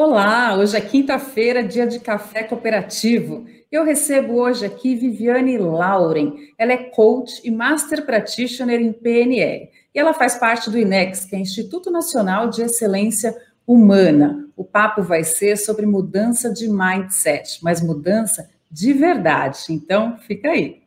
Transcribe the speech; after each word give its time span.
Olá, 0.00 0.56
hoje 0.56 0.76
é 0.76 0.80
quinta-feira, 0.80 1.60
dia 1.60 1.84
de 1.84 1.98
café 1.98 2.44
cooperativo. 2.44 3.46
Eu 3.68 3.82
recebo 3.82 4.34
hoje 4.34 4.64
aqui 4.64 4.94
Viviane 4.94 5.58
Lauren. 5.58 6.36
Ela 6.56 6.74
é 6.74 6.76
coach 6.76 7.40
e 7.42 7.50
master 7.50 8.06
practitioner 8.06 8.80
em 8.80 8.92
PNL. 8.92 9.68
E 9.92 9.98
ela 9.98 10.14
faz 10.14 10.36
parte 10.36 10.70
do 10.70 10.78
INEX, 10.78 11.24
que 11.24 11.34
é 11.34 11.40
Instituto 11.40 11.90
Nacional 11.90 12.48
de 12.48 12.62
Excelência 12.62 13.36
Humana. 13.66 14.48
O 14.56 14.62
papo 14.62 15.02
vai 15.02 15.24
ser 15.24 15.56
sobre 15.56 15.84
mudança 15.84 16.48
de 16.52 16.68
mindset, 16.68 17.58
mas 17.60 17.82
mudança 17.82 18.48
de 18.70 18.92
verdade. 18.92 19.58
Então, 19.68 20.16
fica 20.16 20.50
aí. 20.50 20.80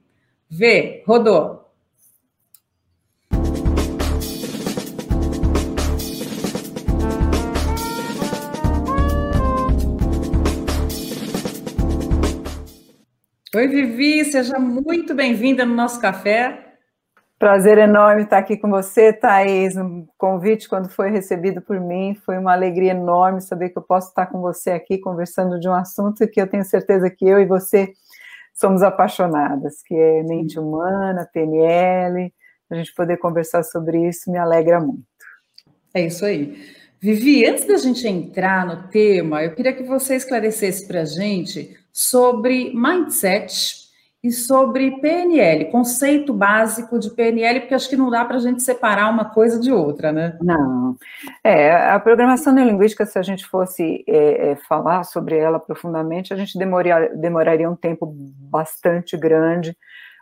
Vê, 0.50 1.04
rodou. 1.06 1.61
Oi, 13.54 13.68
Vivi, 13.68 14.24
seja 14.24 14.58
muito 14.58 15.14
bem-vinda 15.14 15.66
no 15.66 15.76
nosso 15.76 16.00
café. 16.00 16.78
Prazer 17.38 17.78
enorme 17.78 18.24
estar 18.24 18.38
aqui 18.38 18.56
com 18.56 18.70
você, 18.70 19.12
Thaís. 19.12 19.76
Um 19.76 20.08
convite, 20.18 20.70
quando 20.70 20.88
foi 20.88 21.10
recebido 21.10 21.62
por 21.62 21.78
mim, 21.78 22.16
foi 22.26 22.38
uma 22.38 22.54
alegria 22.54 22.92
enorme 22.92 23.42
saber 23.42 23.68
que 23.72 23.78
eu 23.78 23.82
posso 23.82 24.08
estar 24.08 24.28
com 24.28 24.40
você 24.40 24.72
aqui 24.72 24.98
conversando 25.00 25.60
de 25.60 25.68
um 25.68 25.74
assunto 25.74 26.26
que 26.30 26.40
eu 26.40 26.48
tenho 26.48 26.64
certeza 26.64 27.10
que 27.10 27.28
eu 27.28 27.42
e 27.42 27.46
você 27.46 27.92
somos 28.54 28.82
apaixonadas, 28.82 29.82
que 29.86 29.96
é 29.96 30.24
mente 30.24 30.58
humana, 30.58 31.30
PNL. 31.34 32.34
A 32.70 32.76
gente 32.76 32.96
poder 32.96 33.18
conversar 33.18 33.64
sobre 33.64 34.08
isso 34.08 34.32
me 34.32 34.38
alegra 34.38 34.80
muito. 34.80 35.04
É 35.94 36.06
isso 36.06 36.24
aí. 36.24 36.58
Vivi, 37.02 37.46
antes 37.46 37.68
da 37.68 37.76
gente 37.76 38.08
entrar 38.08 38.66
no 38.66 38.88
tema, 38.88 39.44
eu 39.44 39.54
queria 39.54 39.74
que 39.74 39.84
você 39.84 40.16
esclarecesse 40.16 40.88
para 40.88 41.02
a 41.02 41.06
gente 41.06 41.81
sobre 41.94 42.74
mindset 42.74 43.82
e 44.24 44.32
sobre 44.32 45.00
PNL, 45.02 45.66
conceito 45.72 46.32
básico 46.32 47.00
de 47.00 47.10
PNL, 47.10 47.62
porque 47.62 47.74
acho 47.74 47.90
que 47.90 47.98
não 47.98 48.10
dá 48.10 48.24
para 48.24 48.38
a 48.38 48.40
gente 48.40 48.62
separar 48.62 49.10
uma 49.10 49.26
coisa 49.26 49.60
de 49.60 49.72
outra, 49.72 50.12
né? 50.12 50.38
Não. 50.42 50.96
É, 51.44 51.74
a 51.90 52.00
programação 52.00 52.54
neurolinguística, 52.54 53.06
se 53.06 53.18
a 53.18 53.24
gente 53.24 53.48
fosse 53.48 54.04
é, 54.08 54.52
é, 54.52 54.56
falar 54.68 55.04
sobre 55.06 55.38
ela 55.38 55.60
profundamente, 55.60 56.34
a 56.34 56.38
gente 56.38 56.58
demoraria, 56.58 57.16
demoraria 57.16 57.70
um 57.70 57.76
tempo 57.76 58.14
bastante 58.16 59.18
grande. 59.18 59.76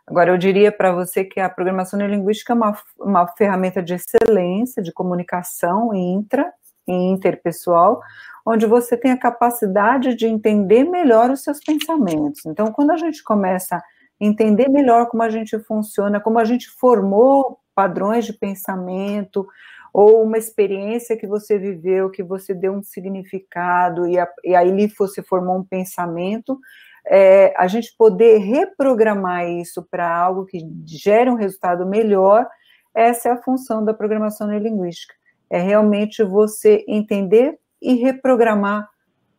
Agora, 0.08 0.32
eu 0.32 0.38
diria 0.38 0.72
para 0.72 0.94
você 0.94 1.26
que 1.26 1.40
a 1.40 1.50
programação 1.50 2.00
neurolinguística 2.00 2.54
é 2.54 2.56
uma, 2.56 2.78
uma 2.98 3.28
ferramenta 3.28 3.84
de 3.84 3.96
excelência, 3.96 4.82
de 4.82 4.94
comunicação 4.94 5.94
intra 5.94 6.50
e 6.92 7.12
interpessoal, 7.12 8.02
onde 8.46 8.66
você 8.66 8.98
tem 8.98 9.12
a 9.12 9.18
capacidade 9.18 10.16
de 10.16 10.26
entender 10.26 10.84
melhor 10.84 11.30
os 11.30 11.44
seus 11.44 11.60
pensamentos. 11.60 12.46
Então, 12.46 12.72
quando 12.72 12.92
a 12.92 12.98
gente 12.98 13.24
começa 13.24 13.76
a 13.76 13.84
entender 14.20 14.70
melhor 14.70 15.08
como 15.08 15.24
a 15.24 15.30
gente 15.30 15.58
funciona, 15.60 16.20
como 16.20 16.40
a 16.40 16.44
gente 16.44 16.70
formou 16.70 17.60
padrões 17.76 18.26
de 18.26 18.34
pensamento, 18.34 19.48
ou 19.94 20.24
uma 20.24 20.38
experiência 20.38 21.18
que 21.18 21.28
você 21.28 21.58
viveu, 21.58 22.10
que 22.10 22.24
você 22.24 22.54
deu 22.54 22.74
um 22.74 22.84
significado, 22.84 24.08
e, 24.08 24.20
a, 24.20 24.28
e 24.44 24.56
aí 24.56 24.88
você 24.98 25.24
formou 25.24 25.58
um 25.58 25.64
pensamento, 25.64 26.60
é, 27.08 27.54
a 27.58 27.68
gente 27.68 27.96
poder 27.98 28.38
reprogramar 28.38 29.48
isso 29.48 29.88
para 29.90 30.10
algo 30.10 30.46
que 30.46 30.60
gere 30.86 31.30
um 31.30 31.36
resultado 31.36 31.86
melhor, 31.86 32.48
essa 32.94 33.30
é 33.30 33.32
a 33.32 33.42
função 33.42 33.84
da 33.84 33.94
programação 33.94 34.48
neurolinguística. 34.48 35.19
É 35.50 35.60
realmente 35.60 36.24
você 36.24 36.84
entender 36.88 37.58
e 37.82 37.96
reprogramar 37.96 38.88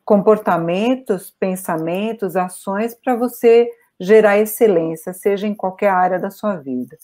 comportamentos, 0.05 1.31
pensamentos, 1.31 2.37
ações 2.37 2.95
para 2.95 3.15
você 3.15 3.69
gerar 3.99 4.39
excelência, 4.39 5.13
seja 5.13 5.47
em 5.47 5.55
qualquer 5.55 5.91
área 5.91 6.19
da 6.19 6.31
sua 6.31 6.57
vida. 6.57 6.97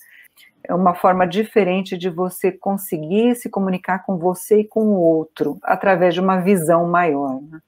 É 0.64 0.75
uma 0.75 0.95
forma 0.95 1.27
diferente 1.27 1.97
de 1.97 2.11
você 2.11 2.51
conseguir 2.51 3.36
se 3.36 3.48
comunicar 3.48 4.05
com 4.05 4.19
você 4.19 4.61
e 4.61 4.64
com 4.64 4.86
o 4.89 5.01
outro, 5.01 5.59
através 5.63 6.14
de 6.14 6.20
uma 6.20 6.41
visão 6.41 6.89
maior. 6.89 7.41
Né? 7.41 7.61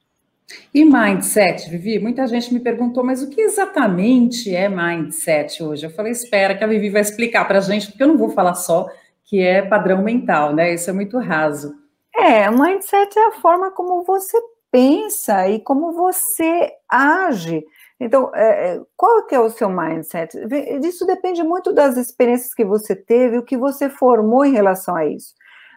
E 0.75 0.85
mindset, 0.85 1.71
Vivi? 1.71 1.99
Muita 1.99 2.27
gente 2.27 2.53
me 2.53 2.59
perguntou, 2.59 3.05
mas 3.05 3.23
o 3.23 3.29
que 3.29 3.41
exatamente 3.41 4.55
é 4.55 4.69
mindset 4.69 5.63
hoje? 5.63 5.87
Eu 5.87 5.91
falei, 5.91 6.11
espera 6.11 6.57
que 6.57 6.65
a 6.65 6.67
Vivi 6.67 6.91
vai 6.91 7.03
explicar 7.03 7.47
para 7.47 7.59
a 7.59 7.61
gente, 7.61 7.89
porque 7.89 8.03
eu 8.03 8.09
não 8.09 8.19
vou 8.19 8.31
falar 8.31 8.55
só 8.55 8.89
que 9.29 9.43
é 9.43 9.61
padrão 9.61 10.03
mental, 10.03 10.55
né? 10.55 10.73
Isso 10.73 10.89
é 10.89 10.93
muito 10.93 11.19
raso. 11.19 11.75
É, 12.17 12.49
o 12.49 12.59
mindset 12.59 13.17
é 13.17 13.27
a 13.29 13.33
forma 13.33 13.71
como 13.71 14.03
você 14.03 14.37
pensa 14.73 15.49
e 15.49 15.61
como 15.61 15.93
você 15.93 16.73
age. 16.91 17.63
Então, 18.01 18.31
é, 18.35 18.77
é 18.77 18.81
qual 18.97 19.27
que 19.27 19.35
é 19.35 19.41
o 19.41 19.51
seu 19.51 19.69
mindset? 19.69 20.37
Isso 20.83 21.07
depende 21.07 21.43
muito 21.43 21.73
das 21.73 21.97
experiências 21.97 22.55
que 22.55 22.65
você 22.65 22.97
teve, 22.97 23.39
o 23.39 23.45
que 23.45 23.57
você 23.57 23.91
formou 23.91 24.45
em 24.45 24.53
relação 24.53 24.97
a 24.97 25.07
isso. 25.07 25.35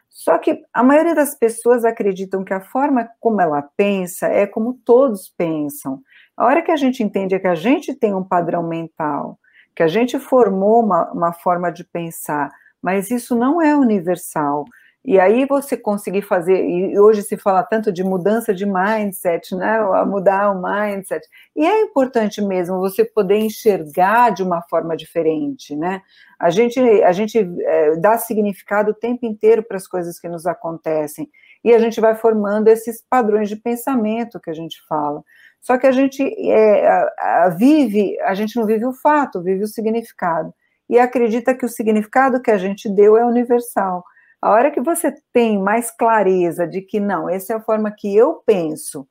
Só 0.09 0.37
que 0.37 0.61
a 0.73 0.83
maioria 0.83 1.15
das 1.15 1.35
pessoas 1.35 1.83
acreditam 1.83 2.43
que 2.43 2.53
a 2.53 2.61
forma 2.61 3.09
como 3.19 3.41
ela 3.41 3.61
pensa 3.75 4.27
é 4.27 4.47
como 4.47 4.79
todos 4.85 5.29
pensam. 5.37 6.01
A 6.37 6.45
hora 6.45 6.61
que 6.61 6.71
a 6.71 6.75
gente 6.75 7.03
entende 7.03 7.35
é 7.35 7.39
que 7.39 7.47
a 7.47 7.55
gente 7.55 7.93
tem 7.93 8.13
um 8.13 8.23
padrão 8.23 8.63
mental, 8.63 9.37
que 9.75 9.83
a 9.83 9.87
gente 9.87 10.19
formou 10.19 10.83
uma, 10.83 11.11
uma 11.11 11.33
forma 11.33 11.71
de 11.71 11.83
pensar, 11.83 12.51
mas 12.81 13.11
isso 13.11 13.35
não 13.35 13.61
é 13.61 13.75
universal. 13.75 14.65
E 15.03 15.19
aí 15.19 15.47
você 15.47 15.75
conseguir 15.75 16.21
fazer, 16.21 16.63
e 16.63 16.99
hoje 16.99 17.23
se 17.23 17.35
fala 17.35 17.63
tanto 17.63 17.91
de 17.91 18.03
mudança 18.03 18.53
de 18.53 18.67
mindset, 18.67 19.55
né? 19.55 19.79
Mudar 20.05 20.51
o 20.51 20.61
mindset. 20.61 21.27
E 21.55 21.65
é 21.65 21.81
importante 21.81 22.39
mesmo 22.39 22.79
você 22.79 23.03
poder 23.03 23.37
enxergar 23.39 24.29
de 24.29 24.43
uma 24.43 24.61
forma 24.61 24.95
diferente, 24.95 25.75
né? 25.75 26.03
A 26.39 26.51
gente, 26.51 26.79
a 26.79 27.11
gente 27.11 27.39
é, 27.39 27.95
dá 27.95 28.15
significado 28.19 28.91
o 28.91 28.95
tempo 28.95 29.25
inteiro 29.25 29.63
para 29.63 29.77
as 29.77 29.87
coisas 29.87 30.19
que 30.19 30.29
nos 30.29 30.45
acontecem. 30.45 31.27
E 31.63 31.73
a 31.73 31.79
gente 31.79 31.99
vai 31.99 32.13
formando 32.13 32.67
esses 32.67 33.01
padrões 33.01 33.49
de 33.49 33.55
pensamento 33.55 34.39
que 34.39 34.51
a 34.51 34.53
gente 34.53 34.77
fala. 34.87 35.23
Só 35.59 35.79
que 35.79 35.87
a 35.87 35.91
gente 35.91 36.21
é, 36.23 37.49
vive, 37.57 38.19
a 38.21 38.35
gente 38.35 38.55
não 38.55 38.67
vive 38.67 38.85
o 38.85 38.93
fato, 38.93 39.41
vive 39.41 39.63
o 39.63 39.67
significado. 39.67 40.53
E 40.91 40.99
acredita 40.99 41.55
que 41.55 41.65
o 41.65 41.69
significado 41.69 42.41
que 42.41 42.51
a 42.51 42.57
gente 42.57 42.87
deu 42.89 43.17
é 43.17 43.25
universal. 43.25 44.03
A 44.41 44.51
hora 44.51 44.69
que 44.69 44.81
você 44.81 45.15
tem 45.31 45.57
mais 45.57 45.89
clareza 45.89 46.67
de 46.67 46.81
que 46.81 46.99
não, 46.99 47.29
essa 47.29 47.53
é 47.53 47.55
a 47.55 47.61
forma 47.61 47.89
que 47.89 48.13
eu 48.15 48.43
penso, 48.45 49.07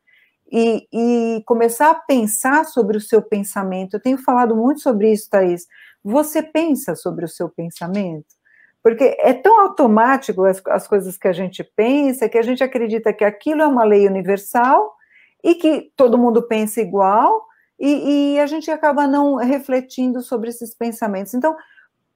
e, 0.53 0.87
e, 0.93 1.43
começar 1.47 1.91
a 1.91 1.95
pensar 1.95 2.65
sobre 2.65 2.97
o 2.97 3.01
seu 3.01 3.23
pensamento, 3.23 3.95
eu 3.95 4.01
tenho 4.01 4.19
falado 4.19 4.57
muito 4.57 4.81
sobre 4.81 5.13
isso, 5.13 5.31
Thaís. 5.31 5.67
Você 6.03 6.43
pensa 6.43 6.97
sobre 6.97 7.25
o 7.25 7.29
seu 7.29 7.49
pensamento? 7.49 8.27
Porque 8.83 9.17
é 9.21 9.33
tão 9.33 9.61
automático 9.61 10.45
as, 10.45 10.61
as 10.67 10.89
coisas 10.89 11.17
que 11.17 11.29
a 11.29 11.33
gente 11.33 11.63
pensa, 11.63 12.29
que 12.29 12.39
a 12.39 12.43
gente 12.43 12.65
acredita 12.65 13.13
que 13.13 13.25
aquilo 13.25 13.63
é 13.63 13.67
uma 13.67 13.85
lei 13.85 14.07
universal 14.07 14.93
e 15.43 15.55
que 15.55 15.93
todo 15.97 16.19
mundo 16.19 16.43
pensa 16.43 16.81
igual, 16.81 17.47
e, 17.81 18.35
e, 18.35 18.39
a 18.41 18.47
gente 18.47 18.71
acaba 18.71 19.07
não 19.07 19.37
refletindo 19.37 20.21
sobre 20.21 20.51
esses 20.51 20.75
pensamentos. 20.75 21.33
Então, 21.33 21.57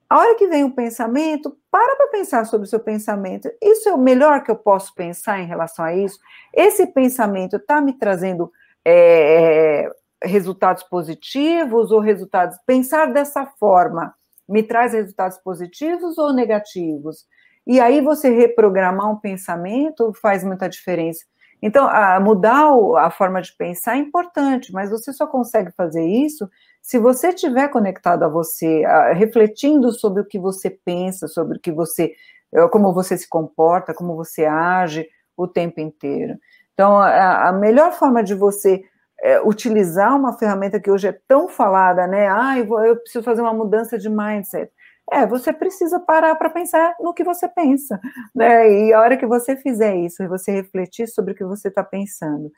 a 0.09 0.19
hora 0.19 0.37
que 0.37 0.47
vem 0.47 0.63
um 0.63 0.71
pensamento, 0.71 1.57
para 1.71 1.97
para 1.97 2.09
pensar 2.09 2.45
sobre 2.45 2.67
o 2.67 2.71
seu 2.71 2.81
pensamento. 2.81 3.51
Isso 3.61 3.89
é 3.89 3.93
o 3.93 3.99
melhor 3.99 4.45
que 4.45 4.51
eu 4.51 4.57
posso 4.57 4.95
pensar 4.95 5.41
em 5.41 5.47
relação 5.47 5.85
a 5.85 5.95
isso? 5.95 6.19
Esse 6.53 6.87
pensamento 6.87 7.57
está 7.57 7.81
me 7.81 7.95
trazendo 7.95 8.53
é, 8.85 9.91
resultados 10.23 10.83
positivos 10.83 11.91
ou 11.91 12.01
resultados. 12.01 12.57
Pensar 12.67 13.13
dessa 13.13 13.47
forma 13.59 14.15
me 14.49 14.63
traz 14.63 14.93
resultados 14.93 15.39
positivos 15.39 16.19
ou 16.19 16.33
negativos? 16.33 17.27
E 17.67 17.81
aí 17.81 18.03
você 18.03 18.29
reprogramar 18.29 19.11
um 19.11 19.17
pensamento 19.17 20.13
faz 20.21 20.45
muita 20.45 20.69
diferença. 20.69 21.25
Então, 21.67 21.89
a, 21.89 22.21
mudar 22.21 22.69
a 22.99 23.11
forma 23.11 23.41
de 23.41 23.57
pensar 23.57 23.97
é 23.97 23.99
importante, 23.99 24.71
mas 24.71 24.91
você 24.91 25.15
só 25.15 25.27
consegue 25.27 25.73
fazer 25.73 26.05
isso 26.07 26.47
se 26.83 26.99
você 26.99 27.29
estiver 27.29 27.69
conectado 27.69 28.23
a 28.23 28.29
você, 28.29 28.85
a, 28.85 29.15
refletindo 29.15 29.91
sobre 29.91 30.21
o 30.21 30.27
que 30.27 30.39
você 30.39 30.69
pensa, 30.69 31.27
sobre 31.27 31.57
o 31.57 31.61
que 31.61 31.73
você, 31.73 32.13
eh, 32.53 32.69
como 32.69 32.93
você 32.93 33.17
se 33.17 33.27
comporta, 33.27 33.95
como 33.95 34.15
você 34.15 34.45
age 34.45 35.09
o 35.35 35.49
tempo 35.49 35.81
inteiro. 35.81 36.37
Então, 36.75 36.99
a, 36.99 37.49
a 37.49 37.53
melhor 37.53 37.93
forma 37.93 38.23
de 38.23 38.35
você 38.35 38.83
é, 39.23 39.41
utilizar 39.41 40.15
uma 40.15 40.35
ferramenta 40.39 40.79
que 40.79 40.91
hoje 40.91 41.09
é 41.09 41.19
tão 41.27 41.49
falada, 41.49 42.07
né? 42.07 42.29
Ah, 42.29 42.59
eu, 42.59 42.67
vou, 42.67 42.85
eu 42.85 42.97
preciso 42.97 43.25
fazer 43.25 43.41
uma 43.41 43.55
mudança 43.55 43.97
de 43.97 44.11
mindset. 44.11 44.71
É, 45.13 45.27
você 45.27 45.53
precisa 45.53 46.01
parar 46.01 46.35
para 46.37 46.51
pensar 46.51 46.95
no 47.01 47.13
que 47.13 47.23
você 47.23 47.47
pensa, 47.49 48.01
né? 48.35 48.71
E 48.71 48.93
a 48.93 49.01
hora 49.01 49.17
que 49.17 49.27
você 49.27 49.57
fizer 49.57 49.97
isso, 49.97 50.23
e 50.23 50.29
você 50.29 50.51
refletir 50.51 51.07
sobre 51.09 51.33
o 51.33 51.35
que 51.37 51.45
você 51.45 51.69
está 51.69 51.85
pensando, 51.85 52.51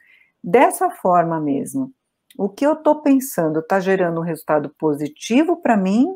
dessa 0.43 0.89
forma 0.91 1.41
mesmo, 1.41 1.93
o 2.39 2.49
que 2.49 2.65
eu 2.67 2.75
estou 2.75 3.03
pensando 3.03 3.61
está 3.61 3.81
gerando 3.81 4.21
um 4.21 4.25
resultado 4.25 4.71
positivo 4.79 5.57
para 5.57 5.77
mim 5.77 6.07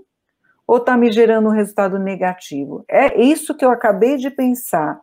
ou 0.66 0.76
está 0.76 0.96
me 0.96 1.10
gerando 1.10 1.48
um 1.48 1.52
resultado 1.52 1.98
negativo? 1.98 2.84
É 2.88 3.20
isso 3.20 3.56
que 3.56 3.64
eu 3.64 3.70
acabei 3.70 4.16
de 4.16 4.30
pensar. 4.30 5.00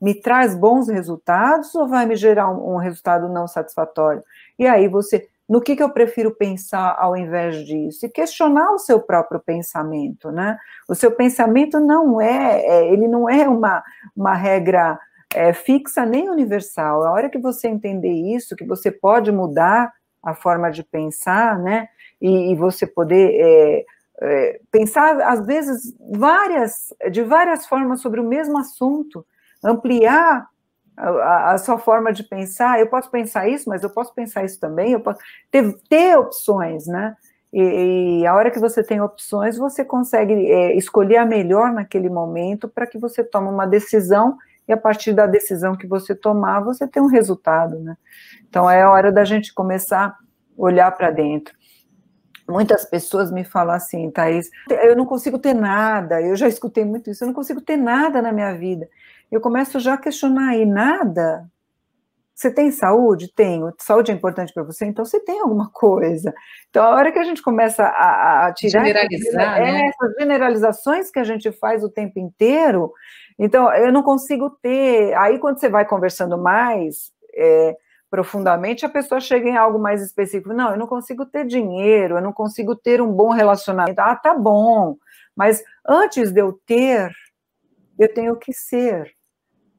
Me 0.00 0.14
traz 0.14 0.54
bons 0.54 0.88
resultados 0.88 1.74
ou 1.74 1.88
vai 1.88 2.06
me 2.06 2.16
gerar 2.16 2.50
um, 2.50 2.74
um 2.74 2.76
resultado 2.76 3.28
não 3.28 3.46
satisfatório? 3.46 4.22
E 4.58 4.66
aí 4.66 4.88
você, 4.88 5.28
no 5.48 5.60
que, 5.60 5.76
que 5.76 5.82
eu 5.82 5.90
prefiro 5.90 6.34
pensar 6.34 6.96
ao 6.98 7.16
invés 7.16 7.64
disso? 7.64 8.04
E 8.04 8.08
questionar 8.08 8.72
o 8.72 8.78
seu 8.78 9.00
próprio 9.00 9.40
pensamento, 9.40 10.30
né? 10.32 10.58
O 10.88 10.94
seu 10.94 11.12
pensamento 11.12 11.78
não 11.78 12.20
é, 12.20 12.60
é 12.64 12.92
ele 12.92 13.06
não 13.06 13.28
é 13.28 13.48
uma, 13.48 13.82
uma 14.14 14.34
regra 14.34 14.98
é, 15.34 15.52
fixa 15.52 16.04
nem 16.04 16.28
universal. 16.28 17.04
A 17.04 17.12
hora 17.12 17.30
que 17.30 17.38
você 17.38 17.68
entender 17.68 18.12
isso, 18.12 18.56
que 18.56 18.64
você 18.64 18.90
pode 18.90 19.30
mudar 19.30 19.92
a 20.22 20.34
forma 20.34 20.70
de 20.70 20.82
pensar, 20.82 21.58
né? 21.58 21.88
E, 22.20 22.50
e 22.50 22.54
você 22.56 22.86
poder 22.86 23.30
é, 23.34 23.84
é, 24.22 24.60
pensar, 24.70 25.20
às 25.22 25.46
vezes, 25.46 25.94
várias, 26.10 26.92
de 27.10 27.22
várias 27.22 27.66
formas 27.66 28.00
sobre 28.00 28.18
o 28.18 28.24
mesmo 28.24 28.58
assunto, 28.58 29.24
ampliar 29.62 30.48
a, 30.96 31.52
a, 31.52 31.58
sua 31.58 31.78
forma 31.78 32.12
de 32.12 32.22
pensar. 32.22 32.80
Eu 32.80 32.86
posso 32.86 33.10
pensar 33.10 33.48
isso, 33.48 33.68
mas 33.68 33.82
eu 33.82 33.90
posso 33.90 34.14
pensar 34.14 34.44
isso 34.44 34.58
também. 34.58 34.92
Eu 34.92 35.00
posso 35.00 35.20
ter, 35.50 35.74
ter 35.88 36.18
opções, 36.18 36.86
né? 36.86 37.14
E, 37.52 38.20
e, 38.20 38.26
a 38.26 38.34
hora 38.34 38.50
que 38.50 38.58
você 38.58 38.82
tem 38.82 39.00
opções, 39.00 39.56
você 39.56 39.84
consegue 39.84 40.32
é, 40.50 40.76
escolher 40.76 41.18
a 41.18 41.24
melhor 41.24 41.72
naquele 41.72 42.08
momento 42.08 42.68
para 42.68 42.86
que 42.86 42.98
você 42.98 43.22
tome 43.22 43.48
uma 43.48 43.66
decisão 43.66 44.36
e 44.68 44.72
a 44.72 44.76
partir 44.76 45.12
da 45.12 45.26
decisão 45.26 45.76
que 45.76 45.86
você 45.86 46.14
tomar, 46.14 46.60
você 46.60 46.88
tem 46.88 47.02
um 47.02 47.06
resultado, 47.06 47.78
né? 47.78 47.96
Então 48.48 48.68
é 48.68 48.84
hora 48.86 49.12
da 49.12 49.24
gente 49.24 49.54
começar 49.54 50.08
a 50.08 50.16
olhar 50.56 50.90
para 50.90 51.10
dentro. 51.10 51.54
Muitas 52.48 52.84
pessoas 52.84 53.30
me 53.30 53.44
falam 53.44 53.74
assim, 53.74 54.10
Thaís, 54.10 54.50
eu 54.70 54.96
não 54.96 55.04
consigo 55.04 55.38
ter 55.38 55.54
nada, 55.54 56.20
eu 56.20 56.36
já 56.36 56.46
escutei 56.46 56.84
muito 56.84 57.10
isso, 57.10 57.24
eu 57.24 57.26
não 57.26 57.34
consigo 57.34 57.60
ter 57.60 57.76
nada 57.76 58.22
na 58.22 58.32
minha 58.32 58.52
vida. 58.54 58.88
Eu 59.30 59.40
começo 59.40 59.80
já 59.80 59.94
a 59.94 59.98
questionar 59.98 60.50
aí, 60.50 60.64
nada? 60.64 61.48
Você 62.36 62.50
tem 62.50 62.70
saúde? 62.70 63.32
Tenho. 63.34 63.72
Saúde 63.78 64.12
é 64.12 64.14
importante 64.14 64.52
para 64.52 64.62
você? 64.62 64.84
Então 64.84 65.06
você 65.06 65.18
tem 65.18 65.40
alguma 65.40 65.70
coisa. 65.70 66.34
Então, 66.68 66.84
a 66.84 66.90
hora 66.90 67.10
que 67.10 67.18
a 67.18 67.24
gente 67.24 67.40
começa 67.40 67.82
a, 67.82 68.46
a 68.46 68.52
tirar 68.52 68.84
Generalizar, 68.84 69.58
essas, 69.58 69.72
né? 69.72 69.88
essas 69.88 70.14
generalizações 70.18 71.10
que 71.10 71.18
a 71.18 71.24
gente 71.24 71.50
faz 71.50 71.82
o 71.82 71.88
tempo 71.88 72.18
inteiro, 72.18 72.92
então 73.38 73.72
eu 73.74 73.90
não 73.90 74.02
consigo 74.02 74.50
ter. 74.50 75.14
Aí, 75.14 75.38
quando 75.38 75.58
você 75.58 75.70
vai 75.70 75.86
conversando 75.86 76.36
mais, 76.36 77.10
é, 77.34 77.74
profundamente, 78.10 78.84
a 78.84 78.90
pessoa 78.90 79.18
chega 79.18 79.48
em 79.48 79.56
algo 79.56 79.78
mais 79.78 80.02
específico. 80.02 80.52
Não, 80.52 80.72
eu 80.72 80.76
não 80.76 80.86
consigo 80.86 81.24
ter 81.24 81.46
dinheiro, 81.46 82.18
eu 82.18 82.22
não 82.22 82.34
consigo 82.34 82.76
ter 82.76 83.00
um 83.00 83.10
bom 83.10 83.30
relacionamento. 83.30 83.98
Ah, 83.98 84.14
tá 84.14 84.34
bom, 84.34 84.96
mas 85.34 85.64
antes 85.88 86.30
de 86.30 86.40
eu 86.42 86.52
ter, 86.66 87.10
eu 87.98 88.12
tenho 88.12 88.36
que 88.36 88.52
ser. 88.52 89.15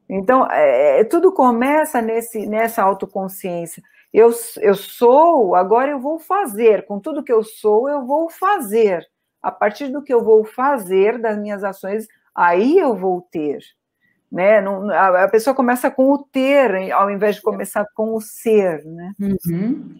Então, 0.08 0.50
é, 0.50 1.00
é 1.00 1.04
tudo 1.04 1.32
começa 1.32 2.00
nesse, 2.00 2.46
nessa 2.46 2.82
autoconsciência. 2.82 3.82
Eu, 4.12 4.30
eu 4.60 4.74
sou, 4.74 5.54
agora 5.54 5.90
eu 5.90 6.00
vou 6.00 6.18
fazer. 6.18 6.86
Com 6.86 6.98
tudo 6.98 7.22
que 7.22 7.32
eu 7.32 7.42
sou, 7.42 7.88
eu 7.88 8.06
vou 8.06 8.30
fazer. 8.30 9.06
A 9.42 9.50
partir 9.50 9.88
do 9.88 10.02
que 10.02 10.12
eu 10.12 10.24
vou 10.24 10.44
fazer 10.44 11.18
das 11.18 11.38
minhas 11.38 11.62
ações, 11.62 12.06
aí 12.34 12.78
eu 12.78 12.96
vou 12.96 13.20
ter 13.30 13.60
né? 14.30 14.60
Não, 14.60 14.88
a, 14.90 15.24
a, 15.24 15.28
pessoa 15.28 15.54
começa 15.54 15.90
com 15.90 16.12
o 16.12 16.18
ter, 16.18 16.92
ao 16.92 17.10
invés 17.10 17.36
de 17.36 17.42
começar 17.42 17.86
com 17.94 18.14
o 18.14 18.20
ser, 18.20 18.84
né? 18.84 19.12
Uhum. 19.18 19.96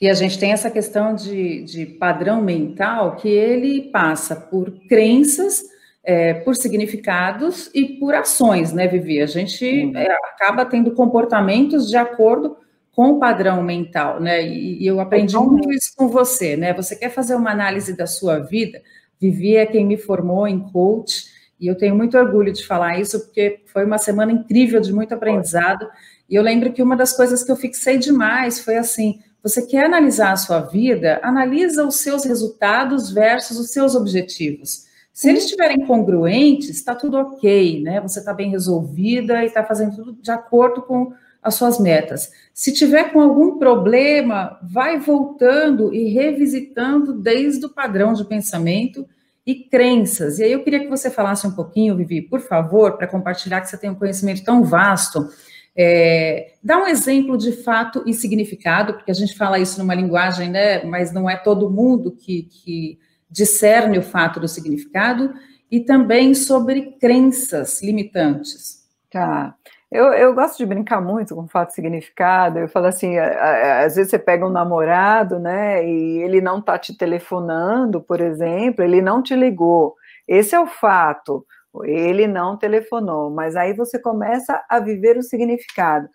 E 0.00 0.08
a 0.08 0.14
gente 0.14 0.38
tem 0.38 0.52
essa 0.52 0.70
questão 0.70 1.14
de, 1.14 1.62
de 1.62 1.86
padrão 1.86 2.42
mental 2.42 3.16
que 3.16 3.28
ele 3.28 3.90
passa 3.90 4.34
por 4.34 4.70
crenças, 4.88 5.62
é, 6.02 6.34
por 6.34 6.56
significados 6.56 7.70
e 7.74 7.98
por 7.98 8.14
ações, 8.14 8.72
né, 8.72 8.86
Vivi? 8.86 9.20
A 9.20 9.26
gente 9.26 9.92
é, 9.96 10.12
acaba 10.32 10.64
tendo 10.64 10.92
comportamentos 10.92 11.88
de 11.88 11.96
acordo 11.96 12.56
com 12.92 13.12
o 13.12 13.18
padrão 13.18 13.62
mental, 13.62 14.20
né? 14.20 14.46
E, 14.46 14.82
e 14.82 14.86
eu 14.86 15.00
aprendi 15.00 15.36
muito 15.36 15.72
isso 15.72 15.92
com 15.96 16.08
você, 16.08 16.56
né? 16.56 16.72
Você 16.74 16.96
quer 16.96 17.10
fazer 17.10 17.34
uma 17.34 17.50
análise 17.50 17.96
da 17.96 18.06
sua 18.06 18.38
vida? 18.38 18.80
Vivi 19.20 19.56
é 19.56 19.66
quem 19.66 19.86
me 19.86 19.96
formou 19.96 20.48
em 20.48 20.60
coach 20.60 21.26
e 21.60 21.66
eu 21.66 21.76
tenho 21.76 21.94
muito 21.94 22.16
orgulho 22.16 22.52
de 22.52 22.66
falar 22.66 22.98
isso, 22.98 23.20
porque 23.20 23.60
foi 23.66 23.84
uma 23.84 23.98
semana 23.98 24.32
incrível 24.32 24.80
de 24.80 24.92
muito 24.92 25.14
aprendizado. 25.14 25.86
E 26.28 26.34
eu 26.34 26.42
lembro 26.42 26.72
que 26.72 26.82
uma 26.82 26.96
das 26.96 27.14
coisas 27.14 27.44
que 27.44 27.52
eu 27.52 27.56
fixei 27.56 27.98
demais 27.98 28.60
foi 28.60 28.76
assim: 28.78 29.20
você 29.42 29.66
quer 29.66 29.84
analisar 29.84 30.32
a 30.32 30.36
sua 30.36 30.60
vida, 30.60 31.20
analisa 31.22 31.86
os 31.86 31.96
seus 31.96 32.24
resultados 32.24 33.10
versus 33.10 33.58
os 33.58 33.70
seus 33.70 33.94
objetivos. 33.94 34.89
Se 35.20 35.28
eles 35.28 35.44
estiverem 35.44 35.84
congruentes, 35.84 36.70
está 36.70 36.94
tudo 36.94 37.18
ok, 37.18 37.82
né? 37.82 38.00
Você 38.00 38.20
está 38.20 38.32
bem 38.32 38.48
resolvida 38.48 39.42
e 39.42 39.48
está 39.48 39.62
fazendo 39.62 39.94
tudo 39.94 40.14
de 40.14 40.30
acordo 40.30 40.80
com 40.80 41.12
as 41.42 41.56
suas 41.56 41.78
metas. 41.78 42.32
Se 42.54 42.72
tiver 42.72 43.12
com 43.12 43.20
algum 43.20 43.58
problema, 43.58 44.58
vai 44.62 44.98
voltando 44.98 45.92
e 45.92 46.08
revisitando 46.08 47.12
desde 47.12 47.66
o 47.66 47.68
padrão 47.68 48.14
de 48.14 48.24
pensamento 48.24 49.06
e 49.44 49.56
crenças. 49.56 50.38
E 50.38 50.44
aí 50.44 50.52
eu 50.52 50.64
queria 50.64 50.80
que 50.80 50.88
você 50.88 51.10
falasse 51.10 51.46
um 51.46 51.52
pouquinho, 51.52 51.98
Vivi, 51.98 52.22
por 52.22 52.40
favor, 52.40 52.96
para 52.96 53.06
compartilhar 53.06 53.60
que 53.60 53.68
você 53.68 53.76
tem 53.76 53.90
um 53.90 53.96
conhecimento 53.96 54.42
tão 54.42 54.64
vasto. 54.64 55.28
É, 55.76 56.54
dá 56.64 56.78
um 56.78 56.86
exemplo 56.86 57.36
de 57.36 57.52
fato 57.52 58.02
e 58.06 58.14
significado, 58.14 58.94
porque 58.94 59.10
a 59.10 59.14
gente 59.14 59.36
fala 59.36 59.58
isso 59.58 59.78
numa 59.78 59.94
linguagem, 59.94 60.48
né? 60.48 60.82
Mas 60.82 61.12
não 61.12 61.28
é 61.28 61.36
todo 61.36 61.68
mundo 61.68 62.10
que, 62.10 62.44
que 62.44 62.98
discerne 63.30 63.98
o 63.98 64.02
fato 64.02 64.40
do 64.40 64.48
significado, 64.48 65.32
e 65.70 65.80
também 65.80 66.34
sobre 66.34 66.96
crenças 67.00 67.80
limitantes. 67.82 68.88
Tá. 69.10 69.54
Eu, 69.90 70.06
eu 70.12 70.34
gosto 70.34 70.58
de 70.58 70.66
brincar 70.66 71.00
muito 71.00 71.34
com 71.34 71.48
fato 71.48 71.72
significado. 71.72 72.58
Eu 72.58 72.68
falo 72.68 72.86
assim, 72.86 73.18
às 73.18 73.96
vezes 73.96 74.10
você 74.10 74.18
pega 74.18 74.46
um 74.46 74.50
namorado, 74.50 75.38
né, 75.38 75.84
e 75.84 76.18
ele 76.18 76.40
não 76.40 76.60
tá 76.60 76.78
te 76.78 76.96
telefonando, 76.96 78.00
por 78.00 78.20
exemplo, 78.20 78.84
ele 78.84 79.02
não 79.02 79.22
te 79.22 79.34
ligou. 79.34 79.94
Esse 80.28 80.54
é 80.54 80.60
o 80.60 80.66
fato. 80.66 81.44
Ele 81.84 82.26
não 82.26 82.56
telefonou, 82.56 83.30
mas 83.30 83.54
aí 83.56 83.72
você 83.74 83.98
começa 83.98 84.64
a 84.68 84.80
viver 84.80 85.16
o 85.16 85.22
significado. 85.22 86.08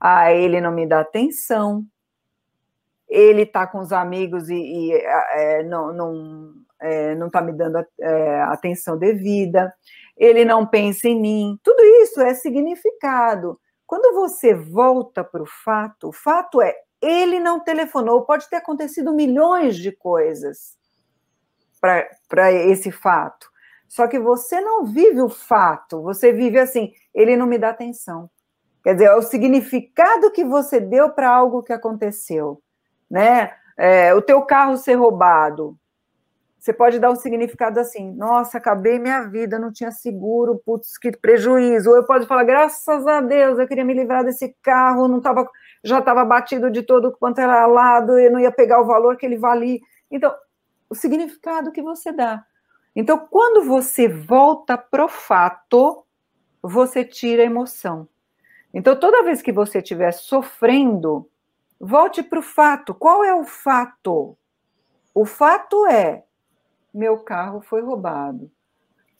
Ah, 0.00 0.32
ele 0.32 0.60
não 0.60 0.72
me 0.72 0.86
dá 0.86 1.00
atenção. 1.00 1.84
Ele 3.08 3.44
tá 3.44 3.66
com 3.66 3.78
os 3.78 3.92
amigos 3.92 4.48
e, 4.48 4.54
e 4.54 4.92
é, 4.94 5.62
não, 5.64 5.92
não, 5.92 6.52
é, 6.82 7.14
não 7.14 7.30
tá 7.30 7.40
me 7.40 7.52
dando 7.52 7.78
é, 8.00 8.42
atenção 8.42 8.98
devida 8.98 9.72
ele 10.16 10.44
não 10.44 10.66
pensa 10.66 11.08
em 11.08 11.20
mim. 11.20 11.58
Tudo 11.62 11.82
isso 12.02 12.20
é 12.20 12.34
significado. 12.34 13.58
Quando 13.86 14.14
você 14.14 14.54
volta 14.54 15.22
para 15.24 15.42
o 15.42 15.46
fato, 15.46 16.08
o 16.08 16.12
fato 16.12 16.60
é 16.62 16.74
ele 17.00 17.40
não 17.40 17.60
telefonou. 17.60 18.22
Pode 18.22 18.48
ter 18.48 18.56
acontecido 18.56 19.12
milhões 19.12 19.76
de 19.76 19.90
coisas 19.90 20.76
para 21.80 22.52
esse 22.52 22.92
fato. 22.92 23.50
Só 23.88 24.06
que 24.06 24.18
você 24.18 24.60
não 24.60 24.86
vive 24.86 25.20
o 25.20 25.28
fato, 25.28 26.00
você 26.00 26.32
vive 26.32 26.58
assim, 26.58 26.92
ele 27.12 27.36
não 27.36 27.46
me 27.46 27.58
dá 27.58 27.70
atenção. 27.70 28.30
Quer 28.82 28.94
dizer, 28.94 29.06
é 29.06 29.16
o 29.16 29.22
significado 29.22 30.30
que 30.30 30.44
você 30.44 30.80
deu 30.80 31.10
para 31.10 31.28
algo 31.28 31.62
que 31.62 31.72
aconteceu, 31.72 32.62
né? 33.10 33.52
É, 33.76 34.14
o 34.14 34.22
teu 34.22 34.42
carro 34.42 34.76
ser 34.76 34.94
roubado, 34.94 35.76
você 36.62 36.72
pode 36.72 37.00
dar 37.00 37.10
um 37.10 37.16
significado 37.16 37.80
assim: 37.80 38.12
nossa, 38.12 38.56
acabei 38.56 38.96
minha 38.96 39.24
vida, 39.24 39.58
não 39.58 39.72
tinha 39.72 39.90
seguro, 39.90 40.62
putz, 40.64 40.96
que 40.96 41.10
prejuízo. 41.10 41.90
Ou 41.90 41.96
eu 41.96 42.06
posso 42.06 42.24
falar: 42.24 42.44
graças 42.44 43.04
a 43.04 43.20
Deus, 43.20 43.58
eu 43.58 43.66
queria 43.66 43.84
me 43.84 43.92
livrar 43.92 44.24
desse 44.24 44.54
carro, 44.62 45.08
não 45.08 45.20
tava, 45.20 45.50
já 45.82 45.98
estava 45.98 46.24
batido 46.24 46.70
de 46.70 46.84
todo 46.84 47.10
quanto 47.18 47.40
era 47.40 47.66
lado, 47.66 48.16
eu 48.16 48.30
não 48.30 48.38
ia 48.38 48.52
pegar 48.52 48.80
o 48.80 48.86
valor 48.86 49.16
que 49.16 49.26
ele 49.26 49.36
valia. 49.36 49.80
Então, 50.08 50.32
o 50.88 50.94
significado 50.94 51.72
que 51.72 51.82
você 51.82 52.12
dá. 52.12 52.44
Então, 52.94 53.18
quando 53.18 53.64
você 53.64 54.06
volta 54.06 54.78
pro 54.78 55.08
fato, 55.08 56.06
você 56.62 57.04
tira 57.04 57.42
a 57.42 57.46
emoção. 57.46 58.06
Então, 58.72 58.94
toda 58.94 59.24
vez 59.24 59.42
que 59.42 59.50
você 59.50 59.78
estiver 59.78 60.12
sofrendo, 60.12 61.28
volte 61.80 62.22
para 62.22 62.38
o 62.38 62.42
fato. 62.42 62.94
Qual 62.94 63.24
é 63.24 63.34
o 63.34 63.42
fato? 63.42 64.36
O 65.12 65.26
fato 65.26 65.88
é 65.88 66.22
meu 66.92 67.18
carro 67.18 67.60
foi 67.60 67.82
roubado. 67.82 68.50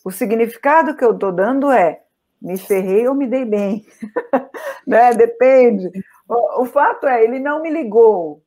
O 0.04 0.10
significado 0.10 0.96
que 0.96 1.04
eu 1.04 1.12
estou 1.12 1.32
dando 1.32 1.70
é 1.70 2.02
me 2.40 2.58
ferrei 2.58 3.06
ou 3.06 3.14
me 3.14 3.26
dei 3.26 3.44
bem, 3.44 3.86
né? 4.86 5.14
Depende. 5.14 5.90
O, 6.28 6.62
o, 6.62 6.66
fato 6.66 7.06
é, 7.06 7.22
ele 7.22 7.38
não 7.38 7.62
me 7.62 7.70
ligou. 7.70 8.42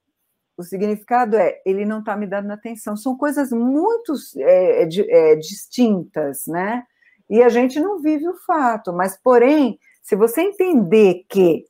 O 0.57 0.63
significado 0.63 1.37
é, 1.37 1.61
ele 1.65 1.85
não 1.85 1.99
está 1.99 2.15
me 2.15 2.27
dando 2.27 2.51
atenção. 2.51 2.97
São 2.97 3.17
coisas 3.17 3.51
muito 3.51 4.13
é, 4.37 4.83
é, 4.83 5.31
é, 5.31 5.35
distintas, 5.35 6.45
né? 6.47 6.83
E 7.29 7.41
a 7.41 7.49
gente 7.49 7.79
não 7.79 8.01
vive 8.01 8.27
o 8.27 8.37
fato. 8.45 8.91
Mas, 8.91 9.17
porém, 9.17 9.79
se 10.01 10.15
você 10.15 10.41
entender 10.41 11.25
que 11.29 11.65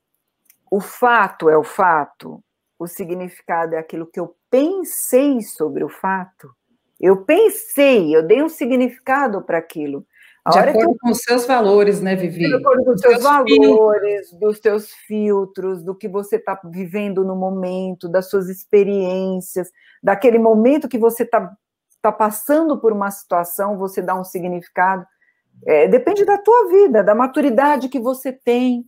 o 0.69 0.81
fato 0.81 1.49
é 1.49 1.57
o 1.57 1.63
fato, 1.63 2.43
o 2.77 2.87
significado 2.87 3.75
é 3.75 3.77
aquilo 3.77 4.07
que 4.07 4.19
eu 4.19 4.35
pensei 4.49 5.41
sobre 5.41 5.83
o 5.83 5.89
fato, 5.89 6.53
eu 6.99 7.23
pensei, 7.25 8.15
eu 8.15 8.23
dei 8.23 8.41
um 8.41 8.49
significado 8.49 9.41
para 9.41 9.57
aquilo. 9.57 10.05
A 10.45 10.51
de 10.51 10.59
acordo 10.59 10.93
que... 10.93 10.99
com 10.99 11.09
os 11.09 11.21
seus 11.21 11.45
valores, 11.45 12.01
né, 12.01 12.15
Vivi? 12.15 12.47
De 12.47 12.53
acordo 12.53 12.83
com 12.83 12.91
os 12.91 13.01
seus 13.01 13.23
valores, 13.23 13.57
filtros. 13.57 14.39
dos 14.39 14.59
teus 14.59 14.91
filtros, 14.91 15.83
do 15.83 15.95
que 15.95 16.07
você 16.07 16.35
está 16.35 16.59
vivendo 16.65 17.23
no 17.23 17.35
momento, 17.35 18.07
das 18.07 18.29
suas 18.29 18.47
experiências, 18.47 19.71
daquele 20.03 20.37
momento 20.37 20.87
que 20.87 20.99
você 20.99 21.23
está 21.23 21.51
tá 21.99 22.11
passando 22.11 22.79
por 22.79 22.93
uma 22.93 23.09
situação, 23.09 23.77
você 23.77 24.03
dá 24.03 24.13
um 24.13 24.23
significado. 24.23 25.03
É, 25.65 25.87
depende 25.87 26.23
da 26.23 26.37
tua 26.37 26.67
vida, 26.69 27.03
da 27.03 27.15
maturidade 27.15 27.89
que 27.89 27.99
você 27.99 28.31
tem. 28.31 28.85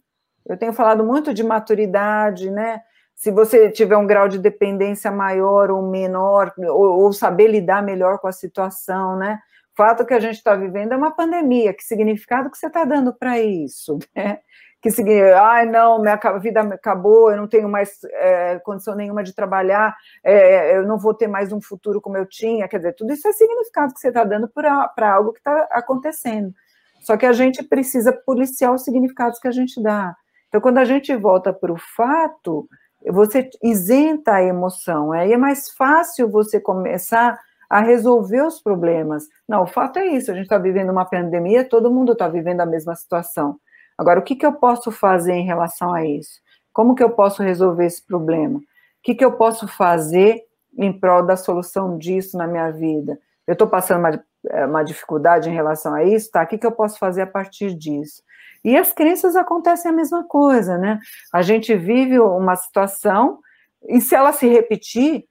Eu 0.47 0.57
tenho 0.57 0.73
falado 0.73 1.03
muito 1.03 1.33
de 1.33 1.43
maturidade, 1.43 2.51
né? 2.51 2.81
Se 3.17 3.31
você 3.31 3.69
tiver 3.69 3.97
um 3.97 4.07
grau 4.07 4.29
de 4.29 4.39
dependência 4.39 5.12
maior 5.12 5.71
ou 5.71 5.81
menor, 5.81 6.53
ou, 6.57 7.01
ou 7.01 7.12
saber 7.12 7.47
lidar 7.47 7.83
melhor 7.83 8.19
com 8.19 8.27
a 8.29 8.31
situação, 8.31 9.17
né? 9.17 9.39
fato 9.77 10.03
que 10.03 10.13
a 10.15 10.19
gente 10.19 10.38
está 10.38 10.55
vivendo 10.55 10.93
é 10.93 10.97
uma 10.97 11.12
pandemia. 11.12 11.71
Que 11.71 11.83
significado 11.83 12.50
que 12.50 12.57
você 12.57 12.65
está 12.65 12.83
dando 12.83 13.13
para 13.13 13.39
isso? 13.39 14.00
Né? 14.15 14.39
Que 14.79 14.91
significa, 14.91 15.41
ai, 15.41 15.65
não, 15.65 16.00
minha 16.00 16.15
vida 16.39 16.62
acabou, 16.62 17.31
eu 17.31 17.38
não 17.38 17.47
tenho 17.47 17.67
mais 17.67 17.97
é, 18.13 18.59
condição 18.59 18.95
nenhuma 18.95 19.24
de 19.24 19.33
trabalhar, 19.33 19.95
é, 20.24 20.77
eu 20.77 20.86
não 20.86 21.00
vou 21.00 21.15
ter 21.15 21.27
mais 21.27 21.51
um 21.51 21.59
futuro 21.59 22.00
como 22.00 22.15
eu 22.15 22.27
tinha. 22.27 22.67
Quer 22.67 22.77
dizer, 22.77 22.93
tudo 22.93 23.12
isso 23.12 23.27
é 23.27 23.33
significado 23.33 23.91
que 23.91 24.00
você 24.00 24.09
está 24.09 24.24
dando 24.24 24.47
para 24.47 25.15
algo 25.15 25.33
que 25.33 25.39
está 25.39 25.67
acontecendo. 25.71 26.53
Só 27.01 27.17
que 27.17 27.25
a 27.25 27.33
gente 27.33 27.63
precisa 27.63 28.13
policiar 28.13 28.71
os 28.71 28.83
significados 28.83 29.39
que 29.39 29.47
a 29.47 29.51
gente 29.51 29.81
dá. 29.81 30.15
Então, 30.47 30.62
quando 30.62 30.77
a 30.77 30.86
gente 30.86 31.13
volta 31.15 31.51
para 31.51 31.74
o 31.74 31.77
fato, 31.77 32.69
você 33.05 33.49
isenta 33.63 34.33
a 34.33 34.43
emoção. 34.43 35.11
Aí 35.11 35.33
é 35.33 35.37
mais 35.37 35.69
fácil 35.69 36.29
você 36.29 36.59
começar 36.59 37.39
a 37.69 37.81
resolver 37.81 38.41
os 38.41 38.61
problemas. 38.61 39.25
Não, 39.47 39.63
o 39.63 39.67
fato 39.67 39.99
é 39.99 40.07
isso, 40.07 40.31
a 40.31 40.33
gente 40.33 40.43
está 40.43 40.57
vivendo 40.57 40.89
uma 40.89 41.05
pandemia, 41.05 41.67
todo 41.67 41.91
mundo 41.91 42.13
está 42.13 42.27
vivendo 42.27 42.61
a 42.61 42.65
mesma 42.65 42.95
situação. 42.95 43.59
Agora, 43.97 44.19
o 44.19 44.23
que, 44.23 44.35
que 44.35 44.45
eu 44.45 44.53
posso 44.53 44.91
fazer 44.91 45.33
em 45.33 45.45
relação 45.45 45.93
a 45.93 46.05
isso? 46.05 46.39
Como 46.71 46.95
que 46.95 47.03
eu 47.03 47.09
posso 47.09 47.41
resolver 47.41 47.85
esse 47.85 48.05
problema? 48.05 48.59
O 48.59 48.63
que, 49.01 49.15
que 49.15 49.25
eu 49.25 49.33
posso 49.33 49.67
fazer 49.67 50.43
em 50.77 50.93
prol 50.93 51.25
da 51.25 51.35
solução 51.35 51.97
disso 51.97 52.37
na 52.37 52.47
minha 52.47 52.69
vida? 52.71 53.19
Eu 53.45 53.53
estou 53.53 53.67
passando 53.67 53.99
uma, 53.99 54.23
eh, 54.49 54.65
uma 54.65 54.83
dificuldade 54.83 55.49
em 55.49 55.53
relação 55.53 55.93
a 55.93 56.03
isso, 56.03 56.29
tá? 56.29 56.43
O 56.43 56.47
que, 56.47 56.57
que 56.57 56.67
eu 56.67 56.71
posso 56.71 56.99
fazer 56.99 57.21
a 57.21 57.27
partir 57.27 57.73
disso? 57.73 58.21
E 58.63 58.77
as 58.77 58.91
crenças 58.91 59.35
acontecem 59.35 59.91
a 59.91 59.93
mesma 59.93 60.23
coisa, 60.23 60.77
né? 60.77 60.99
A 61.33 61.41
gente 61.41 61.75
vive 61.75 62.19
uma 62.19 62.55
situação 62.55 63.39
e 63.87 64.01
se 64.01 64.15
ela 64.15 64.33
se 64.33 64.47
repetir, 64.47 65.25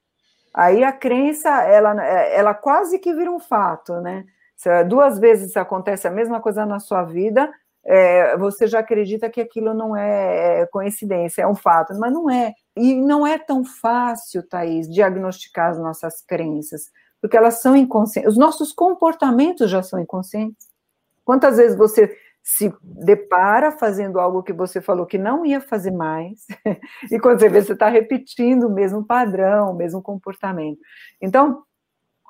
Aí 0.56 0.82
a 0.82 0.90
crença, 0.90 1.50
ela, 1.64 2.02
ela 2.02 2.54
quase 2.54 2.98
que 2.98 3.12
vira 3.12 3.30
um 3.30 3.38
fato, 3.38 4.00
né? 4.00 4.24
Se 4.56 4.84
duas 4.84 5.18
vezes 5.18 5.54
acontece 5.54 6.08
a 6.08 6.10
mesma 6.10 6.40
coisa 6.40 6.64
na 6.64 6.80
sua 6.80 7.04
vida, 7.04 7.52
é, 7.84 8.34
você 8.38 8.66
já 8.66 8.78
acredita 8.78 9.28
que 9.28 9.38
aquilo 9.38 9.74
não 9.74 9.94
é, 9.94 10.62
é 10.62 10.66
coincidência, 10.66 11.42
é 11.42 11.46
um 11.46 11.54
fato, 11.54 11.94
mas 11.98 12.10
não 12.10 12.30
é. 12.30 12.54
E 12.74 12.94
não 12.94 13.26
é 13.26 13.38
tão 13.38 13.66
fácil, 13.66 14.42
Thaís, 14.42 14.88
diagnosticar 14.88 15.72
as 15.72 15.78
nossas 15.78 16.22
crenças, 16.22 16.90
porque 17.20 17.36
elas 17.36 17.60
são 17.60 17.76
inconscientes. 17.76 18.32
Os 18.32 18.38
nossos 18.38 18.72
comportamentos 18.72 19.70
já 19.70 19.82
são 19.82 20.00
inconscientes. 20.00 20.68
Quantas 21.22 21.58
vezes 21.58 21.76
você 21.76 22.16
se 22.48 22.72
depara 22.80 23.72
fazendo 23.72 24.20
algo 24.20 24.40
que 24.40 24.52
você 24.52 24.80
falou 24.80 25.04
que 25.04 25.18
não 25.18 25.44
ia 25.44 25.60
fazer 25.60 25.90
mais, 25.90 26.46
e 27.10 27.18
quando 27.18 27.40
você 27.40 27.48
vê, 27.48 27.60
você 27.60 27.72
está 27.72 27.88
repetindo 27.88 28.68
o 28.68 28.72
mesmo 28.72 29.04
padrão, 29.04 29.72
o 29.72 29.74
mesmo 29.74 30.00
comportamento. 30.00 30.78
Então, 31.20 31.64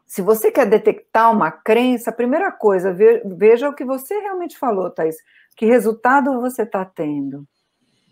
se 0.06 0.22
você 0.22 0.50
quer 0.50 0.64
detectar 0.64 1.30
uma 1.30 1.50
crença, 1.50 2.08
a 2.08 2.14
primeira 2.14 2.50
coisa, 2.50 2.96
veja 3.26 3.68
o 3.68 3.74
que 3.74 3.84
você 3.84 4.18
realmente 4.20 4.56
falou, 4.58 4.88
Thais. 4.90 5.16
Que 5.54 5.66
resultado 5.66 6.40
você 6.40 6.62
está 6.62 6.82
tendo? 6.82 7.46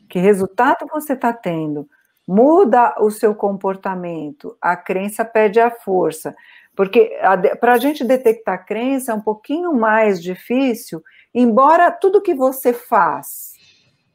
Que 0.07 0.19
resultado 0.19 0.87
você 0.93 1.15
está 1.15 1.33
tendo? 1.33 1.89
Muda 2.29 2.97
o 2.99 3.11
seu 3.11 3.35
comportamento. 3.35 4.59
A 4.61 4.77
crença 4.77 5.25
perde 5.25 5.59
a 5.59 5.71
força. 5.71 6.35
Porque 6.77 7.17
para 7.61 7.75
a 7.75 7.79
gente 7.79 8.05
detectar 8.05 8.57
a 8.57 8.59
crença 8.59 9.13
é 9.13 9.15
um 9.15 9.21
pouquinho 9.21 9.73
mais 9.73 10.23
difícil 10.23 11.03
Embora 11.35 11.91
tudo 11.91 12.23
que 12.23 12.35
você 12.35 12.73
faz 12.73 13.55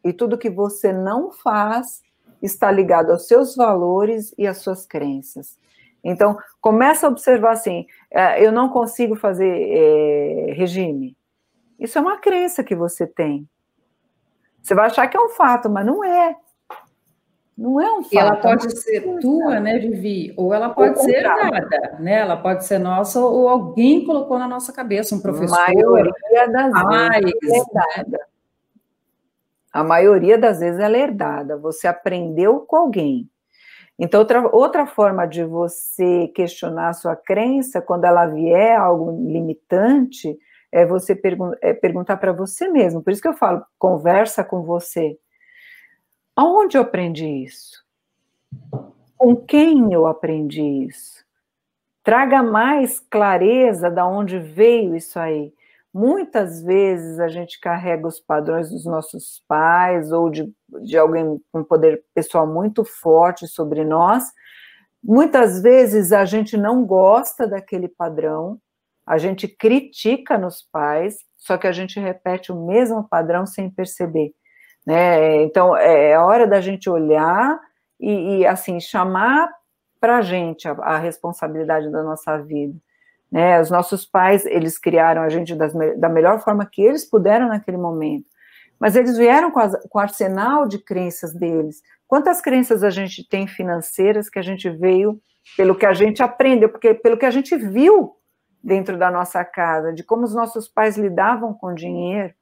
e 0.03 0.13
tudo 0.13 0.37
que 0.37 0.49
você 0.49 0.93
não 0.93 1.31
faz 1.31 2.01
está 2.41 2.71
ligado 2.71 3.11
aos 3.11 3.27
seus 3.27 3.55
valores 3.55 4.33
e 4.37 4.47
às 4.47 4.59
suas 4.59 4.85
crenças. 4.85 5.59
Então, 6.03 6.37
começa 6.61 7.05
a 7.05 7.09
observar 7.09 7.51
assim: 7.51 7.85
é, 8.09 8.45
eu 8.45 8.51
não 8.51 8.69
consigo 8.69 9.15
fazer 9.15 9.49
é, 9.49 10.53
regime. 10.53 11.17
Isso 11.77 11.97
é 11.97 12.01
uma 12.01 12.17
crença 12.17 12.63
que 12.63 12.75
você 12.75 13.05
tem. 13.05 13.47
Você 14.61 14.73
vai 14.73 14.87
achar 14.87 15.07
que 15.07 15.17
é 15.17 15.21
um 15.21 15.29
fato, 15.29 15.69
mas 15.69 15.85
não 15.85 16.03
é. 16.03 16.35
Não 17.59 17.81
é 17.81 17.91
um 17.91 18.03
fato. 18.03 18.15
E 18.15 18.17
ela 18.17 18.37
pode 18.37 18.67
é 18.67 18.69
ser 18.69 19.19
tua, 19.19 19.59
né, 19.59 19.77
Vivi? 19.77 20.33
Ou 20.37 20.53
ela 20.53 20.69
pode 20.69 20.97
ou 20.97 21.03
ser 21.03 21.25
herdada, 21.25 21.97
né? 21.99 22.19
Ela 22.19 22.37
pode 22.37 22.65
ser 22.65 22.79
nossa 22.79 23.19
ou 23.19 23.49
alguém 23.49 24.05
colocou 24.05 24.39
na 24.39 24.47
nossa 24.47 24.71
cabeça, 24.71 25.13
um 25.13 25.19
professor. 25.19 25.59
A 25.59 25.67
maioria 25.67 26.47
das 26.47 26.71
vezes 26.71 27.43
é 27.43 27.57
herdada. 27.57 28.19
A 29.73 29.83
maioria 29.83 30.37
das 30.37 30.61
vezes 30.61 30.79
ela 30.79 30.95
é 30.95 31.01
herdada. 31.01 31.57
Você 31.57 31.85
aprendeu 31.85 32.61
com 32.61 32.77
alguém. 32.77 33.29
Então, 33.99 34.21
outra, 34.21 34.55
outra 34.55 34.85
forma 34.87 35.25
de 35.25 35.43
você 35.43 36.29
questionar 36.29 36.87
a 36.87 36.93
sua 36.93 37.17
crença, 37.17 37.81
quando 37.81 38.05
ela 38.05 38.25
vier 38.25 38.79
algo 38.79 39.11
limitante, 39.29 40.39
é 40.71 40.85
você 40.85 41.13
pergun 41.13 41.51
é 41.61 41.73
perguntar 41.73 42.15
para 42.15 42.31
você 42.31 42.69
mesmo. 42.69 43.03
Por 43.03 43.11
isso 43.11 43.21
que 43.21 43.27
eu 43.27 43.33
falo, 43.33 43.61
conversa 43.77 44.45
com 44.45 44.63
você 44.63 45.17
Aonde 46.39 46.77
eu 46.77 46.83
aprendi 46.83 47.27
isso? 47.27 47.83
Com 49.17 49.35
quem 49.35 49.91
eu 49.91 50.07
aprendi 50.07 50.63
isso? 50.87 51.25
Traga 52.01 52.41
mais 52.41 52.97
clareza 52.97 53.91
da 53.91 54.07
onde 54.07 54.39
veio 54.39 54.95
isso 54.95 55.19
aí. 55.19 55.53
Muitas 55.93 56.63
vezes 56.63 57.19
a 57.19 57.27
gente 57.27 57.59
carrega 57.59 58.07
os 58.07 58.21
padrões 58.21 58.69
dos 58.69 58.85
nossos 58.85 59.43
pais 59.49 60.13
ou 60.13 60.29
de, 60.29 60.49
de 60.81 60.97
alguém 60.97 61.41
com 61.51 61.61
poder 61.61 62.05
pessoal 62.13 62.47
muito 62.47 62.85
forte 62.85 63.45
sobre 63.45 63.83
nós. 63.83 64.23
Muitas 65.03 65.61
vezes 65.61 66.13
a 66.13 66.23
gente 66.23 66.55
não 66.55 66.85
gosta 66.85 67.45
daquele 67.45 67.89
padrão, 67.89 68.57
a 69.05 69.17
gente 69.17 69.45
critica 69.45 70.37
nos 70.37 70.61
pais, 70.61 71.17
só 71.37 71.57
que 71.57 71.67
a 71.67 71.73
gente 71.73 71.99
repete 71.99 72.49
o 72.49 72.65
mesmo 72.65 73.05
padrão 73.09 73.45
sem 73.45 73.69
perceber. 73.69 74.31
Né? 74.85 75.43
Então, 75.43 75.75
é, 75.75 76.11
é 76.11 76.19
hora 76.19 76.47
da 76.47 76.61
gente 76.61 76.89
olhar 76.89 77.59
e, 77.99 78.37
e 78.37 78.47
assim, 78.47 78.79
chamar 78.79 79.49
para 79.99 80.17
a 80.17 80.21
gente 80.21 80.67
a 80.67 80.97
responsabilidade 80.97 81.91
da 81.91 82.01
nossa 82.01 82.37
vida. 82.37 82.75
Né? 83.31 83.59
Os 83.59 83.69
nossos 83.69 84.05
pais, 84.05 84.45
eles 84.45 84.77
criaram 84.77 85.21
a 85.21 85.29
gente 85.29 85.53
das, 85.55 85.73
da 85.97 86.09
melhor 86.09 86.39
forma 86.39 86.65
que 86.65 86.81
eles 86.81 87.05
puderam 87.05 87.49
naquele 87.49 87.77
momento, 87.77 88.25
mas 88.79 88.95
eles 88.95 89.17
vieram 89.17 89.51
com, 89.51 89.59
as, 89.59 89.75
com 89.89 89.99
o 89.99 90.01
arsenal 90.01 90.67
de 90.67 90.79
crenças 90.79 91.33
deles. 91.33 91.81
Quantas 92.07 92.41
crenças 92.41 92.83
a 92.83 92.89
gente 92.89 93.27
tem 93.27 93.45
financeiras 93.45 94.29
que 94.29 94.39
a 94.39 94.41
gente 94.41 94.69
veio 94.69 95.21
pelo 95.55 95.75
que 95.75 95.85
a 95.85 95.93
gente 95.93 96.23
aprendeu, 96.23 96.69
porque 96.69 96.93
pelo 96.93 97.17
que 97.17 97.25
a 97.25 97.31
gente 97.31 97.55
viu 97.55 98.15
dentro 98.63 98.97
da 98.97 99.11
nossa 99.11 99.43
casa, 99.43 99.93
de 99.93 100.03
como 100.03 100.23
os 100.23 100.33
nossos 100.33 100.67
pais 100.67 100.97
lidavam 100.97 101.53
com 101.53 101.73
dinheiro, 101.73 102.33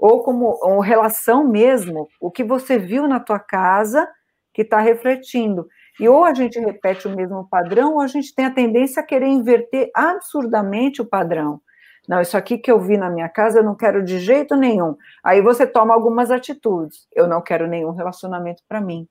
ou 0.00 0.22
como 0.22 0.58
uma 0.62 0.84
relação 0.84 1.44
mesmo, 1.44 2.08
o 2.18 2.30
que 2.30 2.42
você 2.42 2.78
viu 2.78 3.06
na 3.06 3.20
tua 3.20 3.38
casa 3.38 4.08
que 4.52 4.62
está 4.62 4.80
refletindo. 4.80 5.68
E 6.00 6.08
ou 6.08 6.24
a 6.24 6.32
gente 6.32 6.58
repete 6.58 7.06
o 7.06 7.14
mesmo 7.14 7.46
padrão, 7.48 7.94
ou 7.94 8.00
a 8.00 8.06
gente 8.06 8.34
tem 8.34 8.46
a 8.46 8.50
tendência 8.50 9.02
a 9.02 9.06
querer 9.06 9.26
inverter 9.26 9.90
absurdamente 9.94 11.02
o 11.02 11.04
padrão. 11.04 11.60
Não, 12.08 12.20
isso 12.20 12.36
aqui 12.36 12.56
que 12.56 12.72
eu 12.72 12.80
vi 12.80 12.96
na 12.96 13.10
minha 13.10 13.28
casa 13.28 13.58
eu 13.58 13.62
não 13.62 13.76
quero 13.76 14.02
de 14.02 14.18
jeito 14.18 14.56
nenhum. 14.56 14.96
Aí 15.22 15.42
você 15.42 15.66
toma 15.66 15.92
algumas 15.92 16.30
atitudes. 16.30 17.06
Eu 17.14 17.28
não 17.28 17.42
quero 17.42 17.68
nenhum 17.68 17.90
relacionamento 17.90 18.62
para 18.66 18.80
mim. 18.80 19.06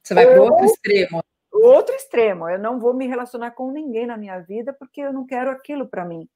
Você 0.00 0.14
vai 0.14 0.26
para 0.26 0.40
o 0.40 0.44
outro 0.44 0.64
extremo. 0.64 1.24
Outro 1.52 1.94
extremo. 1.94 2.48
Eu 2.48 2.58
não 2.58 2.78
vou 2.78 2.94
me 2.94 3.08
relacionar 3.08 3.50
com 3.50 3.72
ninguém 3.72 4.06
na 4.06 4.16
minha 4.16 4.38
vida 4.38 4.72
porque 4.72 5.00
eu 5.00 5.12
não 5.12 5.26
quero 5.26 5.50
aquilo 5.50 5.88
para 5.88 6.04
mim. 6.04 6.28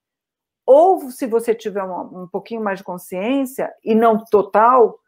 Ou 0.70 1.10
se 1.10 1.26
você 1.26 1.54
tiver 1.54 1.82
um, 1.82 2.24
um 2.24 2.28
pouquinho 2.28 2.62
mais 2.62 2.80
de 2.80 2.84
consciência, 2.84 3.72
e 3.82 3.94
não 3.94 4.22
total, 4.22 4.98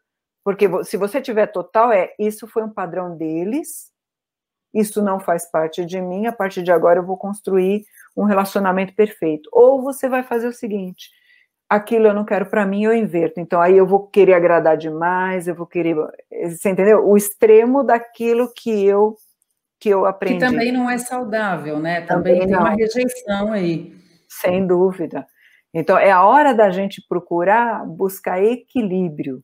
porque 0.43 0.67
se 0.83 0.97
você 0.97 1.21
tiver 1.21 1.45
total, 1.45 1.91
é 1.91 2.15
isso 2.17 2.47
foi 2.47 2.63
um 2.63 2.69
padrão 2.73 3.15
deles, 3.15 3.91
isso 4.73 5.03
não 5.03 5.19
faz 5.19 5.51
parte 5.51 5.85
de 5.85 6.01
mim, 6.01 6.25
a 6.25 6.31
partir 6.31 6.63
de 6.63 6.71
agora 6.71 6.97
eu 6.97 7.05
vou 7.05 7.15
construir 7.15 7.85
um 8.17 8.23
relacionamento 8.23 8.95
perfeito. 8.95 9.47
Ou 9.53 9.83
você 9.83 10.09
vai 10.09 10.23
fazer 10.23 10.47
o 10.47 10.51
seguinte: 10.51 11.11
aquilo 11.69 12.07
eu 12.07 12.13
não 12.15 12.25
quero 12.25 12.47
para 12.47 12.65
mim, 12.65 12.85
eu 12.85 12.93
inverto. 12.95 13.39
Então 13.39 13.61
aí 13.61 13.77
eu 13.77 13.85
vou 13.85 14.07
querer 14.07 14.33
agradar 14.33 14.75
demais, 14.75 15.47
eu 15.47 15.53
vou 15.53 15.67
querer, 15.67 15.95
você 16.49 16.71
entendeu? 16.71 17.07
O 17.07 17.15
extremo 17.15 17.83
daquilo 17.83 18.51
que 18.51 18.83
eu 18.83 19.15
que 19.79 19.89
eu 19.89 20.07
aprendi. 20.07 20.39
Que 20.39 20.45
também 20.51 20.71
não 20.71 20.89
é 20.89 20.97
saudável, 20.97 21.77
né? 21.77 22.01
Também, 22.01 22.39
também 22.39 22.47
tem 22.47 22.55
não. 22.55 22.61
uma 22.61 22.71
rejeição 22.71 23.53
aí. 23.53 23.95
Sem 24.27 24.65
dúvida. 24.65 25.27
Então, 25.73 25.97
é 25.97 26.11
a 26.11 26.25
hora 26.25 26.53
da 26.53 26.69
gente 26.69 27.01
procurar 27.07 27.85
buscar 27.85 28.43
equilíbrio, 28.43 29.41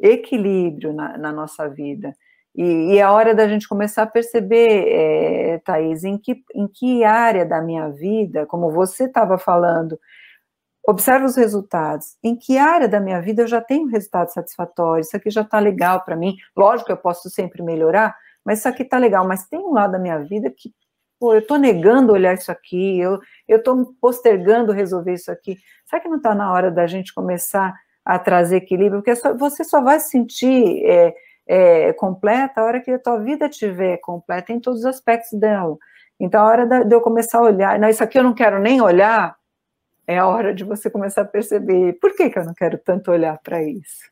equilíbrio 0.00 0.92
na, 0.92 1.16
na 1.18 1.32
nossa 1.32 1.68
vida. 1.68 2.12
E, 2.54 2.94
e, 2.94 2.98
é 2.98 3.02
a 3.02 3.12
hora 3.12 3.34
da 3.34 3.48
gente 3.48 3.68
começar 3.68 4.02
a 4.02 4.06
perceber, 4.06 4.84
é, 4.88 5.58
Thaís, 5.64 6.04
em 6.04 6.18
que, 6.18 6.42
em 6.54 6.68
que 6.68 7.04
área 7.04 7.46
da 7.46 7.62
minha 7.62 7.88
vida, 7.90 8.44
como 8.46 8.70
você 8.70 9.04
estava 9.04 9.38
falando, 9.38 9.98
observa 10.86 11.24
os 11.24 11.36
resultados. 11.36 12.16
Em 12.22 12.36
que 12.36 12.58
área 12.58 12.88
da 12.88 13.00
minha 13.00 13.20
vida 13.20 13.42
eu 13.42 13.46
já 13.46 13.60
tenho 13.60 13.86
resultado 13.86 14.32
satisfatório? 14.32 15.02
Isso 15.02 15.16
aqui 15.16 15.30
já 15.30 15.42
está 15.42 15.58
legal 15.58 16.04
para 16.04 16.16
mim. 16.16 16.36
Lógico 16.56 16.90
eu 16.92 16.96
posso 16.96 17.30
sempre 17.30 17.62
melhorar, 17.62 18.14
mas 18.44 18.58
isso 18.58 18.68
aqui 18.68 18.82
está 18.82 18.98
legal. 18.98 19.26
Mas 19.26 19.46
tem 19.48 19.60
um 19.60 19.72
lado 19.72 19.92
da 19.92 19.98
minha 19.98 20.18
vida 20.18 20.50
que, 20.50 20.72
pô, 21.22 21.34
eu 21.34 21.38
estou 21.38 21.56
negando 21.56 22.12
olhar 22.12 22.34
isso 22.34 22.50
aqui, 22.50 22.98
eu 22.98 23.20
estou 23.48 23.94
postergando 24.00 24.72
resolver 24.72 25.12
isso 25.14 25.30
aqui. 25.30 25.56
Será 25.86 26.02
que 26.02 26.08
não 26.08 26.16
está 26.16 26.34
na 26.34 26.52
hora 26.52 26.68
da 26.68 26.84
gente 26.84 27.14
começar 27.14 27.72
a 28.04 28.18
trazer 28.18 28.56
equilíbrio? 28.56 29.00
Porque 29.00 29.14
só, 29.14 29.32
você 29.32 29.62
só 29.62 29.80
vai 29.80 30.00
se 30.00 30.10
sentir 30.10 30.84
é, 30.84 31.14
é, 31.46 31.92
completa 31.92 32.60
a 32.60 32.64
hora 32.64 32.80
que 32.80 32.90
a 32.90 32.98
tua 32.98 33.20
vida 33.20 33.46
estiver 33.46 33.98
completa 33.98 34.52
em 34.52 34.58
todos 34.58 34.80
os 34.80 34.84
aspectos 34.86 35.38
dela. 35.38 35.76
Então, 36.18 36.44
a 36.44 36.48
hora 36.48 36.84
de 36.84 36.92
eu 36.92 37.00
começar 37.00 37.38
a 37.38 37.42
olhar, 37.42 37.78
não, 37.78 37.88
isso 37.88 38.02
aqui 38.02 38.18
eu 38.18 38.24
não 38.24 38.34
quero 38.34 38.58
nem 38.58 38.80
olhar, 38.80 39.36
é 40.08 40.18
a 40.18 40.26
hora 40.26 40.52
de 40.52 40.64
você 40.64 40.90
começar 40.90 41.22
a 41.22 41.24
perceber 41.24 41.92
por 42.00 42.16
que, 42.16 42.30
que 42.30 42.38
eu 42.40 42.44
não 42.44 42.52
quero 42.52 42.76
tanto 42.78 43.12
olhar 43.12 43.38
para 43.44 43.62
isso. 43.62 44.10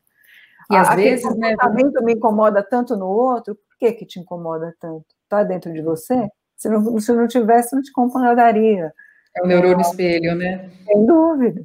E 0.71 0.77
às 0.77 0.95
vezes, 0.95 1.25
né? 1.35 1.55
comportamento 1.57 2.03
me 2.05 2.13
incomoda 2.13 2.63
tanto 2.63 2.95
no 2.95 3.07
outro, 3.07 3.53
por 3.53 3.77
que 3.77 3.91
que 3.91 4.05
te 4.05 4.17
incomoda 4.17 4.73
tanto? 4.79 5.07
Está 5.25 5.43
dentro 5.43 5.73
de 5.73 5.81
você? 5.81 6.29
Se 6.61 6.69
não, 6.69 6.99
se 6.99 7.11
não 7.11 7.27
tivesse, 7.27 7.75
não 7.75 7.81
te 7.81 7.89
incomodaria. 7.89 8.93
É 9.35 9.41
o 9.41 9.47
neurônio 9.47 9.81
espelho, 9.81 10.35
né? 10.35 10.69
Sem 10.85 11.05
dúvida. 11.07 11.63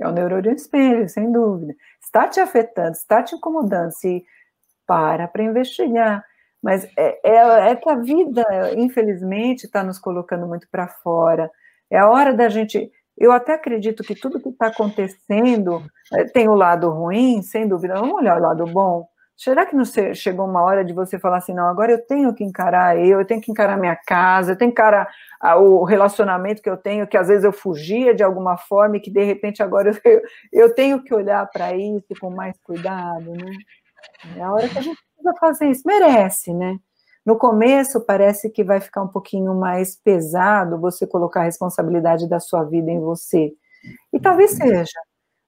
É 0.00 0.08
o 0.08 0.10
neurônio 0.10 0.52
espelho, 0.52 1.06
sem 1.06 1.30
dúvida. 1.30 1.74
Está 2.02 2.26
te 2.26 2.40
afetando, 2.40 2.92
está 2.92 3.22
te 3.22 3.34
incomodando, 3.34 3.90
se 3.92 4.24
para 4.86 5.28
para 5.28 5.42
investigar. 5.42 6.24
Mas 6.62 6.88
é, 6.96 7.20
é, 7.22 7.70
é, 7.72 7.76
que 7.76 7.90
a 7.90 7.96
vida, 7.96 8.42
infelizmente, 8.74 9.66
está 9.66 9.82
nos 9.82 9.98
colocando 9.98 10.46
muito 10.46 10.66
para 10.70 10.88
fora. 10.88 11.50
É 11.90 11.98
a 11.98 12.08
hora 12.08 12.32
da 12.32 12.48
gente 12.48 12.90
eu 13.18 13.32
até 13.32 13.52
acredito 13.52 14.02
que 14.02 14.14
tudo 14.14 14.40
que 14.40 14.48
está 14.48 14.68
acontecendo 14.68 15.84
é, 16.14 16.24
tem 16.24 16.48
o 16.48 16.54
lado 16.54 16.88
ruim, 16.88 17.42
sem 17.42 17.68
dúvida. 17.68 17.94
Vamos 17.94 18.14
olhar 18.14 18.38
o 18.38 18.42
lado 18.42 18.64
bom. 18.64 19.06
Será 19.36 19.66
que 19.66 19.74
não 19.74 19.84
chegou 20.14 20.46
uma 20.46 20.62
hora 20.62 20.84
de 20.84 20.92
você 20.92 21.18
falar 21.18 21.38
assim, 21.38 21.54
não, 21.54 21.66
agora 21.66 21.92
eu 21.92 22.06
tenho 22.06 22.32
que 22.34 22.44
encarar 22.44 22.96
eu, 22.98 23.20
eu 23.20 23.26
tenho 23.26 23.40
que 23.40 23.50
encarar 23.50 23.76
minha 23.76 23.96
casa, 23.96 24.52
eu 24.52 24.56
tenho 24.56 24.70
que 24.70 24.80
encarar 24.80 25.08
o 25.58 25.84
relacionamento 25.84 26.62
que 26.62 26.70
eu 26.70 26.76
tenho, 26.76 27.06
que 27.06 27.16
às 27.16 27.28
vezes 27.28 27.44
eu 27.44 27.52
fugia 27.52 28.14
de 28.14 28.22
alguma 28.22 28.56
forma 28.56 28.96
e 28.96 29.00
que 29.00 29.10
de 29.10 29.24
repente 29.24 29.62
agora 29.62 29.90
eu, 30.04 30.22
eu 30.52 30.74
tenho 30.74 31.02
que 31.02 31.14
olhar 31.14 31.44
para 31.50 31.74
isso 31.74 32.14
com 32.20 32.30
mais 32.30 32.56
cuidado, 32.62 33.32
né? 33.32 33.52
É 34.36 34.42
a 34.42 34.52
hora 34.52 34.68
que 34.68 34.78
a 34.78 34.82
gente 34.82 34.98
precisa 35.14 35.34
fazer 35.40 35.70
isso, 35.70 35.82
merece, 35.86 36.52
né? 36.54 36.78
No 37.24 37.38
começo, 37.38 38.00
parece 38.04 38.50
que 38.50 38.64
vai 38.64 38.80
ficar 38.80 39.02
um 39.02 39.08
pouquinho 39.08 39.54
mais 39.54 39.96
pesado 39.96 40.80
você 40.80 41.06
colocar 41.06 41.42
a 41.42 41.44
responsabilidade 41.44 42.28
da 42.28 42.40
sua 42.40 42.64
vida 42.64 42.90
em 42.90 43.00
você. 43.00 43.52
E 44.12 44.20
talvez 44.20 44.52
seja. 44.52 44.92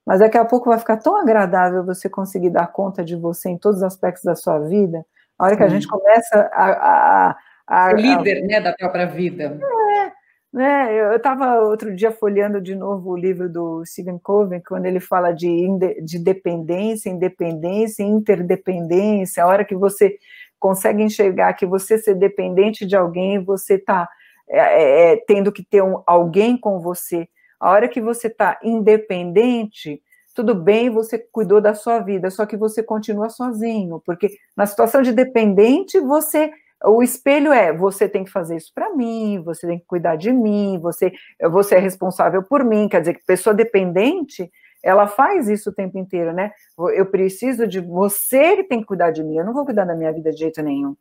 Mas 0.07 0.21
daqui 0.21 0.37
a 0.37 0.45
pouco 0.45 0.69
vai 0.69 0.79
ficar 0.79 0.99
tão 0.99 1.17
agradável 1.17 1.85
você 1.85 2.09
conseguir 2.09 2.51
dar 2.51 2.67
conta 2.67 3.05
de 3.05 3.17
você 3.17 3.49
em 3.49 3.59
todos 3.59 3.79
os 3.79 3.83
aspectos 3.83 4.23
da 4.23 4.35
sua 4.35 4.59
vida. 4.61 5.05
A 5.39 5.47
hora 5.47 5.57
que 5.57 5.63
a 5.63 5.69
gente 5.69 5.89
começa 5.89 6.51
a. 6.53 6.65
a, 6.65 7.37
a, 7.67 7.87
a 7.87 7.93
líder, 7.93 8.43
a, 8.43 8.47
né, 8.47 8.61
da 8.61 8.73
própria 8.75 9.07
vida. 9.07 9.59
É, 9.59 10.13
né? 10.53 10.95
Eu 10.95 11.17
estava 11.17 11.61
outro 11.61 11.97
dia 11.97 12.13
folheando 12.13 12.61
de 12.61 12.75
novo 12.77 13.11
o 13.11 13.17
livro 13.17 13.51
do 13.51 13.85
Stephen 13.85 14.19
Covey, 14.19 14.61
quando 14.61 14.87
ele 14.87 15.01
fala 15.01 15.33
de, 15.33 15.67
de 16.05 16.19
dependência, 16.19 17.09
independência, 17.11 18.03
interdependência, 18.03 19.43
a 19.43 19.47
hora 19.47 19.65
que 19.65 19.75
você 19.75 20.17
consegue 20.61 21.03
enxergar 21.03 21.55
que 21.55 21.67
você 21.67 21.99
ser 21.99 22.15
dependente 22.15 22.87
de 22.87 22.95
alguém, 22.95 23.43
você 23.43 23.75
está 23.75 24.09
é, 24.49 24.59
é, 24.59 25.13
é, 25.13 25.17
tendo 25.27 25.51
que 25.51 25.65
ter 25.65 25.83
um, 25.83 26.03
alguém 26.07 26.57
com 26.57 26.81
você. 26.81 27.29
A 27.65 27.71
hora 27.71 27.89
que 27.89 27.99
você 27.99 28.27
está 28.27 28.59
independente, 28.63 30.03
tudo 30.35 30.55
bem, 30.55 30.91
você 30.91 31.19
cuidou 31.19 31.63
da 31.63 31.73
sua 31.73 31.99
vida, 31.99 32.31
só 32.31 32.45
que 32.45 32.59
você 32.59 32.83
continua 32.83 33.31
sozinho, 33.31 34.03
porque 34.05 34.37
na 34.55 34.67
situação 34.67 35.01
de 35.01 35.13
dependente, 35.13 35.99
você 35.99 36.53
o 36.85 37.03
espelho 37.03 37.51
é 37.55 37.73
você 37.73 38.07
tem 38.07 38.23
que 38.23 38.31
fazer 38.31 38.57
isso 38.57 38.71
para 38.75 38.95
mim, 38.95 39.43
você 39.43 39.67
tem 39.67 39.79
que 39.79 39.87
cuidar 39.87 40.17
de 40.17 40.31
mim, 40.31 40.79
você 40.79 41.11
você 41.51 41.77
é 41.77 41.79
responsável 41.79 42.43
por 42.43 42.63
mim, 42.63 42.87
quer 42.87 43.01
dizer 43.01 43.15
que 43.15 43.25
pessoa 43.25 43.55
dependente 43.55 44.51
ela 44.83 45.07
faz 45.07 45.49
isso 45.49 45.71
o 45.71 45.75
tempo 45.75 45.97
inteiro, 45.99 46.35
né? 46.35 46.53
Eu 46.95 47.07
preciso 47.07 47.67
de 47.67 47.81
você 47.81 48.57
que 48.57 48.65
tem 48.65 48.81
que 48.81 48.87
cuidar 48.87 49.11
de 49.11 49.25
mim, 49.25 49.39
eu 49.39 49.45
não 49.47 49.55
vou 49.55 49.65
cuidar 49.65 49.87
da 49.87 49.95
minha 49.95 50.13
vida 50.13 50.31
de 50.31 50.37
jeito 50.37 50.63
nenhum. 50.63 50.95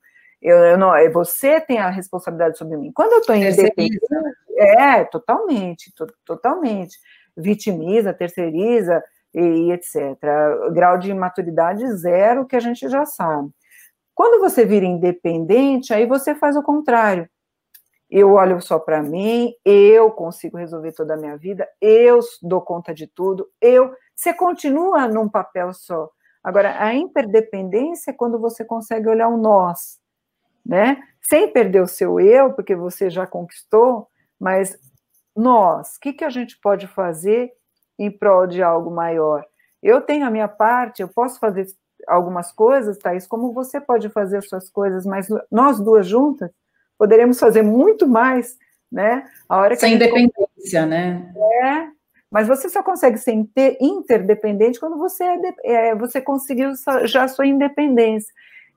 Eu, 0.44 0.58
eu 0.58 0.78
não, 0.78 0.94
é 0.94 1.10
você 1.10 1.62
tem 1.62 1.80
a 1.80 1.90
responsabilidade 1.90 2.58
sobre 2.58 2.78
mim. 2.78 2.92
Quando 2.94 3.14
eu 3.14 3.20
estou 3.20 3.36
independente, 3.36 4.00
é, 4.58 5.04
totalmente, 5.06 5.92
to, 5.96 6.06
totalmente. 6.26 6.98
Vitimiza, 7.36 8.14
terceiriza 8.14 9.02
e, 9.34 9.40
e 9.40 9.72
etc. 9.72 9.96
Grau 10.74 10.98
de 10.98 11.14
maturidade 11.14 11.90
zero, 11.96 12.46
que 12.46 12.56
a 12.56 12.60
gente 12.60 12.88
já 12.90 13.06
sabe. 13.06 13.50
Quando 14.14 14.40
você 14.42 14.66
vira 14.66 14.86
independente, 14.86 15.94
aí 15.94 16.06
você 16.06 16.36
faz 16.36 16.56
o 16.56 16.62
contrário 16.62 17.28
eu 18.16 18.34
olho 18.34 18.62
só 18.62 18.78
para 18.78 19.02
mim, 19.02 19.52
eu 19.66 20.12
consigo 20.12 20.56
resolver 20.56 20.92
toda 20.92 21.16
a 21.16 21.18
minha 21.18 21.36
vida, 21.36 21.68
eu 21.82 22.20
dou 22.44 22.62
conta 22.62 22.94
de 22.94 23.08
tudo, 23.08 23.50
eu. 23.60 23.92
Você 24.16 24.32
continua 24.32 25.08
num 25.08 25.28
papel 25.28 25.74
só. 25.74 26.08
Agora, 26.44 26.80
a 26.80 26.94
interdependência 26.94 28.12
é 28.12 28.14
quando 28.14 28.40
você 28.40 28.64
consegue 28.64 29.10
olhar 29.10 29.30
o 29.30 29.38
nós, 29.38 30.00
né? 30.66 31.02
Sem 31.22 31.52
perder 31.52 31.82
o 31.82 31.88
seu 31.88 32.20
eu, 32.20 32.54
porque 32.54 32.76
você 32.76 33.10
já 33.10 33.26
conquistou, 33.26 34.08
mas 34.40 34.78
nós, 35.36 35.96
o 35.96 36.00
que, 36.00 36.14
que 36.14 36.24
a 36.24 36.30
gente 36.30 36.60
pode 36.60 36.88
fazer 36.88 37.52
em 37.98 38.12
prol 38.12 38.46
de 38.48 38.62
algo 38.62 38.92
maior? 38.92 39.46
Eu 39.82 40.02
tenho 40.02 40.26
a 40.26 40.32
minha 40.32 40.48
parte, 40.48 41.02
eu 41.02 41.08
posso 41.08 41.40
fazer 41.40 41.68
algumas 42.08 42.52
coisas, 42.52 42.98
Thaís, 42.98 43.26
como 43.26 43.54
você 43.54 43.80
pode 43.80 44.10
fazer 44.10 44.38
as 44.38 44.50
suas 44.50 44.70
coisas, 44.70 45.06
mas 45.06 45.28
nós 45.52 45.80
duas 45.80 46.06
juntas, 46.08 46.52
poderemos 46.98 47.40
fazer 47.40 47.62
muito 47.62 48.08
mais, 48.08 48.58
né? 48.92 49.26
A 49.48 49.58
hora 49.58 49.76
que 49.76 49.82
Sem 49.82 49.96
independência, 49.96 50.86
né? 50.86 51.34
É, 51.64 51.88
mas 52.32 52.48
você 52.48 52.70
só 52.70 52.82
consegue 52.82 53.18
ser 53.18 53.34
interdependente 53.80 54.80
quando 54.80 54.98
você, 54.98 55.24
é, 55.24 55.40
é, 55.64 55.96
você 55.96 56.22
conseguiu 56.22 56.72
já 57.06 57.24
a 57.24 57.28
sua 57.28 57.46
independência. 57.46 58.34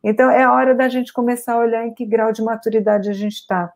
Então, 0.08 0.30
é 0.30 0.48
hora 0.48 0.72
da 0.72 0.88
gente 0.88 1.12
começar 1.12 1.54
a 1.54 1.58
olhar 1.58 1.84
em 1.84 1.92
que 1.92 2.06
grau 2.06 2.30
de 2.30 2.40
maturidade 2.40 3.10
a 3.10 3.12
gente 3.12 3.32
está. 3.32 3.72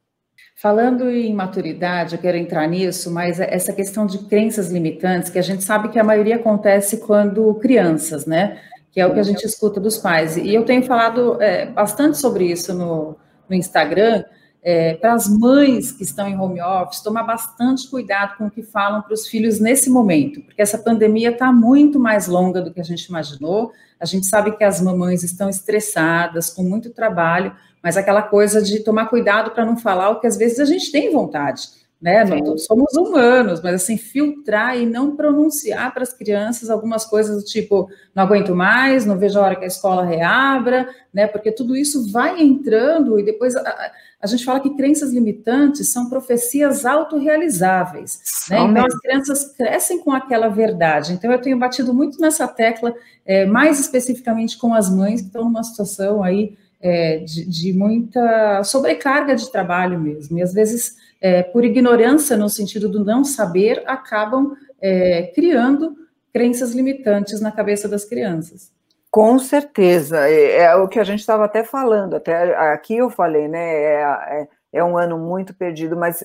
Falando 0.55 1.11
em 1.11 1.35
maturidade, 1.35 2.15
eu 2.15 2.21
quero 2.21 2.37
entrar 2.37 2.69
nisso, 2.69 3.13
mas 3.13 3.41
essa 3.41 3.73
questão 3.73 4.07
de 4.07 4.19
crenças 4.29 4.71
limitantes, 4.71 5.29
que 5.29 5.41
a 5.41 5.43
gente 5.43 5.65
sabe 5.65 5.89
que 5.89 5.99
a 5.99 6.05
maioria 6.05 6.37
acontece 6.37 6.99
quando 6.99 7.53
crianças, 7.57 8.27
né? 8.27 8.61
Que 8.93 9.01
é 9.01 9.07
o 9.09 9.13
que 9.13 9.19
a 9.19 9.25
gente 9.25 9.45
escuta 9.45 9.81
dos 9.81 9.99
pais. 9.99 10.37
E 10.37 10.55
eu 10.55 10.65
tenho 10.65 10.85
falado 10.85 11.43
é, 11.43 11.67
bastante 11.67 12.17
sobre 12.17 12.45
isso 12.45 12.73
no, 12.75 13.17
no 13.49 13.57
Instagram, 13.57 14.23
é, 14.63 14.95
para 14.95 15.15
as 15.15 15.29
mães 15.29 15.91
que 15.91 16.03
estão 16.03 16.29
em 16.29 16.39
home 16.39 16.61
office, 16.61 17.03
tomar 17.03 17.23
bastante 17.23 17.89
cuidado 17.89 18.37
com 18.37 18.47
o 18.47 18.51
que 18.51 18.63
falam 18.63 19.01
para 19.03 19.15
os 19.15 19.27
filhos 19.27 19.59
nesse 19.59 19.89
momento, 19.89 20.43
porque 20.43 20.61
essa 20.61 20.79
pandemia 20.79 21.31
está 21.31 21.51
muito 21.53 21.99
mais 21.99 22.27
longa 22.27 22.61
do 22.61 22.73
que 22.73 22.81
a 22.81 22.85
gente 22.85 23.05
imaginou. 23.05 23.73
A 23.99 24.05
gente 24.05 24.27
sabe 24.27 24.57
que 24.57 24.65
as 24.65 24.81
mamães 24.81 25.23
estão 25.23 25.49
estressadas, 25.49 26.51
com 26.51 26.63
muito 26.63 26.91
trabalho, 26.91 27.55
mas 27.83 27.97
aquela 27.97 28.23
coisa 28.23 28.61
de 28.63 28.81
tomar 28.81 29.07
cuidado 29.07 29.51
para 29.51 29.65
não 29.65 29.77
falar 29.77 30.11
o 30.11 30.21
que 30.21 30.27
às 30.27 30.37
vezes 30.37 30.61
a 30.61 30.65
gente 30.65 30.93
tem 30.93 31.11
vontade 31.13 31.81
né? 32.01 32.25
Não, 32.25 32.57
somos 32.57 32.95
humanos, 32.97 33.61
mas 33.61 33.75
assim, 33.75 33.99
filtrar 33.99 34.79
e 34.79 34.87
não 34.87 35.15
pronunciar 35.15 35.93
para 35.93 36.03
as 36.03 36.13
crianças 36.13 36.71
algumas 36.71 37.05
coisas 37.05 37.37
do 37.37 37.45
tipo, 37.45 37.91
não 38.15 38.23
aguento 38.23 38.55
mais, 38.55 39.05
não 39.05 39.19
vejo 39.19 39.39
a 39.39 39.43
hora 39.43 39.57
que 39.57 39.65
a 39.65 39.69
escola 39.69 40.05
reabra, 40.05 40.89
né? 41.13 41.27
Porque 41.27 41.53
tudo 41.53 41.77
isso 41.77 42.11
vai 42.11 42.41
entrando 42.41 43.19
e 43.19 43.23
depois 43.23 43.55
a, 43.55 43.93
a 44.23 44.27
gente 44.27 44.45
fala 44.45 44.61
que 44.61 44.77
crenças 44.77 45.13
limitantes 45.13 45.91
são 45.91 46.09
profecias 46.11 46.85
autorrealizáveis, 46.85 48.21
né? 48.51 48.61
Então 48.61 48.85
as 48.85 48.99
crianças 48.99 49.57
crescem 49.57 49.99
com 50.01 50.13
aquela 50.13 50.49
verdade. 50.49 51.15
Então 51.15 51.33
eu 51.33 51.41
tenho 51.41 51.59
batido 51.59 51.95
muito 51.95 52.21
nessa 52.21 52.47
tecla, 52.47 52.95
é, 53.25 53.47
mais 53.47 53.81
especificamente 53.81 54.59
com 54.59 54.75
as 54.75 54.91
mães 54.91 55.23
que 55.23 55.29
estão 55.29 55.45
numa 55.45 55.65
situação 55.65 56.23
aí 56.23 56.55
é, 56.83 57.19
de, 57.19 57.47
de 57.47 57.73
muita 57.73 58.63
sobrecarga 58.63 59.35
de 59.35 59.51
trabalho 59.51 59.99
mesmo, 59.99 60.39
e 60.39 60.43
às 60.43 60.53
vezes 60.53 60.97
é, 61.21 61.43
por 61.43 61.65
ignorância, 61.65 62.37
no 62.37 62.49
sentido 62.49 62.89
do 62.89 63.05
não 63.05 63.25
saber, 63.25 63.83
acabam 63.87 64.55
é, 64.81 65.31
criando 65.35 65.97
crenças 66.33 66.73
limitantes 66.73 67.41
na 67.41 67.53
cabeça 67.53 67.89
das 67.89 68.05
crianças. 68.05 68.71
Com 69.11 69.39
certeza, 69.41 70.29
é, 70.29 70.59
é 70.59 70.75
o 70.77 70.87
que 70.89 70.99
a 71.01 71.05
gente 71.05 71.19
estava 71.19 71.45
até 71.45 71.65
falando, 71.65 72.15
até 72.15 72.55
aqui 72.73 72.97
eu 72.97 73.11
falei, 73.11 73.49
né? 73.49 73.59
É, 73.61 74.03
é, 74.43 74.49
é, 74.75 74.85
um 74.85 74.97
ano 74.97 75.19
muito 75.19 75.53
perdido, 75.53 75.97
mas 75.97 76.25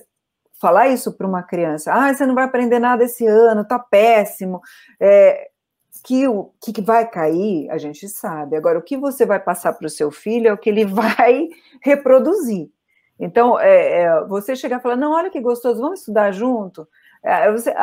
falar 0.60 0.88
isso 0.88 1.12
para 1.12 1.26
uma 1.26 1.42
criança, 1.42 1.92
ah, 1.92 2.14
você 2.14 2.24
não 2.24 2.34
vai 2.34 2.44
aprender 2.44 2.78
nada 2.78 3.04
esse 3.04 3.26
ano, 3.26 3.66
tá 3.66 3.78
péssimo, 3.78 4.60
é, 5.00 5.48
que 6.04 6.28
o 6.28 6.52
que 6.62 6.80
vai 6.80 7.08
cair, 7.10 7.68
a 7.70 7.78
gente 7.78 8.08
sabe. 8.08 8.56
Agora, 8.56 8.78
o 8.78 8.82
que 8.82 8.96
você 8.96 9.26
vai 9.26 9.40
passar 9.40 9.72
para 9.72 9.86
o 9.86 9.90
seu 9.90 10.12
filho 10.12 10.48
é 10.48 10.52
o 10.52 10.58
que 10.58 10.70
ele 10.70 10.84
vai 10.86 11.48
reproduzir. 11.82 12.70
Então, 13.18 13.58
é, 13.58 14.02
é, 14.02 14.24
você 14.26 14.54
chegar 14.54 14.78
e 14.78 14.82
falar, 14.82 14.96
não, 14.96 15.12
olha 15.12 15.30
que 15.30 15.40
gostoso, 15.40 15.80
vamos 15.80 16.00
estudar 16.00 16.30
junto. 16.32 16.86
É, 17.26 17.50
você, 17.50 17.74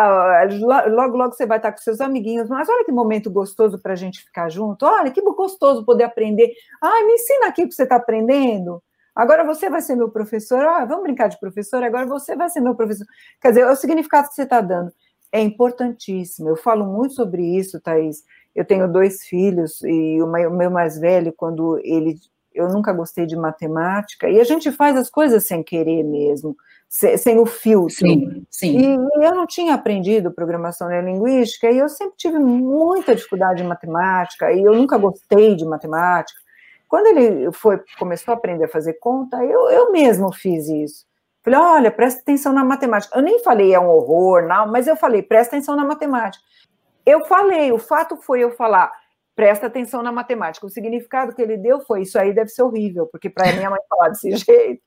logo, 0.90 1.18
logo 1.18 1.34
você 1.34 1.46
vai 1.46 1.58
estar 1.58 1.72
com 1.72 1.78
seus 1.80 2.00
amiguinhos, 2.00 2.48
mas 2.48 2.70
olha 2.70 2.86
que 2.86 2.92
momento 2.92 3.30
gostoso 3.30 3.78
para 3.78 3.92
a 3.92 3.96
gente 3.96 4.24
ficar 4.24 4.50
junto. 4.50 4.86
Olha 4.86 5.12
que 5.12 5.22
gostoso 5.22 5.86
poder 5.86 6.06
aprender. 6.06 6.54
Ah, 6.82 7.04
me 7.06 7.14
ensina 7.14 7.48
aqui 7.48 7.64
o 7.64 7.68
que 7.68 7.76
você 7.76 7.84
está 7.84 7.98
aprendendo. 7.98 8.82
Agora 9.14 9.44
você 9.44 9.70
vai 9.70 9.82
ser 9.82 9.96
meu 9.96 10.10
professor. 10.10 10.66
Ah, 10.66 10.86
vamos 10.86 11.04
brincar 11.04 11.28
de 11.28 11.40
professor. 11.40 11.84
Agora 11.84 12.06
você 12.06 12.36
vai 12.36 12.50
ser 12.50 12.62
meu 12.62 12.74
professor. 12.74 13.06
Quer 13.42 13.50
dizer, 13.50 13.62
é 13.62 13.72
o 13.72 13.76
significado 13.76 14.30
que 14.30 14.36
você 14.36 14.44
está 14.44 14.62
dando 14.62 14.92
é 15.34 15.42
importantíssimo. 15.42 16.48
Eu 16.48 16.56
falo 16.56 16.86
muito 16.86 17.16
sobre 17.16 17.44
isso, 17.44 17.82
Thaís. 17.82 18.24
Eu 18.56 18.64
tenho 18.64 18.88
dois 18.88 19.24
filhos 19.24 19.82
e 19.82 20.22
o 20.22 20.28
meu 20.28 20.70
mais 20.70 20.98
velho, 21.00 21.34
quando 21.36 21.80
ele. 21.84 22.16
Eu 22.54 22.70
nunca 22.70 22.94
gostei 22.94 23.26
de 23.26 23.36
matemática, 23.36 24.30
e 24.30 24.40
a 24.40 24.44
gente 24.44 24.72
faz 24.72 24.96
as 24.96 25.10
coisas 25.10 25.44
sem 25.44 25.64
querer 25.64 26.04
mesmo, 26.04 26.56
sem, 26.94 27.40
o 27.40 27.46
filtro. 27.48 27.96
Sim, 27.96 28.46
sim. 28.52 28.78
E 28.78 29.26
eu 29.26 29.34
não 29.34 29.48
tinha 29.48 29.74
aprendido 29.74 30.32
programação 30.32 30.88
neurolinguística, 30.88 31.72
e 31.72 31.80
eu 31.80 31.90
sempre 31.90 32.16
tive 32.18 32.38
muita 32.38 33.16
dificuldade 33.16 33.64
em 33.64 33.68
matemática, 33.68 34.52
e 34.52 34.64
eu 34.64 34.74
nunca 34.76 34.96
gostei 35.00 35.56
de 35.56 35.66
matemática. 35.66 36.40
Quando 36.88 37.08
ele 37.08 37.52
foi, 37.52 37.82
começou 37.98 38.32
a 38.32 38.38
aprender 38.38 38.66
a 38.66 38.70
fazer 38.70 38.94
conta, 39.00 39.44
eu, 39.44 39.72
eu 39.72 39.92
mesmo 39.92 40.32
fiz 40.32 40.68
isso. 40.68 41.06
Falei, 41.42 41.60
olha, 41.60 41.92
presta 41.92 42.22
atenção 42.22 42.54
na 42.54 42.64
matemática. 42.64 43.18
Eu 43.18 43.24
nem 43.24 43.44
falei 43.44 43.74
é 43.74 43.80
um 43.80 43.90
horror, 43.90 44.44
não, 44.44 44.68
mas 44.68 44.86
eu 44.86 44.96
falei, 44.96 45.24
presta 45.24 45.56
atenção 45.56 45.76
na 45.76 45.84
matemática. 45.84 46.44
Eu 47.04 47.26
falei, 47.26 47.72
o 47.72 47.80
fato 47.80 48.18
foi 48.18 48.44
eu 48.44 48.52
falar, 48.52 48.92
presta 49.36 49.66
atenção 49.66 50.04
na 50.04 50.12
matemática. 50.12 50.68
O 50.68 50.70
significado 50.70 51.34
que 51.34 51.42
ele 51.42 51.58
deu 51.58 51.82
foi, 51.82 52.04
isso 52.04 52.20
aí 52.20 52.32
deve 52.34 52.50
ser 52.50 52.62
horrível, 52.62 53.08
porque 53.08 53.32
para 53.32 53.52
minha 53.52 53.72
mãe 53.72 53.80
falar 53.90 54.10
desse 54.10 54.30
jeito, 54.38 54.84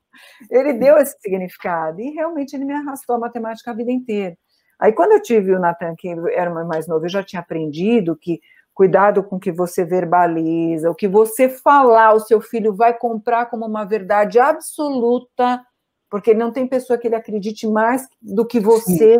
ele 0.51 0.73
deu 0.75 0.97
esse 0.97 1.17
significado. 1.21 2.01
E 2.01 2.11
realmente 2.11 2.55
ele 2.55 2.65
me 2.65 2.75
arrastou 2.75 3.17
a 3.17 3.19
matemática 3.19 3.71
a 3.71 3.75
vida 3.75 3.91
inteira. 3.91 4.37
Aí 4.79 4.93
quando 4.93 5.13
eu 5.13 5.23
tive 5.23 5.55
o 5.55 5.61
Natan, 5.61 5.95
que 5.97 6.09
era 6.33 6.51
mais 6.65 6.87
novo, 6.87 7.07
eu 7.07 7.11
já 7.11 7.23
tinha 7.23 7.41
aprendido 7.41 8.17
que 8.17 8.41
cuidado 8.75 9.23
com 9.25 9.37
o 9.37 9.41
que 9.41 9.51
você 9.51 9.85
verbaliza, 9.85 10.91
o 10.91 10.95
que 10.95 11.09
você 11.09 11.49
falar, 11.49 12.13
o 12.13 12.21
seu 12.21 12.43
filho 12.43 12.75
vai 12.75 12.93
comprar 12.93 13.47
como 13.47 13.65
uma 13.65 13.85
verdade 13.85 14.39
absoluta 14.39 15.65
porque 16.11 16.35
não 16.35 16.53
tem 16.53 16.67
pessoa 16.67 16.99
que 16.99 17.07
ele 17.07 17.15
acredite 17.15 17.67
mais 17.67 18.07
do 18.21 18.47
que 18.47 18.61
você. 18.61 19.19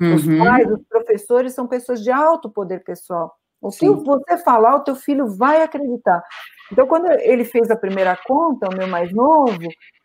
Uhum. 0.00 0.14
Os 0.14 0.26
pais, 0.26 0.70
os 0.70 0.82
professores 0.88 1.54
são 1.54 1.66
pessoas 1.66 2.02
de 2.02 2.10
alto 2.10 2.50
poder 2.50 2.82
pessoal. 2.82 3.32
O 3.60 3.70
que 3.70 3.86
Sim. 3.86 3.94
você 4.04 4.36
falar, 4.38 4.76
o 4.76 4.84
teu 4.84 4.94
filho 4.94 5.26
vai 5.26 5.62
acreditar. 5.62 6.22
Então, 6.70 6.86
quando 6.86 7.10
ele 7.10 7.44
fez 7.44 7.70
a 7.70 7.76
primeira 7.76 8.18
conta, 8.26 8.68
o 8.68 8.76
meu 8.76 8.86
mais 8.88 9.12
novo, 9.12 9.56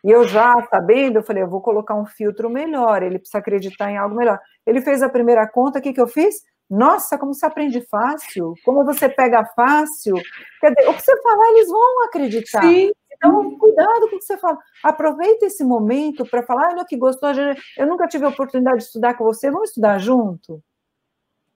e 0.03 0.11
eu 0.11 0.27
já 0.27 0.53
sabendo, 0.69 1.17
eu 1.17 1.23
falei, 1.23 1.43
eu 1.43 1.49
vou 1.49 1.61
colocar 1.61 1.95
um 1.95 2.05
filtro 2.05 2.49
melhor, 2.49 3.03
ele 3.03 3.19
precisa 3.19 3.39
acreditar 3.39 3.91
em 3.91 3.97
algo 3.97 4.15
melhor. 4.15 4.39
Ele 4.65 4.81
fez 4.81 5.01
a 5.01 5.09
primeira 5.09 5.47
conta, 5.47 5.79
o 5.79 5.81
que, 5.81 5.93
que 5.93 6.01
eu 6.01 6.07
fiz? 6.07 6.35
Nossa, 6.69 7.17
como 7.17 7.33
você 7.33 7.45
aprende 7.45 7.81
fácil, 7.81 8.53
como 8.63 8.85
você 8.85 9.09
pega 9.09 9.43
fácil. 9.55 10.15
Quer 10.61 10.73
dizer, 10.73 10.89
o 10.89 10.93
que 10.93 11.01
você 11.01 11.21
falar, 11.21 11.47
eles 11.49 11.67
vão 11.67 12.03
acreditar. 12.05 12.61
Sim. 12.61 12.91
Então, 13.11 13.57
cuidado 13.57 14.09
com 14.09 14.15
o 14.15 14.19
que 14.19 14.25
você 14.25 14.37
fala. 14.37 14.57
Aproveita 14.83 15.45
esse 15.45 15.63
momento 15.63 16.25
para 16.25 16.43
falar, 16.43 16.69
olha 16.69 16.85
que 16.85 16.95
gostou, 16.95 17.29
eu 17.77 17.87
nunca 17.87 18.07
tive 18.07 18.23
a 18.25 18.29
oportunidade 18.29 18.77
de 18.77 18.83
estudar 18.83 19.15
com 19.15 19.25
você, 19.25 19.51
vamos 19.51 19.69
estudar 19.69 19.97
junto? 19.97 20.63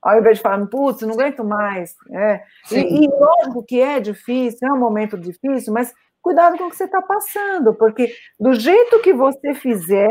Ao 0.01 0.19
invés 0.19 0.37
de 0.37 0.43
falar, 0.43 0.65
putz, 0.67 1.01
não 1.03 1.13
aguento 1.13 1.45
mais. 1.45 1.95
É. 2.11 2.43
E, 2.69 3.05
e 3.05 3.07
lógico 3.07 3.63
que 3.63 3.79
é 3.79 4.01
difícil, 4.01 4.67
é 4.67 4.73
um 4.73 4.79
momento 4.79 5.17
difícil, 5.17 5.71
mas 5.71 5.93
cuidado 6.23 6.57
com 6.57 6.63
o 6.63 6.69
que 6.69 6.77
você 6.77 6.85
está 6.85 7.01
passando, 7.01 7.73
porque 7.73 8.11
do 8.39 8.53
jeito 8.53 9.01
que 9.01 9.13
você 9.13 9.53
fizer, 9.53 10.09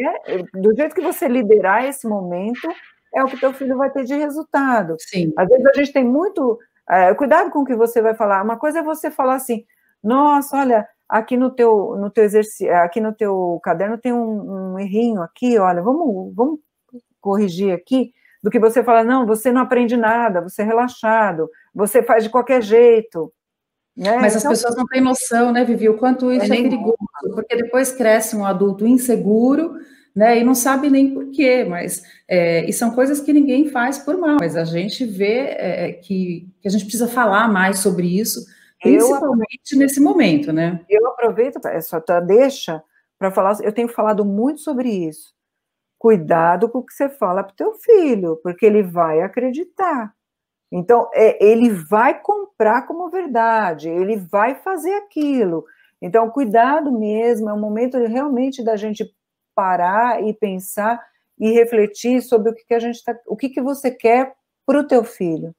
do 0.52 0.76
jeito 0.76 0.94
que 0.94 1.00
você 1.00 1.26
liderar 1.26 1.86
esse 1.86 2.06
momento, 2.06 2.68
é 3.14 3.24
o 3.24 3.26
que 3.26 3.40
teu 3.40 3.52
filho 3.52 3.76
vai 3.76 3.90
ter 3.90 4.04
de 4.04 4.14
resultado. 4.14 4.94
Sim. 5.00 5.32
Às 5.36 5.48
vezes 5.48 5.66
a 5.66 5.72
gente 5.72 5.92
tem 5.92 6.04
muito. 6.04 6.58
É, 6.88 7.14
cuidado 7.14 7.50
com 7.50 7.60
o 7.60 7.64
que 7.64 7.74
você 7.74 8.02
vai 8.02 8.14
falar. 8.14 8.42
Uma 8.42 8.58
coisa 8.58 8.80
é 8.80 8.82
você 8.82 9.10
falar 9.10 9.36
assim, 9.36 9.64
nossa, 10.02 10.56
olha, 10.58 10.86
aqui 11.08 11.36
no 11.36 11.50
teu, 11.50 11.96
no 11.96 12.10
teu 12.10 12.24
exercício, 12.24 12.74
aqui 12.76 13.00
no 13.00 13.14
teu 13.14 13.60
caderno 13.62 13.96
tem 13.96 14.12
um, 14.12 14.72
um, 14.72 14.78
errinho 14.78 15.22
aqui, 15.22 15.58
olha, 15.58 15.80
vamos, 15.80 16.34
vamos 16.34 16.60
corrigir 17.20 17.72
aqui, 17.72 18.12
do 18.42 18.50
que 18.50 18.58
você 18.58 18.82
fala, 18.82 19.04
não, 19.04 19.24
você 19.24 19.52
não 19.52 19.62
aprende 19.62 19.96
nada, 19.96 20.40
você 20.40 20.62
é 20.62 20.64
relaxado, 20.64 21.48
você 21.72 22.02
faz 22.02 22.24
de 22.24 22.30
qualquer 22.30 22.60
jeito. 22.60 23.32
Né? 23.96 24.16
Mas 24.18 24.36
então, 24.36 24.50
as 24.50 24.58
pessoas 24.58 24.76
não 24.76 24.86
têm 24.86 25.00
noção, 25.00 25.52
né, 25.52 25.64
Vivi, 25.64 25.88
o 25.88 25.98
quanto 25.98 26.32
isso 26.32 26.52
é, 26.52 26.58
é 26.58 26.62
perigoso, 26.62 26.96
porque 27.34 27.56
depois 27.56 27.92
cresce 27.92 28.34
um 28.34 28.44
adulto 28.44 28.86
inseguro, 28.86 29.74
né, 30.14 30.38
e 30.38 30.44
não 30.44 30.54
sabe 30.54 30.88
nem 30.88 31.12
por 31.12 31.30
quê, 31.30 31.64
mas, 31.64 32.02
é, 32.26 32.64
e 32.68 32.72
são 32.72 32.90
coisas 32.92 33.20
que 33.20 33.32
ninguém 33.32 33.68
faz 33.68 33.98
por 33.98 34.16
mal, 34.16 34.38
mas 34.40 34.56
a 34.56 34.64
gente 34.64 35.04
vê 35.04 35.54
é, 35.58 35.92
que, 35.92 36.48
que 36.60 36.68
a 36.68 36.70
gente 36.70 36.84
precisa 36.84 37.06
falar 37.06 37.52
mais 37.52 37.80
sobre 37.80 38.06
isso, 38.18 38.44
Principalmente 38.82 39.72
eu, 39.72 39.78
nesse 39.78 40.00
momento, 40.00 40.52
né? 40.52 40.84
Eu 40.88 41.06
aproveito 41.06 41.64
essa 41.66 42.00
tua 42.00 42.18
deixa 42.18 42.82
para 43.16 43.30
falar, 43.30 43.56
eu 43.62 43.72
tenho 43.72 43.88
falado 43.88 44.24
muito 44.24 44.60
sobre 44.60 44.88
isso. 44.88 45.32
Cuidado 45.96 46.68
com 46.68 46.78
o 46.78 46.82
que 46.84 46.92
você 46.92 47.08
fala 47.08 47.44
para 47.44 47.52
o 47.52 47.56
teu 47.56 47.74
filho, 47.74 48.40
porque 48.42 48.66
ele 48.66 48.82
vai 48.82 49.20
acreditar. 49.20 50.12
Então, 50.72 51.10
é, 51.12 51.44
ele 51.44 51.68
vai 51.68 52.18
comprar 52.22 52.86
como 52.86 53.10
verdade, 53.10 53.90
ele 53.90 54.16
vai 54.16 54.54
fazer 54.54 54.94
aquilo. 54.94 55.66
Então, 56.00 56.30
cuidado 56.30 56.90
mesmo, 56.90 57.50
é 57.50 57.52
um 57.52 57.60
momento 57.60 57.98
realmente 57.98 58.64
da 58.64 58.74
gente 58.74 59.14
parar 59.54 60.22
e 60.22 60.32
pensar 60.32 60.98
e 61.38 61.50
refletir 61.50 62.22
sobre 62.22 62.50
o 62.50 62.54
que, 62.54 62.64
que 62.64 62.74
a 62.74 62.78
gente 62.78 63.04
tá, 63.04 63.14
o 63.26 63.36
que, 63.36 63.50
que 63.50 63.60
você 63.60 63.90
quer 63.90 64.32
para 64.64 64.80
o 64.80 64.86
teu 64.86 65.04
filho. 65.04 65.54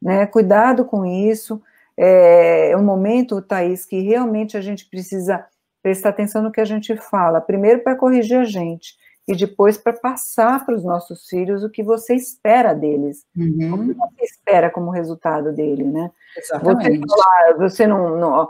Né? 0.00 0.24
Cuidado 0.26 0.84
com 0.84 1.04
isso. 1.04 1.60
É, 1.96 2.70
é 2.70 2.76
um 2.76 2.84
momento, 2.84 3.42
Thaís, 3.42 3.84
que 3.84 4.00
realmente 4.00 4.56
a 4.56 4.60
gente 4.60 4.88
precisa 4.88 5.44
prestar 5.82 6.10
atenção 6.10 6.42
no 6.42 6.52
que 6.52 6.60
a 6.60 6.64
gente 6.64 6.96
fala. 6.96 7.40
Primeiro, 7.40 7.82
para 7.82 7.96
corrigir 7.96 8.38
a 8.38 8.44
gente, 8.44 8.96
e 9.26 9.34
depois 9.34 9.78
para 9.78 9.92
passar 9.94 10.64
para 10.64 10.74
os 10.74 10.84
nossos 10.84 11.26
filhos 11.26 11.64
o 11.64 11.70
que 11.70 11.82
você 11.82 12.14
espera 12.14 12.74
deles. 12.74 13.24
Uhum. 13.36 13.74
O 13.74 13.78
que 13.86 13.94
você 13.94 14.24
espera 14.24 14.70
como 14.70 14.90
resultado 14.90 15.52
dele, 15.52 15.84
né? 15.84 16.10
Exatamente. 16.36 17.00
Você, 17.00 17.22
falar, 17.22 17.54
você 17.56 17.86
não, 17.86 18.16
não, 18.18 18.48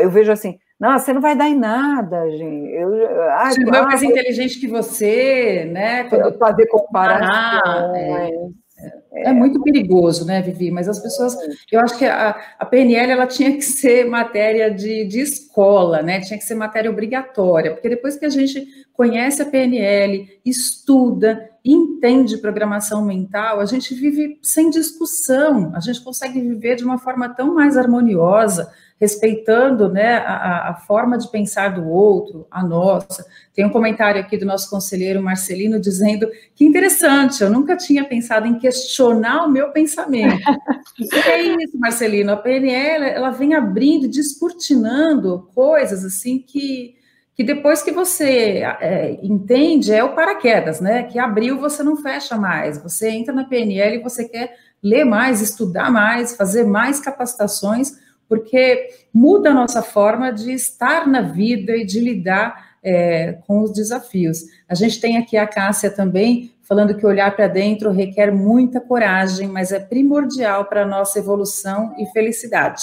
Eu 0.00 0.10
vejo 0.10 0.30
assim, 0.30 0.58
não, 0.78 0.98
você 0.98 1.12
não 1.12 1.20
vai 1.20 1.36
dar 1.36 1.48
em 1.48 1.58
nada, 1.58 2.28
gente. 2.30 2.72
Eu, 2.72 3.22
ah, 3.30 3.50
você 3.50 3.64
não 3.64 3.74
é 3.74 3.82
mais 3.82 4.02
inteligente 4.02 4.58
que 4.58 4.66
você, 4.66 5.68
né? 5.72 6.04
Quando 6.04 6.36
fazer 6.38 6.66
comparações. 6.66 7.94
É. 7.96 8.61
É, 9.12 9.30
é 9.30 9.32
muito 9.32 9.62
perigoso, 9.62 10.24
né, 10.24 10.40
Vivi? 10.42 10.70
Mas 10.70 10.88
as 10.88 11.00
pessoas, 11.00 11.36
eu 11.70 11.80
acho 11.80 11.96
que 11.98 12.04
a, 12.04 12.36
a 12.58 12.64
PNL 12.64 13.12
ela 13.12 13.26
tinha 13.26 13.52
que 13.52 13.62
ser 13.62 14.08
matéria 14.08 14.70
de, 14.70 15.04
de 15.04 15.20
escola, 15.20 16.02
né? 16.02 16.20
Tinha 16.20 16.38
que 16.38 16.44
ser 16.44 16.54
matéria 16.54 16.90
obrigatória, 16.90 17.72
porque 17.72 17.88
depois 17.88 18.16
que 18.16 18.24
a 18.24 18.30
gente 18.30 18.66
conhece 18.92 19.42
a 19.42 19.46
PNL, 19.46 20.28
estuda, 20.44 21.50
entende 21.64 22.38
programação 22.38 23.04
mental, 23.04 23.60
a 23.60 23.64
gente 23.64 23.94
vive 23.94 24.38
sem 24.42 24.68
discussão, 24.70 25.72
a 25.74 25.80
gente 25.80 26.02
consegue 26.02 26.40
viver 26.40 26.76
de 26.76 26.84
uma 26.84 26.98
forma 26.98 27.28
tão 27.28 27.54
mais 27.54 27.76
harmoniosa, 27.76 28.70
respeitando 29.02 29.88
né, 29.88 30.18
a, 30.18 30.70
a, 30.70 30.74
forma 30.74 31.18
de 31.18 31.28
pensar 31.28 31.70
do 31.70 31.88
outro, 31.88 32.46
a 32.48 32.62
nossa. 32.62 33.26
Tem 33.52 33.66
um 33.66 33.68
comentário 33.68 34.20
aqui 34.20 34.36
do 34.36 34.46
nosso 34.46 34.70
conselheiro 34.70 35.20
Marcelino 35.20 35.80
dizendo 35.80 36.30
que 36.54 36.64
interessante, 36.64 37.42
eu 37.42 37.50
nunca 37.50 37.76
tinha 37.76 38.04
pensado 38.04 38.46
em 38.46 38.60
questionar 38.60 39.44
o 39.44 39.50
meu 39.50 39.70
pensamento. 39.72 40.40
é 41.26 41.42
isso, 41.42 41.76
Marcelino, 41.80 42.30
a 42.30 42.36
PNL 42.36 43.06
ela 43.06 43.30
vem 43.30 43.54
abrindo, 43.54 44.06
descortinando 44.06 45.50
coisas 45.52 46.04
assim 46.04 46.38
que, 46.38 46.94
que 47.34 47.42
depois 47.42 47.82
que 47.82 47.90
você 47.90 48.62
é, 48.80 49.18
entende, 49.20 49.92
é 49.92 50.04
o 50.04 50.14
paraquedas, 50.14 50.80
né? 50.80 51.02
Que 51.02 51.18
abriu, 51.18 51.58
você 51.58 51.82
não 51.82 51.96
fecha 51.96 52.36
mais. 52.36 52.80
Você 52.80 53.10
entra 53.10 53.34
na 53.34 53.42
PNL 53.42 53.96
e 53.96 54.02
você 54.02 54.28
quer 54.28 54.54
ler 54.80 55.04
mais, 55.04 55.42
estudar 55.42 55.90
mais, 55.90 56.36
fazer 56.36 56.62
mais 56.62 57.00
capacitações 57.00 58.00
porque 58.32 58.88
muda 59.12 59.50
a 59.50 59.54
nossa 59.54 59.82
forma 59.82 60.32
de 60.32 60.52
estar 60.52 61.06
na 61.06 61.20
vida 61.20 61.76
e 61.76 61.84
de 61.84 62.00
lidar 62.00 62.78
é, 62.82 63.34
com 63.46 63.60
os 63.60 63.74
desafios. 63.74 64.38
A 64.66 64.74
gente 64.74 64.98
tem 65.02 65.18
aqui 65.18 65.36
a 65.36 65.46
Cássia 65.46 65.90
também 65.90 66.54
falando 66.62 66.96
que 66.96 67.04
olhar 67.04 67.36
para 67.36 67.46
dentro 67.46 67.90
requer 67.90 68.32
muita 68.32 68.80
coragem, 68.80 69.48
mas 69.48 69.70
é 69.70 69.78
primordial 69.78 70.64
para 70.64 70.84
a 70.84 70.86
nossa 70.86 71.18
evolução 71.18 71.94
e 71.98 72.06
felicidade. 72.06 72.82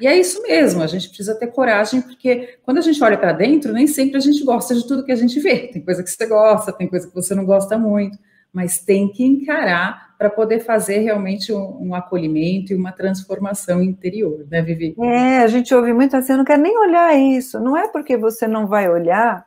E 0.00 0.06
é 0.06 0.16
isso 0.16 0.40
mesmo, 0.42 0.80
a 0.80 0.86
gente 0.86 1.08
precisa 1.08 1.34
ter 1.34 1.48
coragem, 1.48 2.00
porque 2.00 2.56
quando 2.62 2.78
a 2.78 2.82
gente 2.82 3.02
olha 3.02 3.18
para 3.18 3.32
dentro, 3.32 3.72
nem 3.72 3.88
sempre 3.88 4.16
a 4.16 4.20
gente 4.20 4.44
gosta 4.44 4.76
de 4.76 4.86
tudo 4.86 5.04
que 5.04 5.10
a 5.10 5.16
gente 5.16 5.40
vê. 5.40 5.66
Tem 5.72 5.82
coisa 5.82 6.04
que 6.04 6.10
você 6.10 6.24
gosta, 6.24 6.70
tem 6.70 6.86
coisa 6.86 7.08
que 7.08 7.14
você 7.16 7.34
não 7.34 7.44
gosta 7.44 7.76
muito, 7.76 8.16
mas 8.52 8.78
tem 8.78 9.10
que 9.10 9.24
encarar 9.24 10.07
para 10.18 10.28
poder 10.28 10.60
fazer 10.60 10.98
realmente 10.98 11.52
um, 11.52 11.88
um, 11.88 11.94
acolhimento 11.94 12.72
e 12.72 12.76
uma 12.76 12.90
transformação 12.90 13.80
interior, 13.80 14.44
né, 14.50 14.60
Vivi? 14.60 14.94
É, 15.00 15.38
a 15.38 15.46
gente 15.46 15.72
ouve 15.72 15.92
muito 15.92 16.16
assim, 16.16 16.32
eu 16.32 16.38
não 16.38 16.44
quero 16.44 16.60
nem 16.60 16.76
olhar 16.76 17.16
isso. 17.16 17.60
Não 17.60 17.76
é 17.76 17.86
porque 17.88 18.16
você 18.16 18.48
não 18.48 18.66
vai 18.66 18.90
olhar 18.90 19.46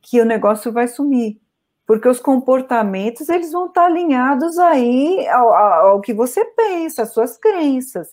que 0.00 0.20
o 0.20 0.24
negócio 0.24 0.72
vai 0.72 0.88
sumir 0.88 1.38
porque 1.90 2.08
os 2.08 2.20
comportamentos 2.20 3.28
eles 3.28 3.50
vão 3.50 3.66
estar 3.66 3.86
alinhados 3.86 4.56
aí 4.60 5.26
ao, 5.26 5.52
ao, 5.52 6.00
que 6.00 6.14
você 6.14 6.44
pensa, 6.44 7.02
às 7.02 7.12
suas 7.12 7.36
crenças. 7.36 8.06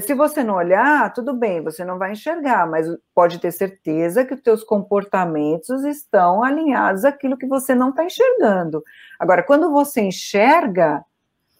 Se 0.00 0.14
você 0.14 0.44
não 0.44 0.54
olhar, 0.54 1.12
tudo 1.12 1.34
bem, 1.34 1.60
você 1.60 1.84
não 1.84 1.98
vai 1.98 2.12
enxergar, 2.12 2.68
mas 2.70 2.86
pode 3.12 3.40
ter 3.40 3.50
certeza 3.50 4.24
que 4.24 4.34
os 4.34 4.40
teus 4.40 4.62
comportamentos 4.62 5.82
estão 5.82 6.44
alinhados 6.44 7.04
àquilo 7.04 7.36
que 7.36 7.48
você 7.48 7.74
não 7.74 7.90
está 7.90 8.04
enxergando. 8.04 8.80
Agora, 9.18 9.42
quando 9.42 9.72
você 9.72 10.02
enxerga, 10.02 11.04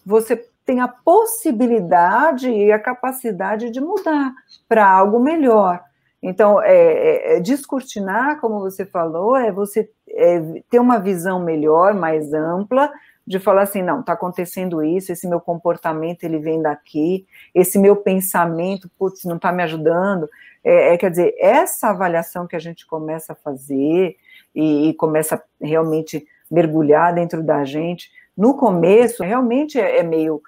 você 0.04 0.36
tem 0.64 0.80
a 0.80 0.88
possibilidade 0.88 2.48
e 2.50 2.70
a 2.70 2.78
capacidade 2.78 3.70
de 3.70 3.80
mudar 3.80 4.32
para 4.68 4.88
algo 4.88 5.18
melhor. 5.18 5.82
Então, 6.22 6.60
é, 6.62 6.74
é, 6.74 7.36
é, 7.36 7.40
descortinar, 7.40 8.40
como 8.40 8.60
você 8.60 8.84
falou, 8.84 9.34
é 9.36 9.50
você 9.50 9.90
é, 10.08 10.62
ter 10.70 10.78
uma 10.78 10.98
visão 10.98 11.40
melhor, 11.40 11.94
mais 11.94 12.32
ampla, 12.34 12.90
de 13.26 13.38
falar 13.38 13.62
assim, 13.62 13.82
não, 13.82 14.00
está 14.00 14.12
acontecendo 14.12 14.82
isso, 14.82 15.12
esse 15.12 15.26
meu 15.28 15.40
comportamento 15.40 16.24
ele 16.24 16.38
vem 16.38 16.60
daqui, 16.60 17.26
esse 17.54 17.78
meu 17.78 17.96
pensamento, 17.96 18.90
putz, 18.98 19.24
não 19.24 19.36
está 19.36 19.52
me 19.52 19.62
ajudando. 19.62 20.28
É, 20.62 20.94
é, 20.94 20.98
quer 20.98 21.10
dizer, 21.10 21.34
essa 21.38 21.88
avaliação 21.88 22.46
que 22.46 22.56
a 22.56 22.60
gente 22.60 22.86
começa 22.86 23.32
a 23.32 23.36
fazer 23.36 24.16
e, 24.54 24.88
e 24.88 24.94
começa 24.94 25.42
realmente 25.60 26.26
mergulhar 26.50 27.14
dentro 27.14 27.42
da 27.42 27.64
gente, 27.64 28.10
no 28.40 28.55
começo 28.55 29.22
realmente 29.22 29.79
é, 29.79 29.98
é 29.98 30.03
meio 30.03 30.40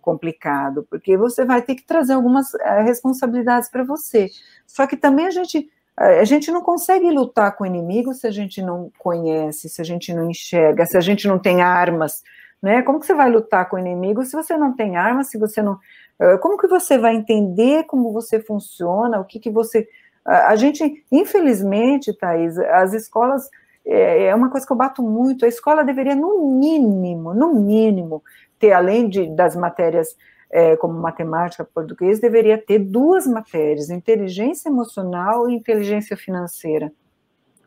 complicado, 0.00 0.86
porque 0.88 1.18
você 1.18 1.44
vai 1.44 1.60
ter 1.60 1.74
que 1.74 1.84
trazer 1.84 2.14
algumas 2.14 2.54
é, 2.54 2.80
responsabilidades 2.80 3.68
para 3.68 3.84
você. 3.84 4.30
Só 4.66 4.86
que 4.86 4.96
também 4.96 5.26
a 5.26 5.30
gente 5.30 5.68
a 5.96 6.24
gente 6.24 6.50
não 6.50 6.62
consegue 6.62 7.10
lutar 7.10 7.54
com 7.54 7.64
o 7.64 7.66
inimigo 7.66 8.14
se 8.14 8.26
a 8.26 8.30
gente 8.30 8.62
não 8.62 8.90
conhece, 8.98 9.68
se 9.68 9.82
a 9.82 9.84
gente 9.84 10.14
não 10.14 10.30
enxerga, 10.30 10.86
se 10.86 10.96
a 10.96 11.00
gente 11.00 11.28
não 11.28 11.38
tem 11.38 11.60
armas, 11.60 12.22
né? 12.62 12.80
Como 12.80 12.98
que 12.98 13.04
você 13.04 13.12
vai 13.12 13.28
lutar 13.28 13.68
com 13.68 13.76
o 13.76 13.78
inimigo 13.78 14.24
se 14.24 14.34
você 14.34 14.56
não 14.56 14.74
tem 14.74 14.96
armas, 14.96 15.28
se 15.28 15.36
você 15.36 15.60
não... 15.60 15.78
Eh, 16.18 16.38
como 16.38 16.56
que 16.56 16.66
você 16.66 16.96
vai 16.96 17.14
entender 17.14 17.84
como 17.84 18.14
você 18.14 18.40
funciona, 18.40 19.20
o 19.20 19.26
que 19.26 19.38
que 19.38 19.50
você... 19.50 19.86
A 20.24 20.56
gente, 20.56 21.04
infelizmente, 21.12 22.16
Thaís, 22.16 22.58
as 22.58 22.94
escolas, 22.94 23.50
é, 23.90 24.26
é 24.26 24.34
uma 24.34 24.48
coisa 24.48 24.64
que 24.64 24.72
eu 24.72 24.76
bato 24.76 25.02
muito, 25.02 25.44
a 25.44 25.48
escola 25.48 25.82
deveria, 25.82 26.14
no 26.14 26.58
mínimo, 26.58 27.34
no 27.34 27.52
mínimo, 27.54 28.22
ter, 28.58 28.72
além 28.72 29.08
de, 29.08 29.26
das 29.34 29.56
matérias 29.56 30.16
é, 30.50 30.76
como 30.76 30.94
matemática, 30.94 31.64
português, 31.64 32.20
deveria 32.20 32.56
ter 32.56 32.78
duas 32.78 33.26
matérias, 33.26 33.90
inteligência 33.90 34.68
emocional 34.68 35.50
e 35.50 35.54
inteligência 35.54 36.16
financeira. 36.16 36.92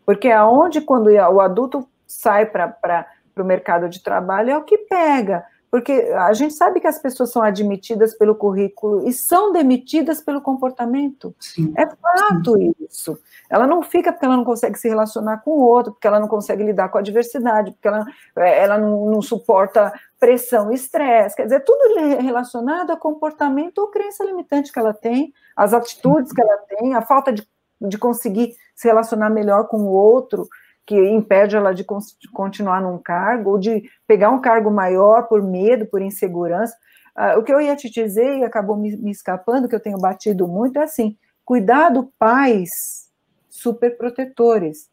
Porque 0.06 0.28
é 0.30 0.42
onde, 0.42 0.82
quando 0.82 1.08
o 1.08 1.42
adulto 1.42 1.88
sai 2.08 2.46
para 2.46 3.08
o 3.38 3.44
mercado 3.44 3.90
de 3.90 4.02
trabalho, 4.02 4.52
é 4.52 4.58
o 4.58 4.64
que 4.64 4.78
pega. 4.78 5.46
Porque 5.74 5.92
a 5.92 6.32
gente 6.34 6.54
sabe 6.54 6.80
que 6.80 6.86
as 6.86 7.00
pessoas 7.00 7.32
são 7.32 7.42
admitidas 7.42 8.14
pelo 8.14 8.36
currículo 8.36 9.08
e 9.08 9.12
são 9.12 9.52
demitidas 9.52 10.22
pelo 10.22 10.40
comportamento. 10.40 11.36
Sim, 11.40 11.74
é 11.76 11.88
fato 11.88 12.54
sim. 12.54 12.76
isso. 12.88 13.18
Ela 13.50 13.66
não 13.66 13.82
fica 13.82 14.14
porque 14.14 14.24
ela 14.24 14.38
não 14.38 14.44
consegue 14.44 14.78
se 14.78 14.88
relacionar 14.88 15.40
com 15.40 15.50
o 15.50 15.64
outro, 15.64 15.94
porque 15.94 16.06
ela 16.06 16.20
não 16.20 16.28
consegue 16.28 16.64
lidar 16.64 16.90
com 16.90 17.00
a 17.00 17.02
diversidade, 17.02 17.72
porque 17.72 17.88
ela, 17.88 18.06
é, 18.36 18.64
ela 18.66 18.78
não, 18.78 19.10
não 19.10 19.20
suporta 19.20 19.92
pressão, 20.20 20.72
estresse. 20.72 21.36
Quer 21.36 21.46
dizer, 21.46 21.62
tudo 21.62 22.22
relacionado 22.22 22.92
a 22.92 22.96
comportamento 22.96 23.80
ou 23.80 23.88
crença 23.88 24.24
limitante 24.24 24.72
que 24.72 24.78
ela 24.78 24.94
tem, 24.94 25.34
as 25.56 25.74
atitudes 25.74 26.32
que 26.32 26.40
ela 26.40 26.58
tem, 26.70 26.94
a 26.94 27.02
falta 27.02 27.34
de, 27.34 27.48
de 27.82 27.98
conseguir 27.98 28.56
se 28.76 28.88
relacionar 28.88 29.32
melhor 29.32 29.68
com 29.68 29.78
o 29.78 29.90
outro 29.90 30.48
que 30.86 30.96
impede 30.96 31.56
ela 31.56 31.74
de, 31.74 31.86
continuar 32.34 32.82
num 32.82 32.98
cargo, 32.98 33.52
ou 33.52 33.60
de 33.60 33.89
pegar 34.06 34.30
um 34.30 34.41
cargo 34.41 34.69
maior 34.69 35.28
por 35.28 35.41
medo, 35.41 35.86
por 35.86 36.02
insegurança. 36.02 36.76
Uh, 37.17 37.39
o 37.39 37.43
que 37.43 37.54
eu 37.54 37.62
ia 37.62 37.76
te 37.76 37.89
dizer, 37.89 38.38
e 38.38 38.43
acabou 38.43 38.76
me, 38.76 38.96
me 38.98 39.12
escapando, 39.12 39.67
que 39.67 39.76
eu 39.76 39.80
tenho 39.80 39.98
batido 39.98 40.48
muito, 40.48 40.80
é 40.80 40.84
assim: 40.84 41.17
cuidado, 41.46 42.12
pais 42.17 43.10
superprotetores. 43.50 44.91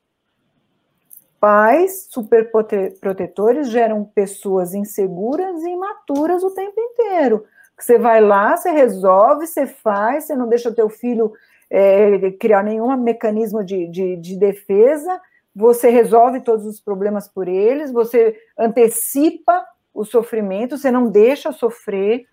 Pais 1.41 2.07
superprotetores 2.11 3.71
geram 3.71 4.05
pessoas 4.05 4.75
inseguras 4.75 5.63
e 5.63 5.71
imaturas 5.71 6.45
o 6.45 6.51
tempo 6.51 6.79
inteiro. 6.79 7.47
Você 7.79 7.99
vai 7.99 8.21
lá, 8.21 8.57
você 8.57 8.71
resolve, 8.71 9.47
você 9.47 9.67
faz, 9.67 10.25
você 10.25 10.37
não 10.37 10.47
deixa 10.47 10.69
o 10.69 10.75
teu 10.75 10.91
filho 10.91 11.33
é, 11.71 12.31
criar 12.33 12.63
nenhum 12.63 12.95
mecanismo 12.99 13.65
de, 13.65 13.87
de, 13.87 14.17
de 14.17 14.37
defesa, 14.37 15.19
você 15.55 15.91
resolve 15.91 16.41
todos 16.41 16.65
os 16.65 16.81
problemas 16.81 17.29
por 17.29 17.49
eles, 17.49 17.93
você 17.93 18.37
antecipa 18.59 19.65
o 19.93 20.05
sofrimento, 20.05 20.79
você 20.79 20.91
não 20.91 21.09
deixa 21.09 21.53
sofrer. 21.53 22.27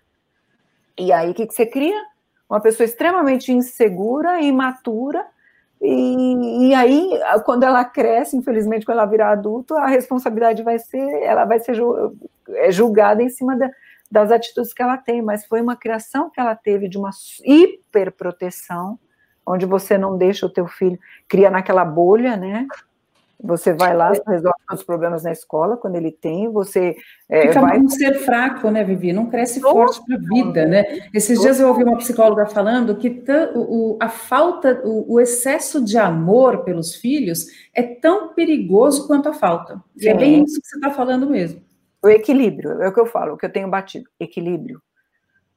E 0.96 1.12
aí, 1.12 1.30
o 1.30 1.34
que, 1.34 1.46
que 1.46 1.54
você 1.54 1.66
cria? 1.66 2.00
Uma 2.48 2.60
pessoa 2.60 2.84
extremamente 2.84 3.52
insegura, 3.52 4.40
imatura, 4.40 5.26
e, 5.80 6.68
e, 6.68 6.74
aí, 6.74 7.08
quando 7.44 7.62
ela 7.62 7.84
cresce, 7.84 8.36
infelizmente, 8.36 8.84
quando 8.84 8.98
ela 8.98 9.06
virar 9.06 9.30
adulto, 9.30 9.74
a 9.74 9.86
responsabilidade 9.86 10.62
vai 10.62 10.78
ser, 10.78 11.06
ela 11.22 11.44
vai 11.44 11.60
ser 11.60 11.76
é 12.50 12.72
julgada 12.72 13.22
em 13.22 13.28
cima 13.28 13.56
da, 13.56 13.70
das 14.10 14.32
atitudes 14.32 14.72
que 14.72 14.82
ela 14.82 14.96
tem, 14.96 15.22
mas 15.22 15.46
foi 15.46 15.60
uma 15.60 15.76
criação 15.76 16.30
que 16.30 16.40
ela 16.40 16.56
teve 16.56 16.88
de 16.88 16.98
uma 16.98 17.10
hiperproteção, 17.44 18.98
onde 19.46 19.66
você 19.66 19.96
não 19.96 20.18
deixa 20.18 20.46
o 20.46 20.52
teu 20.52 20.66
filho, 20.66 20.98
cria 21.28 21.50
naquela 21.50 21.84
bolha, 21.84 22.36
né, 22.36 22.66
você 23.40 23.72
vai 23.72 23.96
lá, 23.96 24.12
é. 24.12 24.30
resolve 24.30 24.58
os 24.72 24.82
problemas 24.82 25.22
na 25.22 25.30
escola 25.30 25.76
quando 25.76 25.94
ele 25.94 26.10
tem, 26.10 26.50
você 26.50 26.96
é, 27.28 27.48
Fica 27.48 27.60
vai... 27.60 27.78
um 27.78 27.88
ser 27.88 28.18
fraco, 28.20 28.70
né, 28.70 28.82
Vivi? 28.82 29.12
Não 29.12 29.26
cresce 29.26 29.60
forte 29.60 30.04
para 30.04 30.16
a 30.16 30.18
vida, 30.18 30.66
né? 30.66 30.84
Esses 31.14 31.40
dias 31.40 31.60
eu 31.60 31.68
ouvi 31.68 31.84
uma 31.84 31.96
psicóloga 31.98 32.46
falando 32.46 32.96
que 32.96 33.22
o, 33.54 33.96
a 34.00 34.08
falta, 34.08 34.80
o, 34.84 35.14
o, 35.14 35.20
excesso 35.20 35.84
de 35.84 35.96
amor 35.96 36.64
pelos 36.64 36.96
filhos 36.96 37.46
é 37.72 37.82
tão 37.82 38.34
perigoso 38.34 39.06
quanto 39.06 39.28
a 39.28 39.34
falta. 39.34 39.80
E 39.96 40.08
é 40.08 40.14
bem 40.14 40.42
isso 40.42 40.60
que 40.60 40.66
você 40.66 40.76
está 40.76 40.90
falando 40.90 41.30
mesmo. 41.30 41.62
O 42.02 42.08
equilíbrio, 42.08 42.82
é 42.82 42.88
o 42.88 42.92
que 42.92 43.00
eu 43.00 43.06
falo, 43.06 43.34
o 43.34 43.36
que 43.36 43.46
eu 43.46 43.52
tenho 43.52 43.68
batido, 43.68 44.08
equilíbrio 44.18 44.80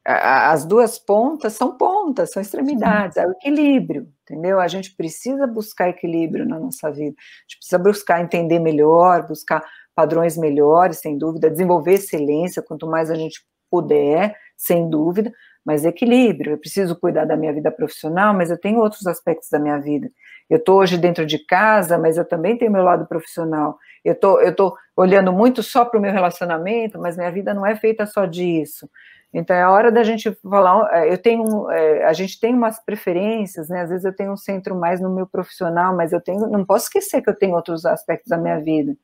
as 0.04 0.66
duas 0.66 0.98
pontas 0.98 1.54
são 1.54 1.78
pontas, 1.78 2.32
são 2.32 2.42
extremidades, 2.42 3.18
é 3.18 3.26
o 3.26 3.32
equilíbrio, 3.32 4.08
entendeu? 4.32 4.60
A 4.60 4.68
gente 4.68 4.96
precisa 4.96 5.46
buscar 5.46 5.90
equilíbrio 5.90 6.46
na 6.46 6.58
nossa 6.58 6.90
vida, 6.90 7.16
a 7.18 7.42
gente 7.44 7.58
precisa 7.58 7.78
buscar 7.78 8.22
entender 8.22 8.60
melhor, 8.60 9.28
buscar 9.28 9.64
padrões 9.94 10.38
melhores, 10.38 11.00
sem 11.00 11.18
dúvida, 11.18 11.50
desenvolver 11.50 11.94
excelência, 11.94 12.62
quanto 12.62 12.88
mais 12.88 13.12
a 13.12 13.16
gente 13.16 13.42
puder, 13.70 14.36
sem 14.56 14.90
dúvida, 14.90 15.32
mas 15.66 15.86
equilíbrio. 15.86 16.54
Eu 16.54 16.58
preciso 16.58 16.96
cuidar 16.96 17.26
da 17.26 17.36
minha 17.36 17.54
vida 17.54 17.70
profissional, 17.70 18.34
mas 18.34 18.50
eu 18.50 18.58
tenho 18.58 18.80
outros 18.80 19.06
aspectos 19.06 19.50
da 19.50 19.60
minha 19.60 19.78
vida. 19.80 20.10
Eu 20.50 20.58
estou 20.58 20.80
hoje 20.80 20.98
dentro 20.98 21.26
de 21.26 21.40
casa, 21.46 21.98
mas 21.98 22.18
eu 22.18 22.26
também 22.26 22.58
tenho 22.58 22.72
meu 22.72 22.84
lado 22.84 23.06
profissional. 23.06 23.78
Eu 24.04 24.16
tô, 24.16 24.40
estou 24.42 24.72
tô 24.72 24.78
olhando 24.96 25.32
muito 25.32 25.62
só 25.62 25.86
para 25.86 26.00
o 26.00 26.02
meu 26.02 26.12
relacionamento, 26.12 27.00
mas 27.00 27.16
minha 27.16 27.32
vida 27.32 27.54
não 27.54 27.66
é 27.66 27.76
feita 27.76 28.06
só 28.06 28.26
disso. 28.26 28.90
Então 29.34 29.56
é 29.56 29.62
a 29.62 29.72
hora 29.72 29.92
da 29.92 30.04
gente 30.04 30.36
falar. 30.44 30.90
É, 30.92 31.14
eu 31.14 31.18
tenho, 31.18 31.70
é, 31.72 32.04
a 32.04 32.14
gente 32.14 32.40
tem 32.40 32.54
umas 32.54 32.84
preferências, 32.84 33.70
né? 33.70 33.82
Às 33.82 33.90
vezes 33.90 34.06
eu 34.06 34.14
tenho 34.14 34.34
um 34.34 34.38
centro 34.38 34.76
mais 34.76 35.00
no 35.00 35.10
meu 35.10 35.26
profissional, 35.26 35.96
mas 35.96 36.12
eu 36.12 36.20
tenho, 36.20 36.48
não 36.48 36.66
posso 36.66 36.86
esquecer 36.86 37.22
que 37.22 37.30
eu 37.30 37.36
tenho 37.36 37.56
outros 37.56 37.86
aspectos 37.86 38.30
da 38.30 38.38
minha 38.38 38.60
vida. 38.60 38.96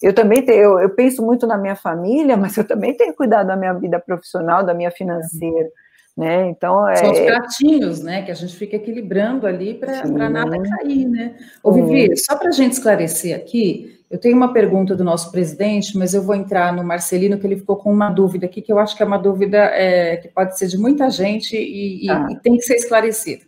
Eu 0.00 0.14
também 0.14 0.42
tenho, 0.42 0.62
eu, 0.62 0.80
eu 0.80 0.90
penso 0.90 1.24
muito 1.24 1.46
na 1.46 1.58
minha 1.58 1.76
família, 1.76 2.36
mas 2.36 2.56
eu 2.56 2.66
também 2.66 2.96
tenho 2.96 3.14
cuidado 3.14 3.48
da 3.48 3.56
minha 3.56 3.74
vida 3.74 3.98
profissional, 3.98 4.64
da 4.64 4.72
minha 4.72 4.90
financeira. 4.90 5.68
Né? 6.16 6.48
Então, 6.48 6.88
é... 6.88 6.96
São 6.96 7.12
os 7.12 7.20
pratinhos, 7.20 8.02
né, 8.02 8.22
que 8.22 8.32
a 8.32 8.34
gente 8.34 8.56
fica 8.56 8.74
equilibrando 8.74 9.46
ali 9.46 9.74
para 9.74 10.04
nada 10.04 10.60
cair, 10.60 11.06
né? 11.06 11.36
Ô, 11.62 11.70
Vivi, 11.70 12.16
só 12.16 12.34
para 12.36 12.48
a 12.48 12.52
gente 12.52 12.72
esclarecer 12.72 13.36
aqui, 13.36 13.97
eu 14.10 14.18
tenho 14.18 14.36
uma 14.36 14.52
pergunta 14.52 14.96
do 14.96 15.04
nosso 15.04 15.30
presidente, 15.30 15.96
mas 15.96 16.14
eu 16.14 16.22
vou 16.22 16.34
entrar 16.34 16.72
no 16.72 16.82
Marcelino, 16.82 17.38
que 17.38 17.46
ele 17.46 17.56
ficou 17.56 17.76
com 17.76 17.92
uma 17.92 18.08
dúvida 18.08 18.46
aqui, 18.46 18.62
que 18.62 18.72
eu 18.72 18.78
acho 18.78 18.96
que 18.96 19.02
é 19.02 19.06
uma 19.06 19.18
dúvida 19.18 19.58
é, 19.58 20.16
que 20.16 20.28
pode 20.28 20.58
ser 20.58 20.66
de 20.66 20.78
muita 20.78 21.10
gente 21.10 21.56
e, 21.56 22.08
ah. 22.08 22.26
e, 22.30 22.34
e 22.34 22.40
tem 22.40 22.56
que 22.56 22.62
ser 22.62 22.76
esclarecida. 22.76 23.46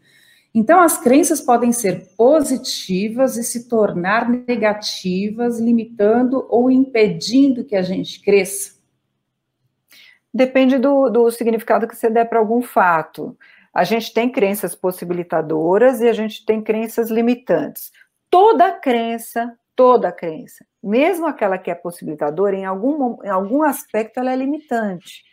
Então, 0.55 0.81
as 0.81 0.99
crenças 0.99 1.41
podem 1.41 1.73
ser 1.73 2.09
positivas 2.17 3.37
e 3.37 3.45
se 3.45 3.69
tornar 3.69 4.29
negativas, 4.29 5.61
limitando 5.61 6.45
ou 6.51 6.71
impedindo 6.71 7.65
que 7.65 7.77
a 7.77 7.83
gente 7.83 8.21
cresça? 8.21 8.75
Depende 10.35 10.77
do, 10.77 11.09
do 11.09 11.31
significado 11.31 11.87
que 11.87 11.97
você 11.97 12.11
der 12.11 12.29
para 12.29 12.39
algum 12.39 12.61
fato. 12.63 13.37
a 13.73 13.85
gente 13.85 14.13
tem 14.13 14.29
crenças 14.29 14.75
possibilitadoras 14.75 16.01
e 16.01 16.09
a 16.09 16.13
gente 16.13 16.45
tem 16.45 16.61
crenças 16.61 17.11
limitantes. 17.11 17.93
Toda 18.29 18.73
crença, 18.73 19.57
toda 19.81 20.13
crença, 20.13 20.63
mesmo 20.83 21.27
aquela 21.27 21.57
que 21.57 21.71
é 21.71 21.75
possibilitadora, 21.75 22.55
em 22.55 22.67
algum, 22.67 23.17
em 23.25 23.31
algum 23.31 23.63
aspecto 23.63 24.21
ela 24.21 24.31
é 24.31 24.37
limitante. 24.37 25.25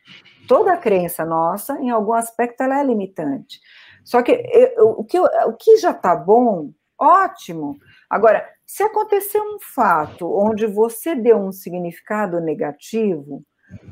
Toda 0.47 0.77
crença 0.77 1.25
nossa, 1.25 1.77
em 1.81 1.89
algum 1.89 2.13
aspecto, 2.13 2.63
ela 2.63 2.79
é 2.79 2.83
limitante. 2.85 3.59
Só 4.05 4.21
que 4.21 4.31
eu, 4.31 4.91
o, 4.91 5.03
que, 5.03 5.19
o 5.19 5.53
que 5.59 5.75
já 5.75 5.91
está 5.91 6.15
bom, 6.15 6.71
ótimo. 6.97 7.77
Agora, 8.09 8.47
se 8.65 8.83
acontecer 8.83 9.41
um 9.41 9.57
fato 9.59 10.33
onde 10.33 10.65
você 10.65 11.13
deu 11.13 11.35
um 11.35 11.51
significado 11.51 12.39
negativo, 12.39 13.43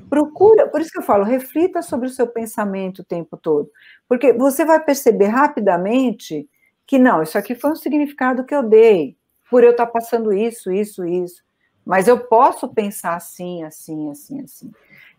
procura, 0.09 0.69
por 0.69 0.79
isso 0.79 0.89
que 0.89 0.99
eu 0.99 1.03
falo, 1.03 1.25
reflita 1.25 1.81
sobre 1.81 2.07
o 2.07 2.11
seu 2.11 2.27
pensamento 2.27 2.99
o 2.99 3.05
tempo 3.05 3.35
todo, 3.35 3.69
porque 4.07 4.31
você 4.31 4.63
vai 4.63 4.81
perceber 4.81 5.27
rapidamente 5.27 6.47
que 6.87 6.97
não, 6.97 7.21
isso 7.21 7.37
aqui 7.37 7.55
foi 7.55 7.71
um 7.71 7.75
significado 7.75 8.45
que 8.45 8.55
eu 8.55 8.63
dei, 8.63 9.17
por 9.55 9.63
eu 9.63 9.71
estar 9.71 9.87
passando 9.87 10.33
isso, 10.33 10.69
isso, 10.69 11.07
isso, 11.07 11.41
mas 11.85 12.09
eu 12.09 12.19
posso 12.19 12.67
pensar 12.73 13.15
assim, 13.15 13.63
assim, 13.63 14.11
assim, 14.11 14.41
assim. 14.41 14.69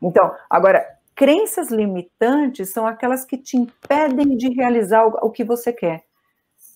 Então, 0.03 0.31
agora, 0.51 0.87
crenças 1.15 1.71
limitantes 1.71 2.71
são 2.71 2.87
aquelas 2.87 3.25
que 3.25 3.39
te 3.39 3.57
impedem 3.57 4.37
de 4.37 4.51
realizar 4.51 5.07
o, 5.07 5.29
o 5.29 5.31
que 5.31 5.43
você 5.43 5.73
quer. 5.73 6.05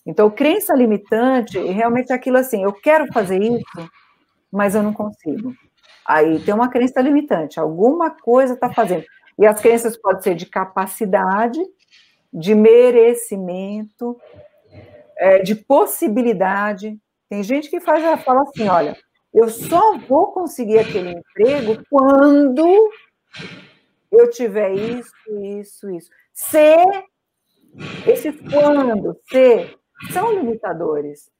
Então, 0.07 0.27
crença 0.31 0.73
limitante 0.73 1.59
realmente 1.59 2.11
é 2.11 2.15
aquilo 2.15 2.37
assim: 2.37 2.63
eu 2.63 2.73
quero 2.73 3.05
fazer 3.13 3.39
isso, 3.39 3.91
mas 4.51 4.73
eu 4.73 4.81
não 4.81 4.91
consigo. 4.91 5.53
Aí 6.03 6.39
tem 6.39 6.55
uma 6.55 6.67
crença 6.67 6.99
limitante, 6.99 7.59
alguma 7.59 8.09
coisa 8.09 8.55
está 8.55 8.73
fazendo. 8.73 9.05
E 9.37 9.45
as 9.45 9.61
crenças 9.61 9.95
podem 9.95 10.23
ser 10.23 10.33
de 10.33 10.47
capacidade, 10.47 11.59
de 12.33 12.55
merecimento, 12.55 14.19
é, 15.21 15.37
de 15.43 15.53
possibilidade. 15.53 16.99
Tem 17.31 17.41
gente 17.43 17.69
que 17.69 17.79
faz, 17.79 18.03
fala 18.25 18.41
assim: 18.41 18.67
olha, 18.67 18.93
eu 19.33 19.47
só 19.47 19.97
vou 19.99 20.33
conseguir 20.33 20.79
aquele 20.79 21.11
emprego 21.11 21.81
quando 21.89 22.91
eu 24.11 24.29
tiver 24.29 24.73
isso, 24.73 25.13
isso, 25.41 25.89
isso. 25.91 26.09
Se, 26.33 26.75
esses 28.05 28.35
quando, 28.51 29.17
se, 29.31 29.73
são 30.11 30.33
limitadores. 30.33 31.31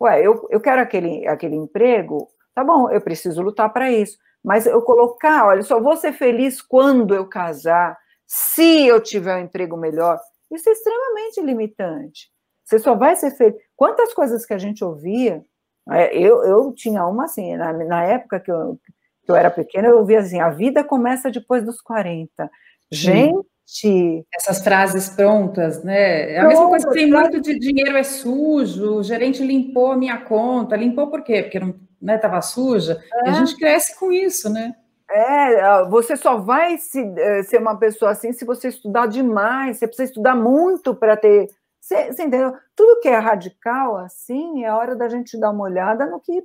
Ué, 0.00 0.26
eu, 0.26 0.48
eu 0.50 0.62
quero 0.62 0.80
aquele, 0.80 1.26
aquele 1.28 1.56
emprego, 1.56 2.26
tá 2.54 2.64
bom, 2.64 2.90
eu 2.90 3.02
preciso 3.02 3.42
lutar 3.42 3.70
para 3.70 3.92
isso. 3.92 4.16
Mas 4.42 4.64
eu 4.64 4.80
colocar, 4.80 5.46
olha, 5.46 5.62
só 5.62 5.78
vou 5.78 5.94
ser 5.94 6.14
feliz 6.14 6.62
quando 6.62 7.14
eu 7.14 7.28
casar, 7.28 7.98
se 8.26 8.86
eu 8.86 8.98
tiver 8.98 9.36
um 9.36 9.44
emprego 9.44 9.76
melhor, 9.76 10.18
isso 10.50 10.70
é 10.70 10.72
extremamente 10.72 11.42
limitante. 11.42 12.33
Você 12.64 12.78
só 12.78 12.94
vai 12.94 13.16
ser 13.16 13.30
feliz. 13.32 13.56
Quantas 13.76 14.14
coisas 14.14 14.46
que 14.46 14.54
a 14.54 14.58
gente 14.58 14.84
ouvia, 14.84 15.44
é, 15.90 16.16
eu, 16.16 16.42
eu 16.44 16.72
tinha 16.72 17.04
uma 17.06 17.24
assim, 17.24 17.56
na, 17.56 17.72
na 17.72 18.04
época 18.04 18.40
que 18.40 18.50
eu, 18.50 18.78
que 19.24 19.30
eu 19.30 19.36
era 19.36 19.50
pequena, 19.50 19.88
eu 19.88 19.98
ouvia 19.98 20.20
assim: 20.20 20.40
a 20.40 20.50
vida 20.50 20.82
começa 20.82 21.30
depois 21.30 21.64
dos 21.64 21.80
40. 21.80 22.50
Gente! 22.90 24.26
Essas 24.34 24.62
frases 24.62 25.08
prontas, 25.08 25.82
né? 25.82 26.32
É 26.32 26.40
a 26.40 26.48
mesma 26.48 26.68
coisa 26.68 26.86
que 26.86 26.94
tem 26.94 27.10
muito 27.10 27.40
de 27.40 27.58
dinheiro 27.58 27.96
é 27.96 28.02
sujo, 28.02 28.96
o 28.96 29.02
gerente 29.02 29.42
limpou 29.42 29.92
a 29.92 29.96
minha 29.96 30.18
conta. 30.18 30.76
Limpou 30.76 31.08
por 31.08 31.22
quê? 31.22 31.42
Porque 31.42 31.58
não 31.58 32.14
estava 32.14 32.36
né, 32.36 32.42
suja. 32.42 33.02
É. 33.24 33.26
E 33.26 33.28
a 33.30 33.32
é. 33.32 33.34
gente 33.34 33.56
cresce 33.56 33.98
com 33.98 34.12
isso, 34.12 34.50
né? 34.50 34.74
É, 35.10 35.84
você 35.84 36.16
só 36.16 36.38
vai 36.38 36.78
se, 36.78 37.00
eh, 37.00 37.42
ser 37.44 37.58
uma 37.58 37.76
pessoa 37.76 38.10
assim 38.10 38.32
se 38.32 38.44
você 38.44 38.68
estudar 38.68 39.06
demais, 39.06 39.76
você 39.76 39.86
precisa 39.86 40.08
estudar 40.08 40.34
muito 40.34 40.94
para 40.94 41.16
ter. 41.16 41.48
Você, 41.84 42.06
você, 42.06 42.22
entendeu? 42.22 42.56
Tudo 42.74 43.00
que 43.00 43.08
é 43.08 43.18
radical 43.18 43.98
assim, 43.98 44.64
é 44.64 44.72
hora 44.72 44.96
da 44.96 45.06
gente 45.06 45.38
dar 45.38 45.50
uma 45.50 45.64
olhada 45.64 46.06
no 46.06 46.18
que, 46.18 46.42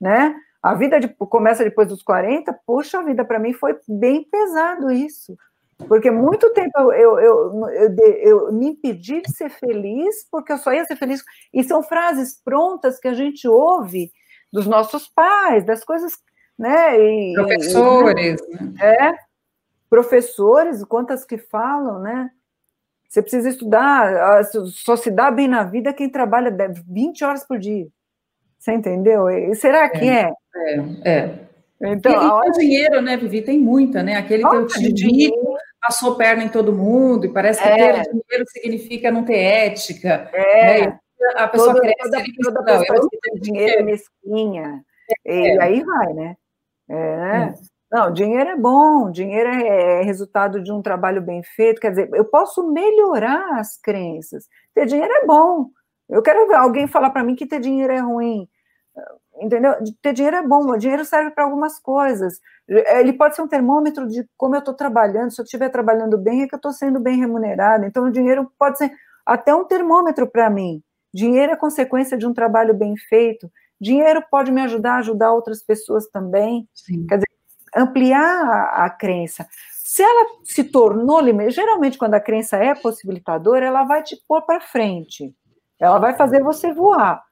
né? 0.00 0.34
A 0.60 0.74
vida 0.74 0.98
de, 0.98 1.06
começa 1.06 1.62
depois 1.62 1.86
dos 1.86 2.02
40, 2.02 2.52
poxa, 2.66 2.98
a 2.98 3.02
vida 3.04 3.24
para 3.24 3.38
mim 3.38 3.52
foi 3.52 3.78
bem 3.86 4.24
pesado 4.24 4.90
isso. 4.90 5.38
Porque 5.86 6.10
muito 6.10 6.52
tempo 6.52 6.72
eu, 6.76 6.92
eu, 6.92 7.20
eu, 7.20 7.70
eu, 7.70 7.96
eu 8.00 8.52
me 8.52 8.70
impedi 8.70 9.20
de 9.20 9.30
ser 9.36 9.50
feliz, 9.50 10.26
porque 10.28 10.52
eu 10.52 10.58
só 10.58 10.72
ia 10.72 10.84
ser 10.84 10.96
feliz. 10.96 11.22
E 11.54 11.62
são 11.62 11.80
frases 11.80 12.40
prontas 12.42 12.98
que 12.98 13.06
a 13.06 13.14
gente 13.14 13.46
ouve 13.46 14.10
dos 14.52 14.66
nossos 14.66 15.06
pais, 15.06 15.64
das 15.64 15.84
coisas, 15.84 16.14
né? 16.58 16.98
E, 16.98 17.34
professores. 17.34 18.40
E, 18.40 18.64
né? 18.64 18.74
É, 18.80 19.14
professores, 19.88 20.82
quantas 20.82 21.24
que 21.24 21.38
falam, 21.38 22.00
né? 22.00 22.32
Você 23.08 23.22
precisa 23.22 23.48
estudar, 23.48 24.44
só 24.66 24.96
se 24.96 25.10
dá 25.10 25.30
bem 25.30 25.48
na 25.48 25.64
vida 25.64 25.92
quem 25.92 26.08
trabalha 26.08 26.54
20 26.86 27.24
horas 27.24 27.46
por 27.46 27.58
dia. 27.58 27.86
Você 28.58 28.72
entendeu? 28.72 29.28
E 29.28 29.54
será 29.54 29.88
que 29.88 30.08
é? 30.08 30.30
É, 30.54 31.10
é. 31.10 31.38
Então, 31.80 32.12
e, 32.12 32.16
hora... 32.16 32.50
dinheiro, 32.52 33.02
né, 33.02 33.16
Vivi? 33.16 33.42
Tem 33.42 33.58
muita, 33.58 34.02
né? 34.02 34.16
Aquele 34.16 34.42
Nossa, 34.42 34.78
que 34.78 34.86
eu 34.86 34.88
te 34.88 34.92
digo, 34.92 35.56
passou 35.80 36.16
perna 36.16 36.42
em 36.42 36.48
todo 36.48 36.72
mundo, 36.72 37.26
e 37.26 37.32
parece 37.32 37.62
que 37.62 37.68
é. 37.68 37.92
ter 37.92 38.10
dinheiro 38.10 38.44
significa 38.48 39.10
não 39.10 39.24
ter 39.24 39.36
ética. 39.36 40.28
É. 40.32 40.86
Né? 40.86 40.98
A 41.36 41.48
pessoa 41.48 41.74
toda, 41.74 41.80
cresce 41.80 42.32
toda, 42.42 42.56
toda 42.58 42.80
pessoa 42.80 43.08
que 43.10 43.18
tem 43.20 43.40
dinheiro 43.40 43.80
é 43.80 43.82
mesquinha. 43.82 44.84
É. 45.24 45.54
E 45.54 45.60
aí 45.60 45.84
vai, 45.84 46.12
né? 46.14 46.36
É, 46.88 46.94
né? 46.94 47.54
É. 47.54 47.75
Não, 47.90 48.12
dinheiro 48.12 48.50
é 48.50 48.56
bom, 48.56 49.10
dinheiro 49.10 49.48
é, 49.48 50.00
é 50.00 50.02
resultado 50.02 50.62
de 50.62 50.72
um 50.72 50.82
trabalho 50.82 51.22
bem 51.22 51.42
feito. 51.42 51.80
Quer 51.80 51.90
dizer, 51.90 52.10
eu 52.12 52.24
posso 52.24 52.72
melhorar 52.72 53.58
as 53.58 53.76
crenças. 53.80 54.46
Ter 54.74 54.86
dinheiro 54.86 55.12
é 55.12 55.26
bom. 55.26 55.70
Eu 56.08 56.22
quero 56.22 56.46
ver 56.48 56.56
alguém 56.56 56.86
falar 56.86 57.10
para 57.10 57.24
mim 57.24 57.34
que 57.34 57.46
ter 57.46 57.60
dinheiro 57.60 57.92
é 57.92 57.98
ruim 57.98 58.48
entendeu? 59.40 59.74
Ter 60.02 60.12
dinheiro 60.12 60.36
é 60.36 60.42
bom, 60.42 60.70
o 60.70 60.76
dinheiro 60.76 61.04
serve 61.04 61.30
para 61.30 61.44
algumas 61.44 61.78
coisas. 61.78 62.40
Ele 62.68 63.12
pode 63.12 63.36
ser 63.36 63.42
um 63.42 63.48
termômetro 63.48 64.06
de 64.08 64.26
como 64.36 64.54
eu 64.54 64.60
estou 64.60 64.74
trabalhando, 64.74 65.30
se 65.30 65.40
eu 65.40 65.44
estiver 65.44 65.68
trabalhando 65.68 66.18
bem, 66.18 66.42
é 66.42 66.48
que 66.48 66.54
eu 66.54 66.58
estou 66.58 66.72
sendo 66.72 66.98
bem 67.00 67.18
remunerada. 67.18 67.86
Então, 67.86 68.04
o 68.04 68.10
dinheiro 68.10 68.50
pode 68.58 68.78
ser 68.78 68.90
até 69.24 69.54
um 69.54 69.64
termômetro 69.64 70.26
para 70.26 70.48
mim. 70.50 70.82
Dinheiro 71.12 71.52
é 71.52 71.56
consequência 71.56 72.16
de 72.16 72.26
um 72.26 72.34
trabalho 72.34 72.74
bem 72.74 72.96
feito. 72.96 73.50
Dinheiro 73.80 74.22
pode 74.30 74.50
me 74.50 74.62
ajudar 74.62 74.94
a 74.94 74.98
ajudar 74.98 75.32
outras 75.32 75.62
pessoas 75.62 76.06
também. 76.08 76.68
Sim. 76.74 77.06
Quer 77.06 77.16
dizer, 77.16 77.26
ampliar 77.76 78.72
a, 78.74 78.90
crença. 78.90 79.46
Se 79.84 80.02
ela 80.02 80.26
se 80.44 80.64
tornou, 80.64 81.20
geralmente 81.50 81.98
quando 81.98 82.14
a 82.14 82.20
crença 82.20 82.56
é 82.56 82.74
possibilitadora, 82.74 83.66
ela 83.66 83.84
vai 83.84 84.02
te 84.02 84.16
pôr 84.26 84.42
para 84.42 84.60
frente. 84.60 85.34
Ela 85.78 85.98
vai 85.98 86.14
fazer 86.14 86.42
você 86.42 86.72
voar 86.72 87.22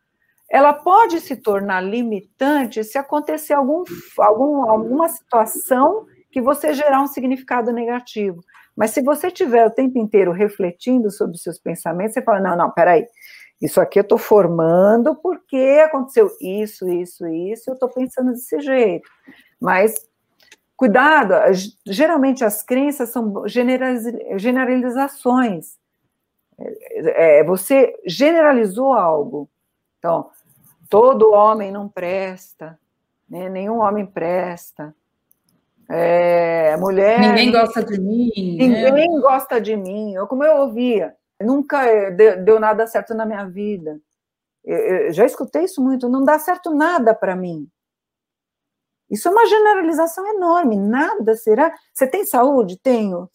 ela 0.50 0.72
pode 0.72 1.20
se 1.20 1.36
tornar 1.36 1.80
limitante 1.80 2.84
se 2.84 2.98
acontecer 2.98 3.54
algum, 3.54 3.82
algum, 4.18 4.70
alguma 4.70 5.08
situação 5.08 6.06
que 6.30 6.40
você 6.40 6.72
gerar 6.72 7.02
um 7.02 7.06
significado 7.06 7.72
negativo. 7.72 8.40
Mas 8.76 8.90
se 8.90 9.02
você 9.02 9.30
tiver 9.30 9.66
o 9.66 9.70
tempo 9.70 9.98
inteiro 9.98 10.32
refletindo 10.32 11.10
sobre 11.10 11.34
os 11.34 11.42
seus 11.42 11.58
pensamentos, 11.58 12.14
você 12.14 12.22
fala: 12.22 12.40
não, 12.40 12.56
não, 12.56 12.70
peraí, 12.70 13.06
isso 13.60 13.80
aqui 13.80 13.98
eu 13.98 14.02
estou 14.02 14.18
formando 14.18 15.16
porque 15.16 15.82
aconteceu 15.84 16.30
isso, 16.40 16.88
isso, 16.88 17.26
isso, 17.26 17.70
eu 17.70 17.74
estou 17.74 17.88
pensando 17.88 18.32
desse 18.32 18.60
jeito. 18.60 19.08
Mas 19.60 19.94
cuidado, 20.76 21.34
geralmente 21.86 22.44
as 22.44 22.62
crenças 22.62 23.10
são 23.10 23.44
generalizações. 23.46 25.78
É, 26.58 27.40
é, 27.40 27.44
você 27.44 27.94
generalizou 28.06 28.92
algo. 28.92 29.48
Então, 29.98 30.30
todo 30.88 31.32
homem 31.32 31.72
não 31.72 31.88
presta, 31.88 32.78
né? 33.28 33.48
nenhum 33.48 33.80
homem 33.80 34.06
presta. 34.06 34.94
É, 35.88 36.76
mulher. 36.76 37.20
Ninguém 37.20 37.52
gosta 37.52 37.82
de 37.82 38.00
mim. 38.00 38.30
Ninguém 38.36 39.14
né? 39.14 39.20
gosta 39.20 39.60
de 39.60 39.76
mim. 39.76 40.14
Eu, 40.14 40.26
como 40.26 40.44
eu 40.44 40.62
ouvia, 40.62 41.14
nunca 41.40 42.10
deu, 42.10 42.58
nada 42.58 42.86
certo 42.86 43.14
na 43.14 43.26
minha 43.26 43.44
vida. 43.44 44.00
Eu 44.64 45.12
já 45.12 45.26
escutei 45.26 45.64
isso 45.64 45.82
muito. 45.82 46.08
Não 46.08 46.24
dá 46.24 46.38
certo 46.38 46.74
nada 46.74 47.14
para 47.14 47.36
mim. 47.36 47.68
Isso 49.14 49.28
é 49.28 49.30
uma 49.30 49.46
generalização 49.46 50.26
enorme. 50.26 50.76
Nada 50.76 51.36
será. 51.36 51.72
Você 51.92 52.04
tem 52.04 52.26
saúde? 52.26 52.76
Tenho. 52.82 53.30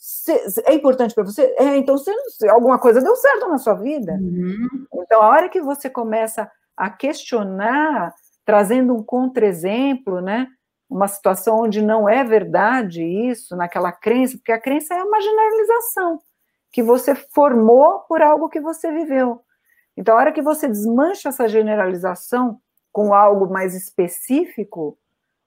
É 0.65 0.73
importante 0.73 1.15
para 1.15 1.23
você? 1.23 1.55
É, 1.57 1.77
então 1.77 1.97
você, 1.97 2.11
alguma 2.49 2.77
coisa 2.77 3.01
deu 3.01 3.15
certo 3.15 3.47
na 3.47 3.57
sua 3.57 3.75
vida. 3.75 4.11
Uhum. 4.13 4.67
Então, 5.01 5.21
a 5.21 5.29
hora 5.29 5.47
que 5.47 5.61
você 5.61 5.89
começa 5.89 6.51
a 6.75 6.89
questionar, 6.89 8.13
trazendo 8.43 8.93
um 8.93 9.01
contra-exemplo, 9.01 10.19
né? 10.19 10.47
Uma 10.89 11.07
situação 11.07 11.61
onde 11.61 11.81
não 11.81 12.09
é 12.09 12.25
verdade 12.25 13.01
isso, 13.03 13.55
naquela 13.55 13.93
crença, 13.93 14.37
porque 14.37 14.51
a 14.51 14.59
crença 14.59 14.93
é 14.93 15.03
uma 15.03 15.21
generalização 15.21 16.19
que 16.71 16.83
você 16.83 17.15
formou 17.15 17.99
por 18.01 18.21
algo 18.21 18.49
que 18.49 18.59
você 18.59 18.91
viveu. 18.91 19.41
Então, 19.95 20.15
a 20.15 20.17
hora 20.17 20.31
que 20.33 20.41
você 20.41 20.67
desmancha 20.67 21.29
essa 21.29 21.47
generalização 21.47 22.59
com 22.91 23.13
algo 23.13 23.51
mais 23.51 23.73
específico, 23.75 24.97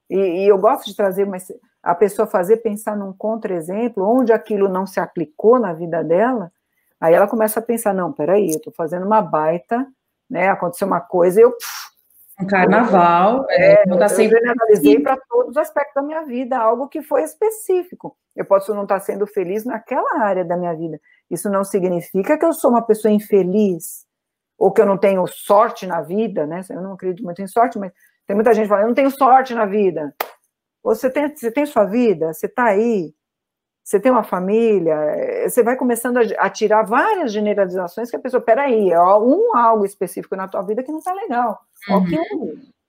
e, 0.09 0.17
e 0.17 0.47
eu 0.47 0.57
gosto 0.57 0.85
de 0.85 0.95
trazer 0.95 1.25
uma, 1.25 1.37
a 1.81 1.95
pessoa 1.95 2.27
fazer 2.27 2.57
pensar 2.57 2.95
num 2.95 3.13
contra-exemplo, 3.13 4.07
onde 4.07 4.31
aquilo 4.31 4.67
não 4.67 4.85
se 4.85 4.99
aplicou 4.99 5.59
na 5.59 5.73
vida 5.73 6.03
dela, 6.03 6.51
Aí 7.03 7.13
ela 7.13 7.27
começa 7.27 7.59
a 7.59 7.63
pensar, 7.63 7.93
não, 7.93 8.13
peraí, 8.13 8.45
eu 8.49 8.55
estou 8.55 8.71
fazendo 8.71 9.05
uma 9.05 9.21
baita, 9.21 9.85
né? 10.29 10.47
Aconteceu 10.47 10.87
uma 10.87 11.01
coisa, 11.01 11.41
eu 11.41 11.53
um 12.39 12.47
carnaval, 12.47 13.45
é, 13.49 13.85
não 13.85 13.99
tá 13.99 14.07
sempre... 14.07 14.37
eu 14.37 14.39
generalizei 14.39 14.99
para 15.01 15.17
todos 15.29 15.51
os 15.51 15.57
aspectos 15.57 15.95
da 15.95 16.01
minha 16.01 16.23
vida, 16.23 16.57
algo 16.57 16.87
que 16.87 17.01
foi 17.01 17.23
específico. 17.23 18.15
Eu 18.33 18.45
posso 18.45 18.73
não 18.73 18.83
estar 18.83 18.99
tá 18.99 19.05
sendo 19.05 19.27
feliz 19.27 19.65
naquela 19.65 20.21
área 20.21 20.45
da 20.45 20.55
minha 20.55 20.73
vida. 20.73 20.97
Isso 21.29 21.49
não 21.49 21.65
significa 21.65 22.37
que 22.37 22.45
eu 22.45 22.53
sou 22.53 22.71
uma 22.71 22.81
pessoa 22.81 23.13
infeliz 23.13 24.05
ou 24.57 24.71
que 24.71 24.81
eu 24.81 24.85
não 24.85 24.97
tenho 24.97 25.27
sorte 25.27 25.85
na 25.85 26.01
vida, 26.01 26.47
né? 26.47 26.61
Eu 26.69 26.81
não 26.81 26.93
acredito 26.93 27.21
muito 27.21 27.41
em 27.41 27.47
sorte, 27.47 27.77
mas 27.77 27.91
tem 28.27 28.35
muita 28.35 28.53
gente 28.53 28.67
falando, 28.67 28.83
eu 28.83 28.87
não 28.89 28.95
tenho 28.95 29.11
sorte 29.11 29.53
na 29.53 29.65
vida. 29.65 30.13
Você 30.83 31.09
tem, 31.09 31.33
você 31.33 31.51
tem 31.51 31.65
sua 31.65 31.85
vida, 31.85 32.33
você 32.33 32.45
está 32.45 32.65
aí, 32.65 33.13
você 33.83 33.99
tem 33.99 34.11
uma 34.11 34.23
família, 34.23 34.93
eh, 34.93 35.49
você 35.49 35.63
vai 35.63 35.75
começando 35.75 36.17
a, 36.37 36.49
tirar 36.49 36.83
várias 36.83 37.31
generalizações 37.31 38.09
que 38.09 38.15
a 38.15 38.19
pessoa, 38.19 38.41
peraí, 38.41 38.91
é 38.91 39.01
um 39.01 39.55
algo 39.55 39.85
específico 39.85 40.35
na 40.35 40.47
tua 40.47 40.61
vida 40.61 40.83
que 40.83 40.91
não 40.91 40.99
está 40.99 41.13
legal. 41.13 41.59
Uhum. 41.89 41.97
Ok, 41.97 42.17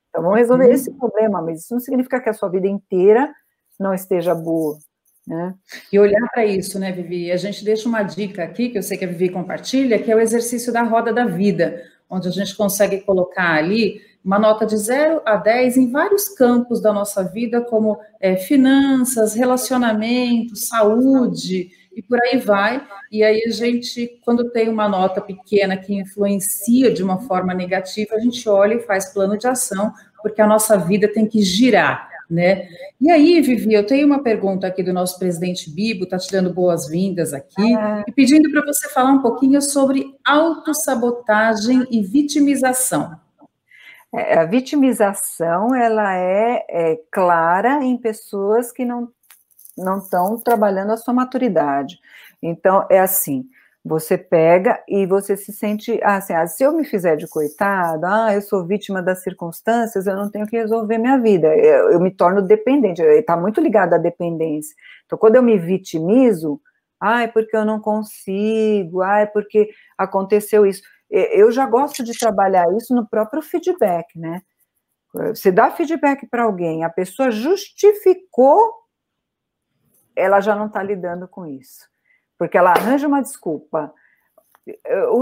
então 0.09 0.23
vamos 0.23 0.39
resolver 0.39 0.67
uhum. 0.67 0.73
esse 0.73 0.93
problema, 0.93 1.43
mas 1.43 1.63
isso 1.63 1.75
não 1.75 1.81
significa 1.81 2.21
que 2.21 2.29
a 2.29 2.33
sua 2.33 2.49
vida 2.49 2.69
inteira 2.69 3.33
não 3.79 3.93
esteja 3.93 4.35
boa. 4.35 4.79
Né? 5.27 5.55
E 5.93 5.99
olhar 5.99 6.29
para 6.31 6.45
isso, 6.45 6.79
né, 6.79 6.93
Vivi? 6.93 7.33
A 7.33 7.37
gente 7.37 7.65
deixa 7.65 7.89
uma 7.89 8.03
dica 8.03 8.45
aqui, 8.45 8.69
que 8.69 8.79
eu 8.79 8.83
sei 8.83 8.97
que 8.97 9.05
a 9.05 9.09
Vivi 9.09 9.31
compartilha, 9.31 9.99
que 9.99 10.13
é 10.13 10.15
o 10.15 10.21
exercício 10.21 10.73
da 10.73 10.83
roda 10.83 11.13
da 11.13 11.25
vida, 11.25 11.83
onde 12.09 12.29
a 12.29 12.31
gente 12.31 12.55
consegue 12.57 13.01
colocar 13.01 13.55
ali 13.55 14.01
uma 14.25 14.39
nota 14.39 14.65
de 14.65 14.77
0 14.77 15.21
a 15.27 15.37
10 15.37 15.77
em 15.77 15.91
vários 15.91 16.29
campos 16.31 16.81
da 16.81 16.93
nossa 16.93 17.23
vida, 17.23 17.61
como 17.61 17.99
é, 18.19 18.37
finanças, 18.37 19.35
relacionamento, 19.35 20.57
saúde 20.57 21.69
e 21.95 22.03
por 22.03 22.19
aí 22.23 22.39
vai. 22.39 22.83
E 23.13 23.23
aí 23.23 23.45
a 23.47 23.51
gente, 23.51 24.19
quando 24.25 24.51
tem 24.51 24.69
uma 24.69 24.89
nota 24.89 25.21
pequena 25.21 25.77
que 25.77 25.95
influencia 25.95 26.91
de 26.91 27.03
uma 27.03 27.21
forma 27.21 27.53
negativa, 27.53 28.15
a 28.15 28.21
gente 28.21 28.49
olha 28.49 28.75
e 28.75 28.81
faz 28.81 29.13
plano 29.13 29.37
de 29.37 29.47
ação, 29.47 29.93
porque 30.23 30.41
a 30.41 30.47
nossa 30.47 30.79
vida 30.79 31.07
tem 31.07 31.27
que 31.27 31.43
girar. 31.43 32.09
Né? 32.31 32.67
E 32.99 33.11
aí, 33.11 33.43
Vivi, 33.43 33.75
eu 33.75 33.87
tenho 33.87 34.07
uma 34.07 34.23
pergunta 34.23 34.67
aqui 34.67 34.83
do 34.83 34.95
nosso 34.95 35.19
presidente 35.19 35.71
Bibo, 35.71 36.05
está 36.05 36.17
te 36.17 36.33
dando 36.33 36.53
boas-vindas 36.53 37.35
aqui, 37.35 37.75
ah. 37.75 38.03
e 38.09 38.13
pedindo 38.13 38.51
para 38.51 38.65
você 38.65 38.89
falar 38.89 39.13
um 39.13 39.21
pouquinho 39.21 39.61
sobre 39.61 40.15
autossabotagem 40.25 41.87
e 41.91 42.01
vitimização. 42.01 43.23
É, 44.17 44.39
a 44.39 44.45
vitimização 44.45 45.75
ela 45.75 46.15
é, 46.17 46.65
é, 46.69 47.01
clara 47.11 47.83
em 47.85 47.97
pessoas 47.97 48.71
que 48.73 48.85
não 48.85 49.09
não 49.77 49.99
estão 49.99 50.39
trabalhando 50.39 50.93
a 50.93 50.97
sua 50.97 51.13
maturidade. 51.13 51.99
Então 52.41 52.87
é 52.89 53.01
assim, 53.01 53.45
você 53.85 54.17
pega 54.17 54.81
e 54.89 55.05
você 55.05 55.37
se 55.37 55.53
sente 55.53 56.01
ah, 56.03 56.17
assim, 56.17 56.33
ah, 56.33 56.47
se 56.47 56.63
eu 56.63 56.73
me 56.73 56.85
fizer 56.85 57.17
de 57.17 57.27
coitado, 57.29 58.07
ah, 58.07 58.33
eu 58.33 58.41
sou 58.41 58.65
vítima 58.65 59.03
das 59.03 59.23
circunstâncias, 59.23 60.07
eu 60.07 60.15
não 60.15 60.31
tenho 60.31 60.47
que 60.47 60.57
resolver 60.57 60.97
minha 60.99 61.19
vida, 61.19 61.49
eu, 61.57 61.91
eu 61.93 62.01
me 62.01 62.11
torno 62.11 62.41
dependente, 62.41 63.03
está 63.03 63.37
muito 63.37 63.61
ligado 63.61 63.95
à 63.95 63.99
dependência. 63.99 64.75
Então 65.07 65.19
quando 65.19 65.37
eu 65.37 65.43
me 65.43 65.59
vitimizo, 65.59 66.61
ah, 67.01 67.23
é 67.23 67.27
porque 67.27 67.57
eu 67.57 67.65
não 67.65 67.81
consigo, 67.81 69.03
ah, 69.03 69.21
é 69.21 69.27
porque 69.27 69.71
aconteceu 69.99 70.65
isso 70.65 70.83
eu 71.15 71.53
já 71.53 71.65
gosto 71.67 72.03
de 72.03 72.19
trabalhar 72.19 72.67
isso 72.77 72.95
no 72.95 73.07
próprio 73.07 73.41
feedback, 73.41 74.19
né? 74.19 74.43
Você 75.29 75.53
dá 75.53 75.71
feedback 75.71 76.27
para 76.27 76.43
alguém, 76.43 76.83
a 76.83 76.91
pessoa 76.91 77.31
justificou, 77.31 78.75
ela 80.17 80.41
já 80.41 80.57
não 80.57 80.67
está 80.67 80.83
lidando 80.83 81.29
com 81.29 81.47
isso. 81.47 81.89
Porque 82.37 82.59
ela 82.59 82.71
arranja 82.71 83.07
uma 83.07 83.23
desculpa. 83.23 83.95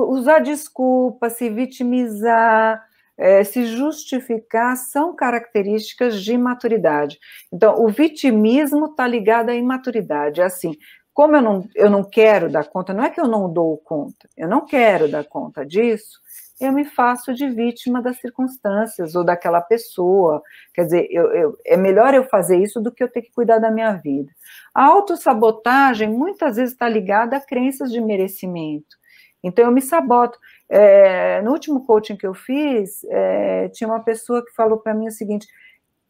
Usar 0.09 0.39
desculpa, 0.39 1.29
se 1.29 1.51
vitimizar, 1.51 2.83
é, 3.19 3.45
se 3.45 3.67
justificar, 3.67 4.77
são 4.77 5.15
características 5.15 6.23
de 6.23 6.39
maturidade. 6.39 7.19
Então, 7.53 7.85
o 7.85 7.89
vitimismo 7.89 8.87
está 8.87 9.07
ligado 9.07 9.51
à 9.51 9.55
imaturidade. 9.55 10.41
É 10.41 10.45
assim, 10.45 10.75
como 11.13 11.37
eu 11.37 11.43
não, 11.43 11.69
eu 11.75 11.91
não 11.91 12.03
quero 12.03 12.51
dar 12.51 12.65
conta, 12.69 12.95
não 12.95 13.05
é 13.05 13.11
que 13.11 13.21
eu 13.21 13.29
não 13.29 13.53
dou 13.53 13.77
conta, 13.79 14.29
eu 14.37 14.49
não 14.49 14.65
quero 14.65 15.11
dar 15.11 15.25
conta 15.25 15.65
disso, 15.65 16.21
eu 16.63 16.73
me 16.73 16.85
faço 16.85 17.35
de 17.35 17.49
vítima 17.49 18.01
das 18.01 18.19
circunstâncias 18.19 19.17
ou 19.17 19.25
daquela 19.25 19.61
pessoa. 19.61 20.41
Quer 20.73 20.85
dizer, 20.85 21.09
eu, 21.11 21.33
eu, 21.33 21.59
é 21.67 21.77
melhor 21.77 22.15
eu 22.15 22.25
fazer 22.25 22.57
isso 22.57 22.81
do 22.81 22.93
que 22.93 23.03
eu 23.03 23.11
ter 23.11 23.23
que 23.23 23.33
cuidar 23.33 23.59
da 23.59 23.71
minha 23.71 23.93
vida. 23.95 24.31
A 24.73 24.85
autossabotagem 24.85 26.09
muitas 26.09 26.57
vezes 26.57 26.73
está 26.73 26.89
ligada 26.89 27.37
a 27.37 27.41
crenças 27.41 27.91
de 27.91 28.01
merecimento. 28.01 28.97
Então 29.43 29.65
eu 29.65 29.73
me 29.73 29.83
saboto. 29.83 30.39
É, 30.69 31.43
no 31.43 31.51
último 31.51 31.85
coaching 31.85 32.17
que 32.17 32.27
eu 32.27 32.33
fiz, 32.33 33.03
é, 33.11 33.69
tinha 33.71 33.89
uma 33.89 34.01
pessoa 34.01 34.45
que 34.45 34.55
falou 34.55 34.79
para 34.79 34.95
mim 34.95 35.09
o 35.09 35.13
seguinte: 35.13 35.49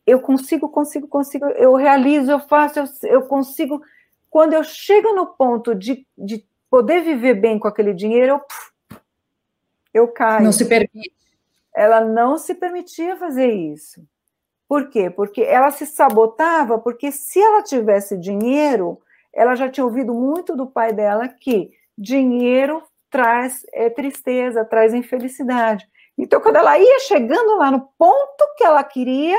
eu 0.06 0.20
consigo, 0.20 0.68
consigo, 0.68 1.08
consigo, 1.08 1.46
eu 1.46 1.74
realizo, 1.74 2.30
eu 2.30 2.40
faço, 2.40 2.78
eu, 2.78 2.84
eu 3.04 3.22
consigo 3.22 3.80
quando 4.32 4.54
eu 4.54 4.64
chego 4.64 5.12
no 5.12 5.26
ponto 5.26 5.74
de, 5.74 6.06
de 6.16 6.42
poder 6.70 7.02
viver 7.02 7.34
bem 7.34 7.58
com 7.58 7.68
aquele 7.68 7.92
dinheiro, 7.92 8.40
eu, 8.90 8.98
eu 9.92 10.08
caio. 10.08 10.44
Não 10.44 10.52
se 10.52 10.64
permite. 10.64 11.12
Ela 11.74 12.00
não 12.00 12.38
se 12.38 12.54
permitia 12.54 13.14
fazer 13.16 13.52
isso. 13.52 14.02
Por 14.66 14.88
quê? 14.88 15.10
Porque 15.10 15.42
ela 15.42 15.70
se 15.70 15.84
sabotava, 15.84 16.78
porque 16.78 17.12
se 17.12 17.38
ela 17.42 17.62
tivesse 17.62 18.16
dinheiro, 18.16 18.98
ela 19.34 19.54
já 19.54 19.68
tinha 19.68 19.84
ouvido 19.84 20.14
muito 20.14 20.56
do 20.56 20.66
pai 20.66 20.94
dela 20.94 21.28
que 21.28 21.70
dinheiro 21.96 22.82
traz 23.10 23.66
é, 23.70 23.90
tristeza, 23.90 24.64
traz 24.64 24.94
infelicidade. 24.94 25.86
Então, 26.16 26.40
quando 26.40 26.56
ela 26.56 26.78
ia 26.78 27.00
chegando 27.00 27.58
lá 27.58 27.70
no 27.70 27.82
ponto 27.98 28.54
que 28.56 28.64
ela 28.64 28.82
queria, 28.82 29.38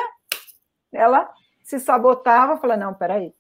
ela 0.91 1.27
se 1.63 1.79
sabotava, 1.79 2.57
falava, 2.57 2.79
não, 2.79 2.93
peraí, 2.93 3.33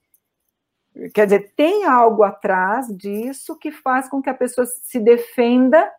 Quer 1.13 1.25
dizer, 1.25 1.53
tem 1.55 1.85
algo 1.85 2.23
atrás 2.23 2.87
disso 2.95 3.57
que 3.57 3.71
faz 3.71 4.07
com 4.07 4.21
que 4.21 4.29
a 4.29 4.33
pessoa 4.33 4.65
se 4.65 4.99
defenda. 4.99 5.89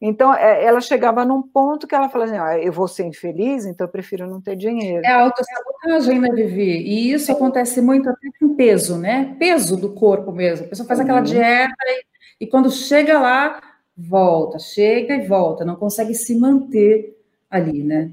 Então, 0.00 0.32
é, 0.32 0.64
ela 0.64 0.80
chegava 0.80 1.26
num 1.26 1.42
ponto 1.42 1.86
que 1.86 1.94
ela 1.94 2.08
falava 2.08 2.30
assim: 2.30 2.40
ah, 2.40 2.58
eu 2.58 2.72
vou 2.72 2.88
ser 2.88 3.04
infeliz, 3.04 3.66
então 3.66 3.86
eu 3.86 3.90
prefiro 3.90 4.26
não 4.26 4.40
ter 4.40 4.56
dinheiro. 4.56 5.04
É 5.04 5.12
autossabotagem, 5.12 6.18
né, 6.18 6.30
Vivi? 6.30 6.78
E 6.78 7.12
isso 7.12 7.30
acontece 7.30 7.82
muito 7.82 8.08
até 8.08 8.28
com 8.38 8.54
peso, 8.54 8.96
né? 8.96 9.36
Peso 9.38 9.76
do 9.76 9.92
corpo 9.92 10.32
mesmo. 10.32 10.66
A 10.66 10.68
pessoa 10.70 10.88
faz 10.88 11.00
aquela 11.00 11.18
uhum. 11.18 11.24
dieta 11.24 11.74
e, 11.86 12.44
e 12.44 12.46
quando 12.46 12.70
chega 12.70 13.18
lá, 13.20 13.60
volta, 13.94 14.58
chega 14.58 15.14
e 15.14 15.26
volta, 15.26 15.66
não 15.66 15.76
consegue 15.76 16.14
se 16.14 16.34
manter 16.38 17.14
ali, 17.50 17.82
né? 17.82 18.10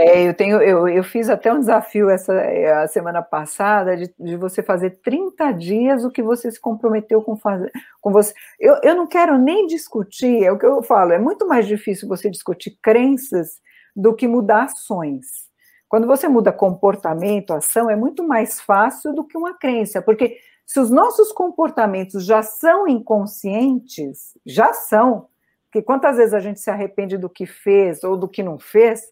É, 0.00 0.28
eu 0.28 0.32
tenho, 0.32 0.62
eu, 0.62 0.86
eu 0.86 1.02
fiz 1.02 1.28
até 1.28 1.52
um 1.52 1.58
desafio 1.58 2.08
essa 2.08 2.32
a 2.82 2.86
semana 2.86 3.20
passada 3.20 3.96
de, 3.96 4.14
de 4.16 4.36
você 4.36 4.62
fazer 4.62 4.90
30 5.02 5.50
dias 5.50 6.04
o 6.04 6.10
que 6.10 6.22
você 6.22 6.52
se 6.52 6.60
comprometeu 6.60 7.20
com 7.20 7.36
fazer 7.36 7.72
com 8.00 8.12
você. 8.12 8.32
Eu, 8.60 8.78
eu 8.84 8.94
não 8.94 9.08
quero 9.08 9.36
nem 9.36 9.66
discutir, 9.66 10.44
é 10.44 10.52
o 10.52 10.58
que 10.58 10.64
eu 10.64 10.84
falo, 10.84 11.12
é 11.12 11.18
muito 11.18 11.48
mais 11.48 11.66
difícil 11.66 12.06
você 12.06 12.30
discutir 12.30 12.78
crenças 12.80 13.60
do 13.94 14.14
que 14.14 14.28
mudar 14.28 14.66
ações. 14.66 15.26
Quando 15.88 16.06
você 16.06 16.28
muda 16.28 16.52
comportamento, 16.52 17.52
ação, 17.52 17.90
é 17.90 17.96
muito 17.96 18.22
mais 18.22 18.60
fácil 18.60 19.12
do 19.12 19.26
que 19.26 19.36
uma 19.36 19.58
crença, 19.58 20.00
porque 20.00 20.36
se 20.64 20.78
os 20.78 20.92
nossos 20.92 21.32
comportamentos 21.32 22.24
já 22.24 22.40
são 22.40 22.86
inconscientes, 22.86 24.38
já 24.46 24.72
são, 24.72 25.26
porque 25.64 25.82
quantas 25.82 26.18
vezes 26.18 26.34
a 26.34 26.40
gente 26.40 26.60
se 26.60 26.70
arrepende 26.70 27.18
do 27.18 27.28
que 27.28 27.46
fez 27.46 28.04
ou 28.04 28.16
do 28.16 28.28
que 28.28 28.44
não 28.44 28.60
fez, 28.60 29.02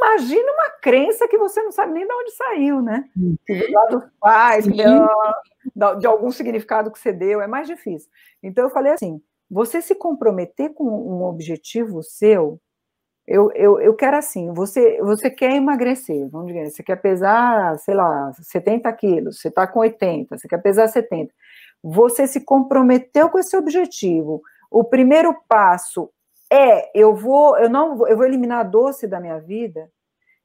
Imagina 0.00 0.52
uma 0.52 0.70
crença 0.80 1.28
que 1.28 1.36
você 1.36 1.62
não 1.62 1.72
sabe 1.72 1.92
nem 1.92 2.06
de 2.06 2.12
onde 2.12 2.30
saiu, 2.30 2.80
né? 2.80 3.04
Que 3.44 3.66
lá 3.68 3.86
dos 3.86 4.04
pais, 4.20 4.64
de, 4.64 4.72
de 5.98 6.06
algum 6.06 6.30
significado 6.30 6.90
que 6.90 6.98
você 6.98 7.12
deu, 7.12 7.40
é 7.40 7.46
mais 7.46 7.66
difícil. 7.66 8.08
Então 8.42 8.64
eu 8.64 8.70
falei 8.70 8.92
assim: 8.92 9.20
você 9.50 9.82
se 9.82 9.94
comprometer 9.94 10.72
com 10.72 10.84
um 10.84 11.24
objetivo 11.24 12.02
seu, 12.02 12.60
eu, 13.26 13.50
eu, 13.54 13.78
eu 13.78 13.94
quero 13.94 14.16
assim, 14.16 14.52
você, 14.54 15.02
você 15.02 15.30
quer 15.30 15.54
emagrecer, 15.54 16.28
vamos 16.30 16.46
dizer, 16.46 16.70
você 16.70 16.82
quer 16.82 16.96
pesar, 16.96 17.78
sei 17.78 17.94
lá, 17.94 18.32
70 18.40 18.90
quilos, 18.94 19.40
você 19.40 19.48
está 19.48 19.66
com 19.66 19.80
80, 19.80 20.38
você 20.38 20.48
quer 20.48 20.62
pesar 20.62 20.88
70. 20.88 21.30
Você 21.82 22.26
se 22.26 22.40
comprometeu 22.40 23.28
com 23.28 23.38
esse 23.38 23.54
objetivo. 23.56 24.42
O 24.70 24.82
primeiro 24.82 25.34
passo 25.46 26.10
é, 26.50 26.90
eu 26.98 27.14
vou, 27.14 27.58
eu 27.58 27.68
não, 27.68 28.06
eu 28.06 28.16
vou 28.16 28.26
eliminar 28.26 28.68
doce 28.68 29.06
da 29.06 29.20
minha 29.20 29.38
vida. 29.38 29.90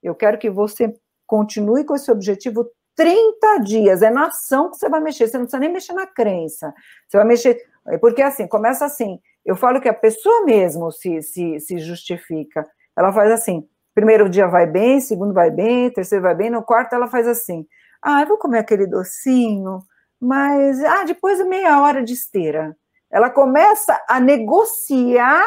Eu 0.01 0.13
quero 0.13 0.37
que 0.37 0.49
você 0.49 0.93
continue 1.25 1.85
com 1.85 1.95
esse 1.95 2.11
objetivo 2.11 2.69
30 2.95 3.57
dias. 3.59 4.01
É 4.01 4.09
na 4.09 4.27
ação 4.27 4.69
que 4.69 4.77
você 4.77 4.89
vai 4.89 4.99
mexer. 4.99 5.27
Você 5.27 5.37
não 5.37 5.45
precisa 5.45 5.59
nem 5.59 5.71
mexer 5.71 5.93
na 5.93 6.05
crença. 6.05 6.73
Você 7.07 7.17
vai 7.17 7.25
mexer. 7.25 7.57
Porque 8.01 8.21
assim, 8.21 8.47
começa 8.47 8.85
assim. 8.85 9.19
Eu 9.45 9.55
falo 9.55 9.81
que 9.81 9.89
a 9.89 9.93
pessoa 9.93 10.45
mesmo 10.45 10.91
se, 10.91 11.21
se, 11.21 11.59
se 11.59 11.77
justifica. 11.79 12.65
Ela 12.97 13.11
faz 13.11 13.31
assim: 13.31 13.67
primeiro 13.93 14.29
dia 14.29 14.47
vai 14.47 14.65
bem, 14.65 14.99
segundo 14.99 15.33
vai 15.33 15.51
bem, 15.51 15.89
terceiro 15.89 16.23
vai 16.23 16.35
bem, 16.35 16.49
no 16.49 16.63
quarto 16.63 16.93
ela 16.93 17.07
faz 17.07 17.27
assim. 17.27 17.65
Ah, 18.01 18.21
eu 18.21 18.27
vou 18.27 18.37
comer 18.37 18.59
aquele 18.59 18.85
docinho, 18.85 19.79
mas 20.19 20.83
ah, 20.83 21.03
depois 21.03 21.45
meia 21.47 21.81
hora 21.81 22.03
de 22.03 22.13
esteira. 22.13 22.75
ela 23.09 23.29
começa 23.29 23.99
a 24.09 24.19
negociar 24.19 25.45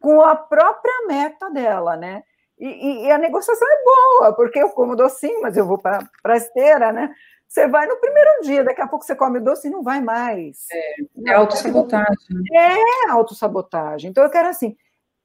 com 0.00 0.20
a 0.22 0.34
própria 0.34 1.06
meta 1.06 1.50
dela, 1.50 1.96
né? 1.96 2.22
E, 2.58 2.66
e, 2.66 3.04
e 3.04 3.10
a 3.10 3.18
negociação 3.18 3.66
é 3.68 3.84
boa, 3.84 4.32
porque 4.34 4.58
eu 4.58 4.70
como 4.70 4.96
docinho, 4.96 5.42
mas 5.42 5.56
eu 5.56 5.66
vou 5.66 5.78
para 5.78 6.08
a 6.24 6.36
esteira, 6.36 6.92
né? 6.92 7.14
Você 7.48 7.68
vai 7.68 7.86
no 7.86 7.96
primeiro 7.96 8.42
dia, 8.42 8.64
daqui 8.64 8.80
a 8.80 8.88
pouco 8.88 9.04
você 9.04 9.14
come 9.14 9.40
doce 9.40 9.68
e 9.68 9.70
não 9.70 9.82
vai 9.82 10.00
mais. 10.00 10.66
É, 10.70 11.30
é 11.30 11.34
autossabotagem. 11.34 12.42
É 12.52 13.10
autossabotagem. 13.10 14.10
Então 14.10 14.24
eu 14.24 14.30
quero 14.30 14.48
assim, 14.48 14.76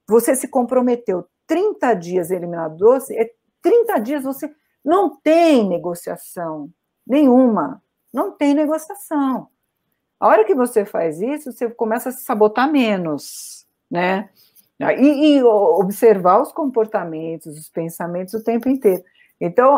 você 0.07 0.36
se 0.36 0.47
comprometeu 0.47 1.28
30 1.47 1.93
dias 1.95 2.32
a 2.32 2.36
eliminar 2.36 2.69
doce, 2.69 3.17
é 3.17 3.32
30 3.61 3.99
dias 3.99 4.24
você 4.24 4.53
não 4.84 5.15
tem 5.15 5.67
negociação 5.67 6.69
nenhuma. 7.05 7.82
Não 8.13 8.32
tem 8.32 8.53
negociação. 8.53 9.47
A 10.19 10.28
hora 10.28 10.45
que 10.45 10.53
você 10.53 10.86
faz 10.86 11.22
isso, 11.22 11.51
você 11.51 11.69
começa 11.69 12.09
a 12.09 12.11
se 12.11 12.24
sabotar 12.24 12.72
menos, 12.72 13.65
né? 13.89 14.30
E, 14.89 15.38
e 15.38 15.43
observar 15.43 16.41
os 16.41 16.51
comportamentos, 16.51 17.57
os 17.57 17.69
pensamentos 17.69 18.34
o 18.34 18.43
tempo 18.43 18.69
inteiro. 18.69 19.03
Então, 19.39 19.77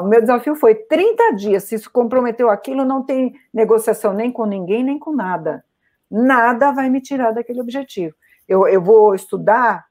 o 0.00 0.04
meu 0.04 0.20
desafio 0.20 0.54
foi 0.54 0.76
30 0.76 1.34
dias. 1.34 1.64
Se 1.64 1.76
se 1.76 1.90
comprometeu 1.90 2.48
aquilo, 2.48 2.84
não 2.84 3.02
tem 3.02 3.34
negociação 3.52 4.12
nem 4.12 4.30
com 4.30 4.46
ninguém, 4.46 4.84
nem 4.84 4.98
com 4.98 5.12
nada. 5.12 5.64
Nada 6.08 6.70
vai 6.70 6.88
me 6.88 7.00
tirar 7.00 7.32
daquele 7.32 7.60
objetivo. 7.60 8.14
Eu, 8.46 8.68
eu 8.68 8.80
vou 8.80 9.14
estudar, 9.14 9.86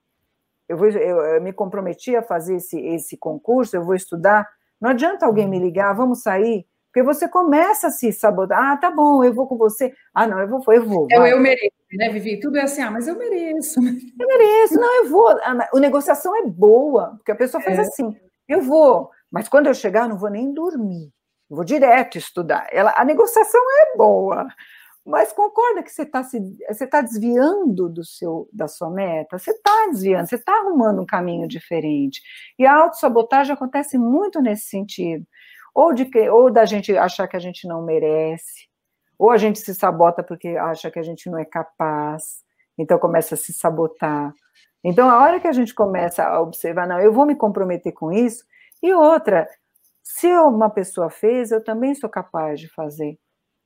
eu, 0.68 0.78
vou, 0.78 0.88
eu, 0.88 1.18
eu 1.18 1.42
me 1.42 1.52
comprometi 1.52 2.16
a 2.16 2.22
fazer 2.22 2.56
esse, 2.56 2.80
esse 2.80 3.18
concurso, 3.18 3.76
eu 3.76 3.84
vou 3.84 3.96
estudar. 3.96 4.48
Não 4.80 4.90
adianta 4.90 5.26
alguém 5.26 5.48
me 5.48 5.60
ligar, 5.60 5.94
vamos 5.94 6.22
sair, 6.22 6.66
porque 6.92 7.04
você 7.04 7.28
começa 7.28 7.88
a 7.88 7.92
se 7.92 8.12
sabotar. 8.12 8.62
Ah, 8.62 8.76
tá 8.76 8.92
bom, 8.92 9.24
eu 9.24 9.34
vou 9.34 9.48
com 9.48 9.58
você. 9.58 9.94
Ah, 10.14 10.28
não, 10.28 10.40
eu 10.40 10.48
vou, 10.50 10.62
eu 10.74 10.86
vou. 10.86 11.08
Eu, 11.10 11.26
eu 11.26 11.40
mereço, 11.40 11.72
né, 11.94 12.10
Vivi? 12.10 12.38
Tudo 12.38 12.58
é 12.58 12.64
assim, 12.64 12.82
ah, 12.82 12.92
mas 12.92 13.08
eu 13.08 13.18
mereço. 13.18 13.80
Eu 14.20 14.28
mereço, 14.28 14.76
não, 14.76 15.04
eu 15.04 15.10
vou. 15.10 15.30
A, 15.30 15.70
a 15.74 15.80
negociação 15.80 16.36
é 16.36 16.46
boa, 16.46 17.14
porque 17.16 17.32
a 17.32 17.36
pessoa 17.36 17.64
faz 17.64 17.78
é. 17.80 17.82
assim, 17.82 18.16
eu 18.48 18.62
vou, 18.62 19.10
mas 19.32 19.48
quando 19.48 19.68
eu 19.68 19.74
chegar, 19.74 20.08
não 20.08 20.18
vou 20.18 20.30
nem 20.30 20.54
dormir. 20.54 21.10
Eu 21.50 21.56
vou 21.56 21.66
direto 21.66 22.18
estudar. 22.18 22.68
Ela, 22.72 22.94
a 22.96 23.04
negociação 23.04 23.62
é 23.82 23.98
boa, 23.98 24.48
mas 25.06 25.32
concorda 25.32 25.82
que 25.82 25.92
você 25.92 26.04
está 26.04 26.24
você 26.24 26.88
tá 26.88 27.02
desviando 27.02 27.90
do 27.90 28.04
seu, 28.04 28.48
da 28.54 28.68
sua 28.68 28.90
meta? 28.90 29.40
Você 29.40 29.52
está 29.52 29.88
desviando, 29.92 30.28
você 30.28 30.36
está 30.36 30.54
arrumando 30.54 31.02
um 31.02 31.06
caminho 31.06 31.48
diferente. 31.48 32.22
E 32.60 32.66
a 32.66 32.76
autossabotagem 32.76 33.54
acontece 33.54 33.98
muito 33.98 34.42
nesse 34.42 34.66
sentido 34.66 35.26
ou, 35.74 35.94
de, 35.94 36.10
ou 36.30 36.52
da 36.52 36.66
gente 36.66 36.96
achar 36.98 37.28
que 37.28 37.36
a 37.36 37.40
gente 37.40 37.68
não 37.68 37.84
merece, 37.84 38.68
ou 39.18 39.30
a 39.30 39.38
gente 39.38 39.60
se 39.60 39.74
sabota 39.76 40.24
porque 40.24 40.50
acha 40.50 40.90
que 40.90 41.00
a 41.00 41.04
gente 41.04 41.30
não 41.30 41.38
é 41.38 41.46
capaz, 41.46 42.44
então 42.78 42.98
começa 42.98 43.36
a 43.36 43.38
se 43.38 43.54
sabotar. 43.54 44.34
Então, 44.84 45.10
a 45.10 45.22
hora 45.22 45.40
que 45.40 45.48
a 45.48 45.52
gente 45.52 45.76
começa 45.76 46.24
a 46.24 46.42
observar, 46.42 46.88
não, 46.88 47.00
eu 47.00 47.14
vou 47.14 47.26
me 47.26 47.36
comprometer 47.36 47.94
com 47.94 48.12
isso, 48.12 48.44
e 48.82 48.92
outra, 48.94 49.48
se 50.02 50.28
uma 50.40 50.70
pessoa 50.70 51.10
fez, 51.10 51.52
eu 51.52 51.64
também 51.64 51.94
sou 51.94 52.10
capaz 52.10 52.60
de 52.60 52.68
fazer. 52.68 53.18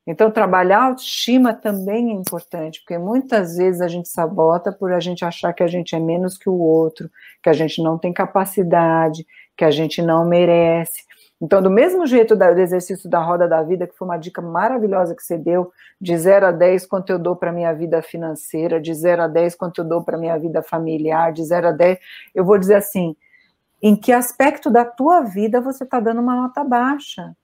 Então, 0.08 0.30
trabalhar 0.30 0.80
a 0.80 0.86
autoestima 0.86 1.54
também 1.54 2.12
é 2.12 2.14
importante, 2.14 2.80
porque 2.82 2.98
muitas 2.98 3.58
vezes 3.58 3.82
a 3.82 3.88
gente 3.88 4.08
sabota 4.08 4.72
por 4.72 4.92
a 4.94 5.00
gente 5.00 5.26
achar 5.26 5.52
que 5.52 5.64
a 5.64 5.68
gente 5.68 5.96
é 5.96 6.00
menos 6.00 6.38
que 6.38 6.48
o 6.48 6.60
outro, 6.60 7.10
que 7.42 7.50
a 7.50 7.54
gente 7.54 7.82
não 7.82 7.98
tem 7.98 8.14
capacidade, 8.14 9.26
que 9.58 9.66
a 9.66 9.72
gente 9.72 10.02
não 10.02 10.28
merece. 10.28 11.05
Então, 11.42 11.62
do 11.62 11.70
mesmo 11.70 12.08
jeito 12.08 12.36
do 12.36 12.44
exercício 12.44 13.10
da 13.10 13.20
roda 13.20 13.48
da 13.48 13.62
vida, 13.62 13.86
que 13.86 13.96
foi 13.96 14.08
uma 14.08 14.18
dica 14.18 14.42
maravilhosa 14.42 15.14
que 15.14 15.22
você 15.22 15.38
deu, 15.38 15.72
de 16.00 16.18
0 16.18 16.48
a 16.48 16.52
10 16.52 16.86
quanto 16.88 17.10
eu 17.10 17.20
dou 17.20 17.36
para 17.36 17.52
minha 17.52 17.74
vida 17.74 18.02
financeira, 18.02 18.80
de 18.80 18.94
0 18.94 19.24
a 19.24 19.28
10 19.28 19.56
quanto 19.56 19.80
eu 19.80 19.86
dou 19.86 20.02
para 20.02 20.18
minha 20.18 20.38
vida 20.40 20.64
familiar, 20.64 21.34
de 21.34 21.44
0 21.44 21.68
a 21.68 21.72
10, 21.72 22.00
eu 22.34 22.46
vou 22.46 22.58
dizer 22.58 22.76
assim, 22.76 23.16
em 23.82 23.96
que 23.96 24.14
aspecto 24.14 24.72
da 24.72 24.86
tua 24.86 25.22
vida 25.22 25.60
você 25.60 25.84
está 25.84 26.00
dando 26.00 26.22
uma 26.22 26.36
nota 26.36 26.64
baixa? 26.64 27.36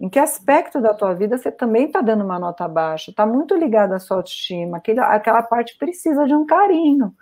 Em 0.00 0.08
que 0.08 0.18
aspecto 0.18 0.80
da 0.80 0.92
tua 0.92 1.14
vida 1.14 1.38
você 1.38 1.50
também 1.50 1.86
está 1.86 2.02
dando 2.02 2.24
uma 2.24 2.38
nota 2.38 2.68
baixa? 2.68 3.10
Está 3.10 3.24
muito 3.24 3.54
ligado 3.54 3.92
à 3.92 3.98
sua 3.98 4.18
autoestima, 4.18 4.78
aquela, 4.78 5.14
aquela 5.14 5.42
parte 5.42 5.78
precisa 5.78 6.26
de 6.26 6.34
um 6.34 6.44
carinho. 6.44 7.14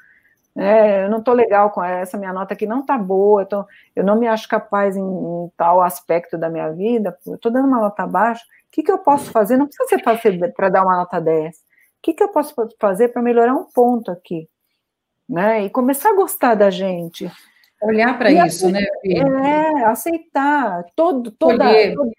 É, 0.56 1.04
eu 1.04 1.10
não 1.10 1.18
estou 1.18 1.34
legal 1.34 1.70
com 1.70 1.82
essa 1.82 2.16
minha 2.16 2.32
nota 2.32 2.54
aqui, 2.54 2.64
não 2.64 2.80
está 2.80 2.96
boa, 2.96 3.42
então 3.42 3.66
eu 3.94 4.04
não 4.04 4.16
me 4.16 4.28
acho 4.28 4.48
capaz 4.48 4.96
em, 4.96 5.02
em 5.02 5.50
tal 5.56 5.82
aspecto 5.82 6.38
da 6.38 6.48
minha 6.48 6.70
vida, 6.70 7.16
estou 7.26 7.50
dando 7.50 7.66
uma 7.66 7.80
nota 7.80 8.06
baixa, 8.06 8.44
o 8.44 8.70
que, 8.70 8.82
que 8.82 8.92
eu 8.92 8.98
posso 8.98 9.30
fazer? 9.32 9.56
Não 9.56 9.66
precisa 9.66 9.88
ser 9.88 10.52
para 10.54 10.68
dar 10.68 10.84
uma 10.84 10.96
nota 10.96 11.20
10. 11.20 11.56
O 11.56 11.60
que, 12.02 12.12
que 12.12 12.22
eu 12.22 12.28
posso 12.28 12.54
fazer 12.78 13.08
para 13.08 13.22
melhorar 13.22 13.54
um 13.54 13.64
ponto 13.64 14.10
aqui? 14.10 14.48
Né? 15.28 15.64
E 15.64 15.70
começar 15.70 16.10
a 16.10 16.16
gostar 16.16 16.54
da 16.54 16.70
gente. 16.70 17.30
Olhar 17.82 18.16
para 18.16 18.30
isso, 18.30 18.68
né, 18.70 18.84
É, 19.04 19.84
aceitar, 19.84 20.84
todo, 20.96 21.30
toda, 21.30 21.64
todo, 21.94 22.10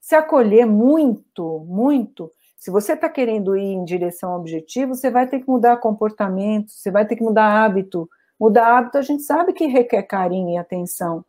se 0.00 0.14
acolher 0.14 0.66
muito, 0.66 1.64
muito, 1.66 2.30
se 2.64 2.70
você 2.70 2.94
está 2.94 3.10
querendo 3.10 3.54
ir 3.58 3.74
em 3.74 3.84
direção 3.84 4.30
ao 4.32 4.40
objetivo, 4.40 4.94
você 4.94 5.10
vai 5.10 5.26
ter 5.26 5.40
que 5.40 5.46
mudar 5.46 5.76
comportamento, 5.76 6.72
você 6.72 6.90
vai 6.90 7.06
ter 7.06 7.14
que 7.14 7.22
mudar 7.22 7.62
hábito. 7.62 8.08
Mudar 8.40 8.78
hábito, 8.78 8.96
a 8.96 9.02
gente 9.02 9.22
sabe 9.22 9.52
que 9.52 9.66
requer 9.66 10.02
carinho 10.04 10.48
e 10.48 10.56
atenção. 10.56 11.22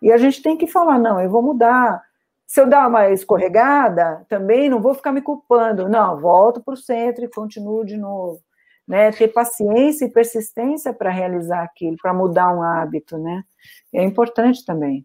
E 0.00 0.12
a 0.12 0.16
gente 0.16 0.40
tem 0.40 0.56
que 0.56 0.68
falar: 0.68 0.96
não, 0.96 1.20
eu 1.20 1.28
vou 1.28 1.42
mudar. 1.42 2.00
Se 2.46 2.60
eu 2.60 2.68
dar 2.68 2.86
uma 2.86 3.10
escorregada, 3.10 4.24
também 4.28 4.70
não 4.70 4.80
vou 4.80 4.94
ficar 4.94 5.10
me 5.10 5.20
culpando. 5.20 5.88
Não, 5.88 6.20
volto 6.20 6.62
para 6.62 6.74
o 6.74 6.76
centro 6.76 7.24
e 7.24 7.28
continuo 7.28 7.84
de 7.84 7.96
novo. 7.96 8.40
Né? 8.86 9.10
Ter 9.10 9.26
paciência 9.26 10.04
e 10.04 10.12
persistência 10.12 10.92
para 10.92 11.10
realizar 11.10 11.64
aquilo, 11.64 11.96
para 12.00 12.14
mudar 12.14 12.54
um 12.54 12.62
hábito, 12.62 13.18
né? 13.18 13.42
É 13.92 14.04
importante 14.04 14.64
também. 14.64 15.04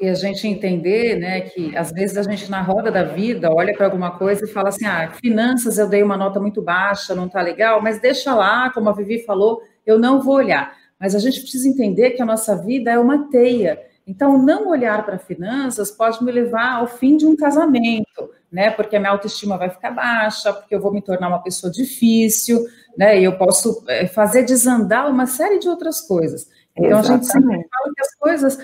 E 0.00 0.08
a 0.08 0.14
gente 0.14 0.46
entender, 0.48 1.16
né, 1.18 1.42
que 1.42 1.76
às 1.76 1.92
vezes 1.92 2.16
a 2.16 2.22
gente 2.22 2.50
na 2.50 2.62
roda 2.62 2.90
da 2.90 3.02
vida 3.02 3.52
olha 3.52 3.74
para 3.76 3.86
alguma 3.86 4.16
coisa 4.16 4.44
e 4.44 4.48
fala 4.48 4.70
assim: 4.70 4.86
ah, 4.86 5.12
finanças 5.20 5.76
eu 5.78 5.88
dei 5.88 6.02
uma 6.02 6.16
nota 6.16 6.40
muito 6.40 6.62
baixa, 6.62 7.14
não 7.14 7.26
está 7.26 7.42
legal, 7.42 7.82
mas 7.82 8.00
deixa 8.00 8.34
lá, 8.34 8.70
como 8.70 8.88
a 8.88 8.92
Vivi 8.92 9.24
falou, 9.24 9.60
eu 9.84 9.98
não 9.98 10.22
vou 10.22 10.36
olhar. 10.36 10.74
Mas 10.98 11.14
a 11.14 11.18
gente 11.18 11.40
precisa 11.40 11.68
entender 11.68 12.10
que 12.10 12.22
a 12.22 12.26
nossa 12.26 12.56
vida 12.56 12.90
é 12.90 12.98
uma 12.98 13.30
teia. 13.30 13.80
Então, 14.06 14.42
não 14.42 14.68
olhar 14.68 15.04
para 15.04 15.18
finanças 15.18 15.90
pode 15.90 16.22
me 16.24 16.32
levar 16.32 16.76
ao 16.76 16.86
fim 16.86 17.16
de 17.16 17.24
um 17.24 17.36
casamento, 17.36 18.30
né? 18.50 18.70
Porque 18.70 18.96
a 18.96 19.00
minha 19.00 19.12
autoestima 19.12 19.56
vai 19.56 19.70
ficar 19.70 19.92
baixa, 19.92 20.52
porque 20.52 20.74
eu 20.74 20.80
vou 20.80 20.92
me 20.92 21.00
tornar 21.00 21.28
uma 21.28 21.42
pessoa 21.42 21.72
difícil, 21.72 22.66
né? 22.96 23.20
E 23.20 23.24
eu 23.24 23.38
posso 23.38 23.84
eh, 23.88 24.06
fazer 24.06 24.42
desandar 24.42 25.08
uma 25.08 25.26
série 25.26 25.58
de 25.58 25.68
outras 25.68 26.00
coisas. 26.00 26.48
Então, 26.80 26.98
Exatamente. 26.98 27.10
a 27.10 27.16
gente 27.16 27.26
sempre 27.26 27.68
fala 27.68 27.92
que 27.94 28.00
as 28.00 28.14
coisas, 28.14 28.58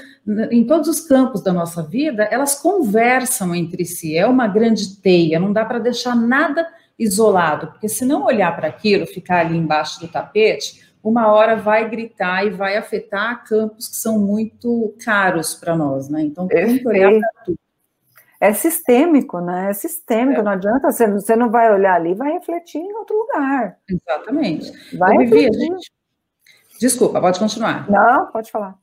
em 0.51 0.65
todos 0.65 0.89
os 0.89 1.01
campos 1.03 1.43
da 1.43 1.53
nossa 1.53 1.83
vida, 1.83 2.25
elas 2.25 2.55
conversam 2.55 3.55
entre 3.55 3.85
si, 3.85 4.17
é 4.17 4.27
uma 4.27 4.49
grande 4.49 4.97
teia, 5.01 5.39
não 5.39 5.53
dá 5.53 5.65
para 5.65 5.79
deixar 5.79 6.17
nada 6.17 6.67
isolado, 6.99 7.69
porque 7.69 7.89
se 7.89 8.07
não 8.07 8.25
olhar 8.25 8.57
para 8.57 8.69
aquilo, 8.69 9.07
ficar 9.07 9.41
ali 9.41 9.57
embaixo 9.57 10.01
do 10.01 10.09
tapete, 10.09 10.87
uma 11.05 11.29
hora 11.29 11.57
vai 11.57 11.89
gritar 11.89 12.45
e 12.47 12.51
vai 12.51 12.77
afetar 12.77 13.45
campos 13.45 13.87
que 13.87 13.97
são 13.97 14.19
muito 14.19 14.95
caros 15.05 15.55
para 15.55 15.77
nós, 15.77 16.09
né? 16.09 16.23
Então, 16.23 16.49
tem 16.49 16.79
que 16.79 16.89
olhar 16.89 17.11
para 17.11 17.45
tudo. 17.45 17.59
É 18.41 18.53
sistêmico, 18.53 19.41
né? 19.41 19.71
É 19.71 19.73
sistêmico, 19.73 20.41
é. 20.41 20.43
não 20.43 20.53
adianta, 20.53 20.91
você, 20.91 21.11
você 21.11 21.37
não 21.37 21.51
vai 21.51 21.73
olhar 21.73 21.95
ali, 21.95 22.15
vai 22.15 22.33
refletir 22.33 22.79
em 22.79 22.93
outro 22.95 23.17
lugar. 23.17 23.79
Exatamente. 23.89 24.73
Vai 24.97 25.17
refletir. 25.19 25.49
a 25.49 25.59
gente 25.59 25.93
Desculpa, 26.81 27.21
pode 27.21 27.39
continuar. 27.39 27.91
Não, 27.91 28.27
pode 28.27 28.51
falar. 28.51 28.77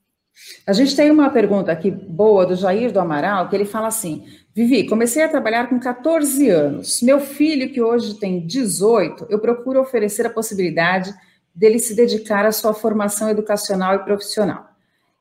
A 0.66 0.72
gente 0.72 0.96
tem 0.96 1.10
uma 1.10 1.30
pergunta 1.30 1.70
aqui 1.70 1.90
boa 1.90 2.44
do 2.44 2.56
Jair 2.56 2.92
do 2.92 2.98
Amaral, 2.98 3.48
que 3.48 3.54
ele 3.54 3.64
fala 3.64 3.88
assim: 3.88 4.24
Vivi, 4.54 4.88
comecei 4.88 5.22
a 5.22 5.28
trabalhar 5.28 5.68
com 5.68 5.78
14 5.78 6.48
anos. 6.48 7.00
Meu 7.02 7.20
filho, 7.20 7.72
que 7.72 7.80
hoje 7.80 8.14
tem 8.14 8.44
18, 8.44 9.26
eu 9.30 9.38
procuro 9.38 9.80
oferecer 9.80 10.26
a 10.26 10.30
possibilidade 10.30 11.14
dele 11.54 11.78
se 11.78 11.94
dedicar 11.94 12.44
à 12.44 12.52
sua 12.52 12.74
formação 12.74 13.30
educacional 13.30 13.94
e 13.94 14.04
profissional. 14.04 14.68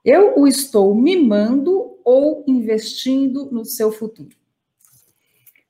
Eu 0.03 0.39
o 0.39 0.47
estou 0.47 0.93
mimando 0.95 1.93
ou 2.03 2.43
investindo 2.47 3.49
no 3.51 3.63
seu 3.63 3.91
futuro? 3.91 4.35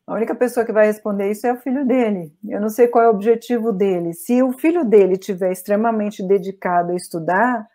A 0.05 0.13
única 0.13 0.35
pessoa 0.35 0.65
que 0.65 0.73
vai 0.73 0.85
responder 0.85 1.31
isso 1.31 1.47
é 1.47 1.53
o 1.53 1.61
filho 1.61 1.85
dele. 1.85 2.33
Eu 2.47 2.59
não 2.59 2.69
sei 2.69 2.87
qual 2.87 3.05
é 3.05 3.07
o 3.07 3.11
objetivo 3.11 3.71
dele. 3.71 4.13
Se 4.13 4.43
o 4.43 4.51
filho 4.51 4.83
dele 4.83 5.17
tiver 5.17 5.51
extremamente 5.51 6.21
dedicado 6.21 6.91
a 6.91 6.95
estudar 6.95 7.65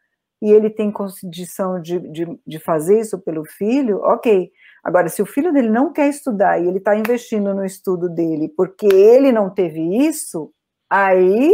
e 0.42 0.50
ele 0.50 0.68
tem 0.68 0.92
condição 0.92 1.80
de, 1.80 1.98
de, 2.10 2.40
de 2.46 2.58
fazer 2.58 3.00
isso 3.00 3.18
pelo 3.18 3.44
filho, 3.46 3.98
ok. 4.02 4.52
Agora, 4.84 5.08
se 5.08 5.22
o 5.22 5.26
filho 5.26 5.52
dele 5.52 5.70
não 5.70 5.90
quer 5.90 6.08
estudar 6.08 6.60
e 6.60 6.68
ele 6.68 6.78
está 6.78 6.94
investindo 6.94 7.54
no 7.54 7.64
estudo 7.64 8.08
dele 8.08 8.52
porque 8.56 8.86
ele 8.86 9.32
não 9.32 9.50
teve 9.50 9.80
isso, 10.06 10.52
aí 10.88 11.52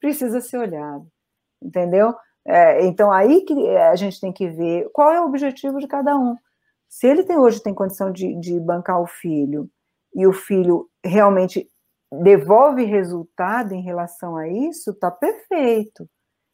precisa 0.00 0.40
ser 0.40 0.58
olhado, 0.58 1.06
entendeu? 1.62 2.14
É, 2.46 2.84
então, 2.86 3.10
aí 3.10 3.42
que 3.42 3.54
a 3.76 3.96
gente 3.96 4.20
tem 4.20 4.32
que 4.32 4.48
ver 4.48 4.88
qual 4.92 5.12
é 5.12 5.20
o 5.20 5.26
objetivo 5.26 5.78
de 5.78 5.88
cada 5.88 6.16
um. 6.16 6.36
Se 6.88 7.06
ele 7.06 7.24
tem, 7.24 7.36
hoje 7.36 7.62
tem 7.62 7.74
condição 7.74 8.12
de, 8.12 8.38
de 8.40 8.60
bancar 8.60 9.00
o 9.00 9.06
filho 9.06 9.68
e 10.14 10.26
o 10.26 10.32
filho 10.32 10.88
realmente 11.04 11.68
devolve 12.22 12.84
resultado 12.84 13.72
em 13.74 13.82
relação 13.82 14.36
a 14.36 14.48
isso, 14.48 14.90
está 14.90 15.10
perfeito. 15.10 16.08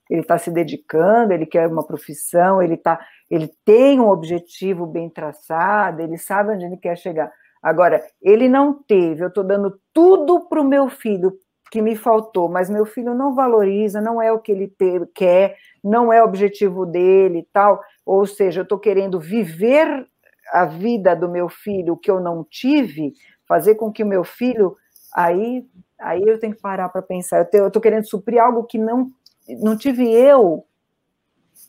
Ele 0.08 0.22
está 0.22 0.38
se 0.38 0.50
dedicando, 0.50 1.32
ele 1.32 1.46
quer 1.46 1.68
uma 1.68 1.86
profissão, 1.86 2.61
ele, 2.61 2.76
tá, 2.76 2.98
ele 3.30 3.48
tem 3.64 4.00
um 4.00 4.08
objetivo 4.08 4.84
bem 4.86 5.08
traçado, 5.08 6.02
ele 6.02 6.18
sabe 6.18 6.54
onde 6.54 6.64
ele 6.64 6.76
quer 6.76 6.96
chegar. 6.96 7.30
Agora, 7.62 8.02
ele 8.20 8.48
não 8.48 8.72
teve, 8.72 9.22
eu 9.22 9.28
estou 9.28 9.44
dando 9.44 9.78
tudo 9.92 10.48
para 10.48 10.61
o 10.61 10.64
meu 10.64 10.88
filho 10.88 11.32
que 11.70 11.80
me 11.80 11.94
faltou, 11.94 12.48
mas 12.48 12.68
meu 12.68 12.84
filho 12.84 13.14
não 13.14 13.34
valoriza, 13.34 14.00
não 14.00 14.20
é 14.20 14.32
o 14.32 14.40
que 14.40 14.50
ele 14.50 14.74
quer, 15.14 15.56
não 15.84 16.12
é 16.12 16.20
o 16.20 16.26
objetivo 16.26 16.84
dele 16.84 17.46
tal. 17.52 17.80
Ou 18.04 18.26
seja, 18.26 18.61
eu 18.61 18.64
estou 18.64 18.78
querendo 18.78 19.20
viver 19.20 20.04
a 20.52 20.64
vida 20.64 21.14
do 21.14 21.28
meu 21.28 21.48
filho 21.48 21.96
que 21.96 22.11
eu 22.11 22.18
não 22.18 22.44
tive, 22.44 23.12
fazer 23.51 23.74
com 23.74 23.90
que 23.90 24.05
o 24.05 24.07
meu 24.07 24.22
filho 24.22 24.76
aí 25.12 25.68
aí 25.98 26.22
eu 26.22 26.38
tenho 26.38 26.55
que 26.55 26.62
parar 26.62 26.88
para 26.88 27.03
pensar. 27.03 27.48
Eu 27.53 27.66
estou 27.66 27.82
querendo 27.82 28.09
suprir 28.09 28.40
algo 28.40 28.62
que 28.62 28.78
não 28.78 29.11
não 29.59 29.76
tive 29.76 30.09
eu 30.09 30.64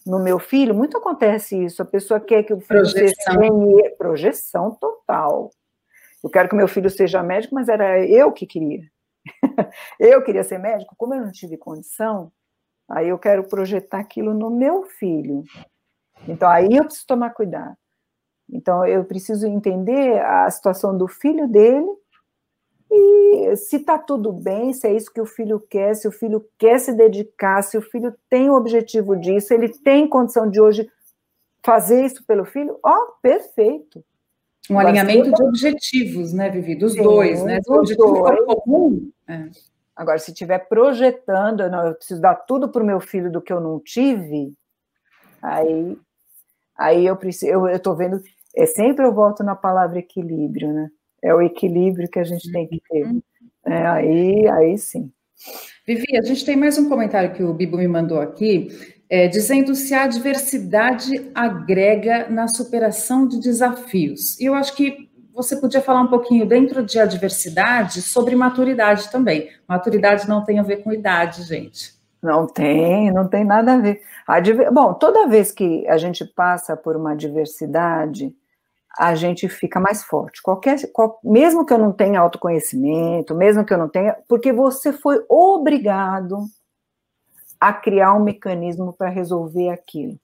no 0.06 0.20
meu 0.20 0.38
filho. 0.38 0.76
Muito 0.76 0.96
acontece 0.96 1.58
isso. 1.66 1.82
A 1.82 1.86
pessoa 1.86 2.20
quer 2.20 2.44
que 2.44 2.54
o 2.54 2.62
filho 2.62 2.82
projeção. 2.82 3.34
seja 3.34 3.96
projeção 3.98 4.76
total. 4.76 5.50
Eu 6.24 6.30
quero 6.30 6.48
que 6.48 6.56
meu 6.56 6.68
filho 6.68 6.88
seja 6.88 7.24
médico, 7.24 7.56
mas 7.56 7.68
era 7.68 8.06
eu 8.06 8.32
que 8.32 8.46
queria. 8.46 8.84
eu 10.00 10.24
queria 10.24 10.44
ser 10.44 10.60
médico, 10.60 10.94
como 10.96 11.16
eu 11.16 11.22
não 11.22 11.32
tive 11.32 11.58
condição, 11.58 12.32
aí 12.88 13.10
eu 13.10 13.18
quero 13.18 13.44
projetar 13.48 14.00
aquilo 14.00 14.36
no 14.36 14.52
meu 14.52 14.84
filho. 14.84 15.44
Então 16.28 16.48
aí 16.48 16.78
eu 16.78 16.84
preciso 16.84 17.08
tomar 17.08 17.32
cuidado. 17.32 17.76
Então 18.52 18.86
eu 18.86 19.04
preciso 19.06 19.48
entender 19.48 20.20
a 20.22 20.50
situação 20.50 20.98
do 20.98 21.08
filho 21.08 21.48
dele 21.48 21.88
e 22.94 23.56
se 23.56 23.78
está 23.78 23.98
tudo 23.98 24.34
bem, 24.34 24.74
se 24.74 24.86
é 24.86 24.94
isso 24.94 25.14
que 25.14 25.22
o 25.22 25.26
filho 25.26 25.60
quer, 25.60 25.96
se 25.96 26.08
o 26.08 26.12
filho 26.12 26.46
quer 26.58 26.78
se 26.78 26.92
dedicar, 26.92 27.62
se 27.62 27.78
o 27.78 27.82
filho 27.82 28.14
tem 28.30 28.50
o 28.50 28.56
objetivo 28.56 29.16
disso, 29.16 29.54
ele 29.54 29.70
tem 29.70 30.08
condição 30.08 30.50
de 30.50 30.60
hoje 30.60 30.90
fazer 31.64 32.06
isso 32.06 32.26
pelo 32.26 32.44
filho, 32.44 32.78
ó, 32.84 32.94
oh, 32.94 33.14
perfeito. 33.22 34.04
Um 34.70 34.78
alinhamento 34.78 35.32
de 35.32 35.44
objetivos, 35.44 36.34
né, 36.34 36.50
Vivi? 36.50 36.76
Dos 36.76 36.94
Sim, 36.94 37.04
dois, 37.04 37.44
né? 37.44 37.60
O 37.68 37.74
objetivo 37.76 38.14
dois. 38.14 38.46
comum. 38.46 39.12
É. 39.28 39.50
Agora, 39.96 40.18
se 40.18 40.32
estiver 40.32 40.60
projetando, 40.68 41.70
não, 41.70 41.88
eu 41.88 41.96
preciso 41.96 42.22
dar 42.22 42.36
tudo 42.36 42.70
para 42.70 42.84
o 42.84 42.86
meu 42.86 43.00
filho 43.00 43.32
do 43.32 43.42
que 43.42 43.54
eu 43.54 43.62
não 43.62 43.80
tive, 43.80 44.54
aí, 45.42 45.98
aí 46.78 47.06
eu 47.06 47.16
preciso, 47.16 47.52
eu 47.52 47.68
estou 47.68 47.96
vendo, 47.96 48.22
é 48.56 48.66
sempre 48.66 49.06
eu 49.06 49.14
volto 49.14 49.44
na 49.44 49.56
palavra 49.56 50.00
equilíbrio, 50.00 50.74
né? 50.74 50.90
é 51.22 51.34
o 51.34 51.42
equilíbrio 51.42 52.10
que 52.10 52.20
a 52.20 52.24
gente 52.24 52.52
tem 52.52 52.68
que 52.68 52.82
ter. 52.90 53.06
Uhum. 53.06 53.22
É, 53.66 53.88
aí, 53.88 54.48
aí 54.50 54.78
sim. 54.78 55.12
Vivi, 55.86 56.18
a 56.18 56.22
gente 56.22 56.44
tem 56.44 56.56
mais 56.56 56.78
um 56.78 56.90
comentário 56.90 57.34
que 57.34 57.44
o 57.44 57.54
Bibo 57.54 57.78
me 57.78 57.88
mandou 57.88 58.20
aqui, 58.20 58.70
é, 59.10 59.28
dizendo 59.28 59.76
se 59.76 59.94
a 59.94 60.08
diversidade 60.08 61.30
agrega 61.34 62.28
na 62.30 62.48
superação 62.48 63.28
de 63.28 63.40
desafios. 63.40 64.40
E 64.40 64.46
eu 64.46 64.54
acho 64.54 64.76
que 64.76 65.10
você 65.34 65.56
podia 65.56 65.82
falar 65.82 66.02
um 66.02 66.08
pouquinho 66.08 66.46
dentro 66.46 66.84
de 66.84 67.00
adversidade 67.00 68.02
sobre 68.02 68.36
maturidade 68.36 69.12
também. 69.12 69.50
Maturidade 69.68 70.28
não 70.28 70.44
tem 70.44 70.60
a 70.60 70.64
ver 70.64 70.78
com 70.78 70.92
idade, 70.92 71.44
gente. 71.44 71.94
Não 72.22 72.46
tem, 72.46 73.12
não 73.12 73.28
tem 73.28 73.44
nada 73.44 73.74
a 73.74 73.78
ver. 73.78 74.02
Bom, 74.72 74.94
toda 74.94 75.28
vez 75.28 75.52
que 75.52 75.88
a 75.88 75.98
gente 75.98 76.24
passa 76.24 76.78
por 76.78 76.96
uma 76.96 77.14
adversidade, 77.14 78.32
a 78.98 79.16
gente 79.16 79.48
fica 79.48 79.80
mais 79.80 80.04
forte. 80.04 80.42
Qualquer, 80.42 80.92
qual, 80.92 81.20
mesmo 81.24 81.66
que 81.66 81.74
eu 81.74 81.78
não 81.78 81.92
tenha 81.92 82.20
autoconhecimento, 82.20 83.36
mesmo 83.36 83.66
que 83.66 83.74
eu 83.74 83.78
não 83.78 83.90
tenha, 83.90 84.18
porque 84.28 84.52
você 84.52 84.92
foi 84.92 85.24
obrigado 85.30 86.46
a 87.60 87.72
criar 87.72 88.14
um 88.14 88.24
mecanismo 88.24 88.94
para 88.94 89.10
resolver 89.10 89.70
aquilo. 89.70 90.18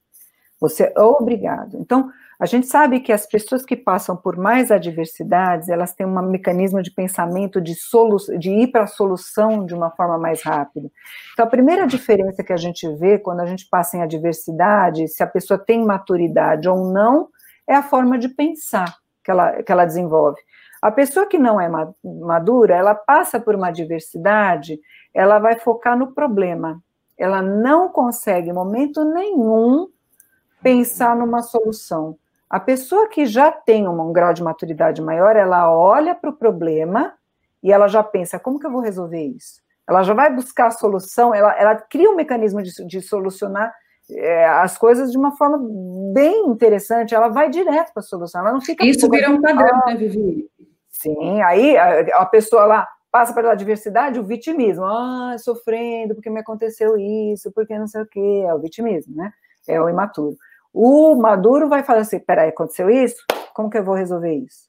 Você 0.60 0.92
é 0.96 1.00
obrigado. 1.00 1.78
Então, 1.78 2.10
a 2.38 2.46
gente 2.46 2.66
sabe 2.66 3.00
que 3.00 3.12
as 3.12 3.26
pessoas 3.26 3.64
que 3.64 3.76
passam 3.76 4.16
por 4.16 4.36
mais 4.36 4.70
adversidades, 4.70 5.68
elas 5.68 5.92
têm 5.92 6.06
um 6.06 6.22
mecanismo 6.22 6.82
de 6.82 6.90
pensamento 6.90 7.60
de, 7.60 7.74
solu 7.74 8.16
de 8.38 8.50
ir 8.50 8.68
para 8.68 8.84
a 8.84 8.88
solução 8.88 9.64
de 9.64 9.74
uma 9.74 9.90
forma 9.90 10.18
mais 10.18 10.42
rápida. 10.42 10.88
Então, 11.32 11.46
a 11.46 11.48
primeira 11.48 11.86
diferença 11.86 12.42
que 12.42 12.52
a 12.52 12.56
gente 12.56 12.88
vê 12.96 13.18
quando 13.18 13.40
a 13.40 13.46
gente 13.46 13.68
passa 13.68 13.96
em 13.96 14.02
adversidade, 14.02 15.08
se 15.08 15.22
a 15.22 15.26
pessoa 15.26 15.58
tem 15.58 15.84
maturidade 15.84 16.68
ou 16.68 16.92
não, 16.92 17.28
é 17.68 17.74
a 17.74 17.82
forma 17.82 18.18
de 18.18 18.28
pensar 18.30 18.96
que 19.22 19.30
ela, 19.30 19.62
que 19.62 19.70
ela 19.70 19.84
desenvolve. 19.84 20.40
A 20.80 20.90
pessoa 20.90 21.26
que 21.26 21.38
não 21.38 21.60
é 21.60 21.68
madura, 22.02 22.74
ela 22.74 22.94
passa 22.94 23.38
por 23.38 23.54
uma 23.54 23.70
diversidade, 23.70 24.80
ela 25.12 25.38
vai 25.38 25.58
focar 25.58 25.98
no 25.98 26.12
problema. 26.12 26.80
Ela 27.16 27.42
não 27.42 27.88
consegue, 27.88 28.48
em 28.48 28.54
momento 28.54 29.04
nenhum, 29.04 29.88
pensar 30.62 31.14
numa 31.16 31.42
solução. 31.42 32.16
A 32.48 32.58
pessoa 32.58 33.08
que 33.08 33.26
já 33.26 33.52
tem 33.52 33.86
um, 33.86 34.12
grau 34.12 34.32
de 34.32 34.42
maturidade 34.42 35.02
maior, 35.02 35.36
ela 35.36 35.70
olha 35.70 36.14
para 36.14 36.30
o 36.30 36.36
problema 36.36 37.12
e 37.62 37.72
ela 37.72 37.88
já 37.88 38.02
pensa: 38.02 38.38
como 38.38 38.58
que 38.58 38.66
eu 38.66 38.70
vou 38.70 38.80
resolver 38.80 39.22
isso? 39.22 39.60
Ela 39.86 40.02
já 40.02 40.14
vai 40.14 40.32
buscar 40.32 40.68
a 40.68 40.70
solução, 40.70 41.34
ela, 41.34 41.52
ela 41.58 41.74
cria 41.74 42.10
um 42.10 42.14
mecanismo 42.16 42.62
de, 42.62 42.86
de 42.86 43.02
solucionar 43.02 43.74
é, 44.10 44.46
as 44.46 44.78
coisas 44.78 45.10
de 45.12 45.18
uma 45.18 45.36
forma 45.36 45.58
bem 46.12 46.46
interessante, 46.46 47.14
ela 47.14 47.28
vai 47.28 47.50
direto 47.50 47.92
para 47.92 48.00
a 48.00 48.02
solução, 48.02 48.40
ela 48.40 48.52
não 48.52 48.60
fica... 48.60 48.84
Isso 48.84 49.08
vira 49.08 49.30
um 49.30 49.40
padrão, 49.40 49.82
né, 49.86 49.94
Vivi? 49.94 50.48
Sim, 50.90 51.42
aí 51.42 51.76
a, 51.76 52.00
a 52.22 52.26
pessoa 52.26 52.64
lá 52.64 52.88
passa 53.10 53.32
pela 53.32 53.54
diversidade, 53.54 54.18
o 54.18 54.24
vitimismo, 54.24 54.84
ah, 54.84 55.36
sofrendo 55.38 56.14
porque 56.14 56.30
me 56.30 56.40
aconteceu 56.40 56.96
isso, 56.96 57.52
porque 57.52 57.78
não 57.78 57.86
sei 57.86 58.02
o 58.02 58.06
quê, 58.06 58.44
é 58.46 58.54
o 58.54 58.58
vitimismo, 58.58 59.14
né? 59.16 59.32
É 59.66 59.80
o 59.80 59.88
imaturo. 59.88 60.36
O 60.72 61.14
maduro 61.14 61.68
vai 61.68 61.82
falar 61.82 62.00
assim, 62.00 62.18
peraí, 62.18 62.50
aconteceu 62.50 62.90
isso? 62.90 63.24
Como 63.54 63.70
que 63.70 63.78
eu 63.78 63.84
vou 63.84 63.94
resolver 63.94 64.34
isso? 64.34 64.68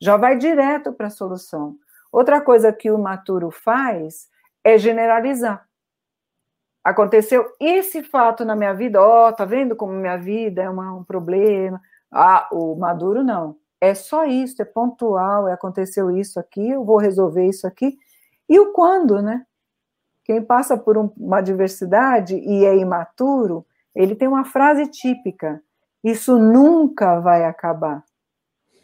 Já 0.00 0.16
vai 0.16 0.36
direto 0.36 0.92
para 0.92 1.08
a 1.08 1.10
solução. 1.10 1.76
Outra 2.12 2.40
coisa 2.40 2.72
que 2.72 2.90
o 2.90 2.98
maturo 2.98 3.50
faz 3.50 4.28
é 4.62 4.78
generalizar 4.78 5.66
aconteceu 6.84 7.50
esse 7.58 8.02
fato 8.02 8.44
na 8.44 8.54
minha 8.54 8.74
vida, 8.74 9.00
ó, 9.02 9.28
oh, 9.28 9.32
tá 9.32 9.44
vendo 9.46 9.74
como 9.74 9.92
minha 9.92 10.18
vida 10.18 10.62
é 10.62 10.68
uma, 10.68 10.92
um 10.94 11.02
problema? 11.02 11.80
Ah, 12.12 12.46
o 12.52 12.76
Maduro 12.76 13.24
não. 13.24 13.56
É 13.80 13.94
só 13.94 14.24
isso, 14.24 14.60
é 14.62 14.64
pontual, 14.64 15.48
é 15.48 15.52
aconteceu 15.52 16.10
isso 16.10 16.38
aqui, 16.38 16.70
eu 16.70 16.84
vou 16.84 16.98
resolver 16.98 17.46
isso 17.46 17.66
aqui. 17.66 17.96
E 18.48 18.58
o 18.60 18.72
quando, 18.72 19.20
né? 19.22 19.44
Quem 20.24 20.42
passa 20.42 20.76
por 20.76 20.96
um, 20.96 21.10
uma 21.16 21.40
diversidade 21.40 22.36
e 22.36 22.64
é 22.64 22.76
imaturo, 22.76 23.66
ele 23.94 24.14
tem 24.14 24.28
uma 24.28 24.44
frase 24.44 24.86
típica: 24.86 25.62
isso 26.02 26.38
nunca 26.38 27.20
vai 27.20 27.44
acabar. 27.44 28.04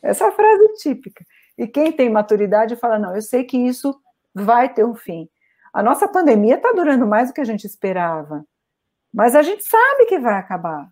Essa 0.03 0.27
é 0.27 0.31
frase 0.33 0.75
típica. 0.75 1.25
E 1.57 1.67
quem 1.67 1.93
tem 1.93 2.11
maturidade 2.11 2.77
fala: 2.77 2.99
não, 2.99 3.15
eu 3.15 3.23
sei 3.23 3.45
que 3.45 3.57
isso 3.57 3.99
vai 4.35 4.73
ter 4.73 4.85
um 4.85 4.95
fim. 4.95 5.29
A 5.73 5.83
nossa 5.83 6.09
pandemia 6.09 6.57
está 6.57 6.73
durando 6.73 7.07
mais 7.07 7.29
do 7.29 7.35
que 7.35 7.41
a 7.41 7.45
gente 7.45 7.67
esperava. 7.67 8.45
Mas 9.13 9.35
a 9.35 9.43
gente 9.43 9.65
sabe 9.65 10.07
que 10.07 10.19
vai 10.19 10.35
acabar. 10.35 10.89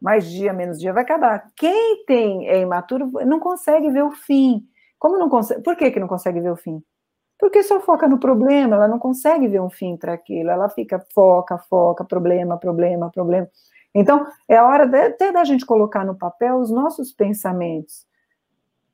Mais 0.00 0.30
dia, 0.30 0.52
menos 0.52 0.78
dia 0.78 0.92
vai 0.92 1.02
acabar. 1.02 1.50
Quem 1.56 2.04
tem 2.04 2.48
é 2.48 2.60
imaturo 2.60 3.10
não 3.26 3.40
consegue 3.40 3.90
ver 3.90 4.02
o 4.02 4.12
fim. 4.12 4.66
Como 4.98 5.18
não 5.18 5.28
consegue? 5.28 5.62
Por 5.62 5.76
que, 5.76 5.90
que 5.90 6.00
não 6.00 6.08
consegue 6.08 6.40
ver 6.40 6.50
o 6.50 6.56
fim? 6.56 6.82
Porque 7.38 7.62
só 7.62 7.80
foca 7.80 8.08
no 8.08 8.18
problema, 8.18 8.76
ela 8.76 8.88
não 8.88 8.98
consegue 8.98 9.46
ver 9.46 9.60
um 9.60 9.70
fim 9.70 9.96
para 9.96 10.12
aquilo. 10.12 10.50
Ela 10.50 10.68
fica 10.68 11.04
foca, 11.14 11.56
foca, 11.56 12.04
problema, 12.04 12.58
problema, 12.58 13.10
problema. 13.10 13.48
Então, 13.94 14.26
é 14.48 14.56
a 14.56 14.66
hora 14.66 14.86
de, 14.86 15.00
até 15.00 15.32
da 15.32 15.44
gente 15.44 15.64
colocar 15.64 16.04
no 16.04 16.16
papel 16.16 16.56
os 16.56 16.70
nossos 16.70 17.12
pensamentos. 17.12 18.06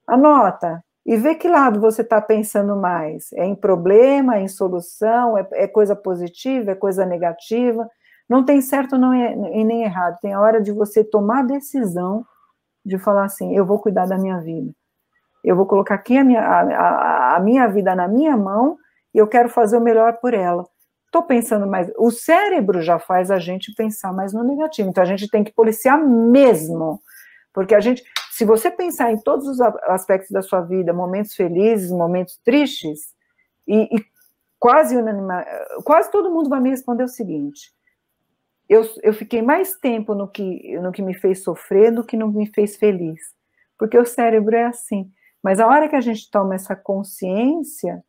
Anota, 0.06 0.83
e 1.04 1.16
ver 1.16 1.34
que 1.34 1.48
lado 1.48 1.80
você 1.80 2.02
está 2.02 2.20
pensando 2.20 2.76
mais. 2.76 3.32
É 3.34 3.44
em 3.44 3.54
problema, 3.54 4.36
é 4.36 4.42
em 4.42 4.48
solução, 4.48 5.36
é, 5.36 5.46
é, 5.52 5.66
coisa 5.66 5.94
positiva, 5.94 6.70
é 6.70 6.74
coisa 6.74 7.04
negativa. 7.04 7.88
Não 8.28 8.44
tem 8.44 8.60
certo 8.60 8.96
não 8.96 9.12
é, 9.12 9.34
e 9.52 9.64
nem 9.64 9.84
errado. 9.84 10.18
Tem 10.20 10.32
a 10.32 10.40
hora 10.40 10.60
de 10.60 10.72
você 10.72 11.04
tomar 11.04 11.40
a 11.40 11.46
decisão 11.46 12.24
de 12.84 12.98
falar 12.98 13.24
assim: 13.24 13.54
eu 13.54 13.66
vou 13.66 13.78
cuidar 13.78 14.06
da 14.06 14.16
minha 14.16 14.38
vida. 14.40 14.72
Eu 15.44 15.56
vou 15.56 15.66
colocar 15.66 15.96
aqui 15.96 16.16
a 16.16 16.24
minha, 16.24 16.40
a, 16.40 16.60
a, 16.60 17.36
a 17.36 17.40
minha 17.40 17.68
vida 17.68 17.94
na 17.94 18.08
minha 18.08 18.34
mão 18.34 18.78
e 19.12 19.18
eu 19.18 19.28
quero 19.28 19.50
fazer 19.50 19.76
o 19.76 19.80
melhor 19.80 20.14
por 20.14 20.32
ela. 20.32 20.64
Estou 21.04 21.22
pensando 21.22 21.66
mais. 21.66 21.92
O 21.96 22.10
cérebro 22.10 22.80
já 22.80 22.98
faz 22.98 23.30
a 23.30 23.38
gente 23.38 23.72
pensar 23.74 24.12
mais 24.12 24.32
no 24.32 24.42
negativo. 24.42 24.88
Então 24.88 25.02
a 25.02 25.06
gente 25.06 25.28
tem 25.28 25.44
que 25.44 25.52
policiar 25.52 25.96
mesmo. 26.02 27.00
Porque 27.52 27.74
a 27.74 27.78
gente, 27.78 28.02
se 28.36 28.44
você 28.44 28.68
pensar 28.68 29.12
em 29.12 29.16
todos 29.16 29.46
os 29.46 29.60
aspectos 29.60 30.32
da 30.32 30.42
sua 30.42 30.60
vida, 30.60 30.92
momentos 30.92 31.36
felizes, 31.36 31.92
momentos 31.92 32.36
tristes, 32.44 33.14
e, 33.64 33.82
e 33.82 34.04
quase 34.58 34.96
unanima, 34.96 35.46
quase 35.84 36.10
todo 36.10 36.32
mundo 36.32 36.50
vai 36.50 36.60
me 36.60 36.70
responder 36.70 37.04
o 37.04 37.08
seguinte: 37.08 37.72
eu, 38.68 38.82
eu 39.04 39.14
fiquei 39.14 39.40
mais 39.40 39.76
tempo 39.76 40.16
no 40.16 40.26
que, 40.26 40.76
no 40.80 40.90
que 40.90 41.00
me 41.00 41.14
fez 41.14 41.44
sofrer 41.44 41.92
do 41.92 42.02
que 42.02 42.16
não 42.16 42.32
me 42.32 42.46
fez 42.46 42.74
feliz. 42.74 43.20
Porque 43.78 43.96
o 43.96 44.04
cérebro 44.04 44.56
é 44.56 44.64
assim. 44.64 45.08
Mas 45.40 45.60
a 45.60 45.68
hora 45.68 45.88
que 45.88 45.94
a 45.94 46.00
gente 46.00 46.28
toma 46.28 46.56
essa 46.56 46.74
consciência, 46.74 48.02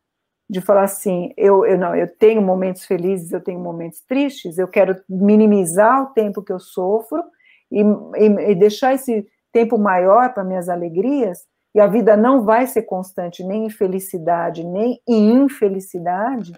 de 0.50 0.60
falar 0.60 0.84
assim, 0.84 1.32
eu, 1.36 1.64
eu 1.64 1.78
não, 1.78 1.94
eu 1.94 2.08
tenho 2.16 2.42
momentos 2.42 2.84
felizes, 2.84 3.30
eu 3.30 3.40
tenho 3.40 3.60
momentos 3.60 4.00
tristes, 4.00 4.58
eu 4.58 4.66
quero 4.66 5.00
minimizar 5.08 6.02
o 6.02 6.06
tempo 6.14 6.42
que 6.42 6.52
eu 6.52 6.58
sofro 6.58 7.22
e, 7.70 7.80
e, 7.80 8.50
e 8.50 8.54
deixar 8.56 8.92
esse 8.92 9.24
tempo 9.56 9.78
maior 9.78 10.34
para 10.34 10.44
minhas 10.44 10.68
alegrias, 10.68 11.46
e 11.74 11.80
a 11.80 11.86
vida 11.86 12.14
não 12.14 12.42
vai 12.42 12.66
ser 12.66 12.82
constante 12.82 13.42
nem 13.42 13.64
em 13.64 13.70
felicidade, 13.70 14.62
nem 14.62 15.00
em 15.08 15.32
infelicidade, 15.32 16.52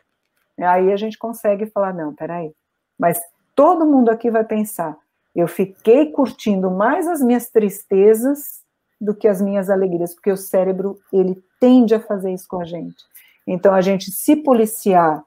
aí 0.59 0.93
a 0.93 0.97
gente 0.97 1.17
consegue 1.17 1.67
falar, 1.67 1.95
não, 1.95 2.13
peraí, 2.13 2.53
mas 2.99 3.21
todo 3.55 3.87
mundo 3.87 4.09
aqui 4.09 4.33
vai 4.33 4.43
pensar, 4.43 4.99
eu 5.33 5.47
fiquei 5.47 6.11
curtindo 6.11 6.73
mais 6.73 7.07
as 7.07 7.21
minhas 7.23 7.49
tristezas 7.49 8.65
do 9.01 9.15
que 9.15 9.29
as 9.29 9.41
minhas 9.41 9.71
alegrias, 9.71 10.13
porque 10.13 10.33
o 10.33 10.37
cérebro, 10.37 10.99
ele 11.13 11.41
tende 11.61 11.95
a 11.95 12.01
fazer 12.01 12.33
isso 12.33 12.49
com 12.49 12.61
a 12.61 12.65
gente. 12.65 13.05
Então, 13.47 13.73
a 13.73 13.81
gente 13.81 14.11
se 14.11 14.35
policiar 14.35 15.23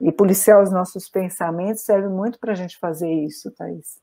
e 0.00 0.12
policiar 0.12 0.62
os 0.62 0.70
nossos 0.70 1.08
pensamentos 1.08 1.82
serve 1.82 2.08
muito 2.08 2.38
para 2.38 2.52
a 2.52 2.54
gente 2.54 2.78
fazer 2.78 3.12
isso, 3.12 3.50
Thaís. 3.50 3.98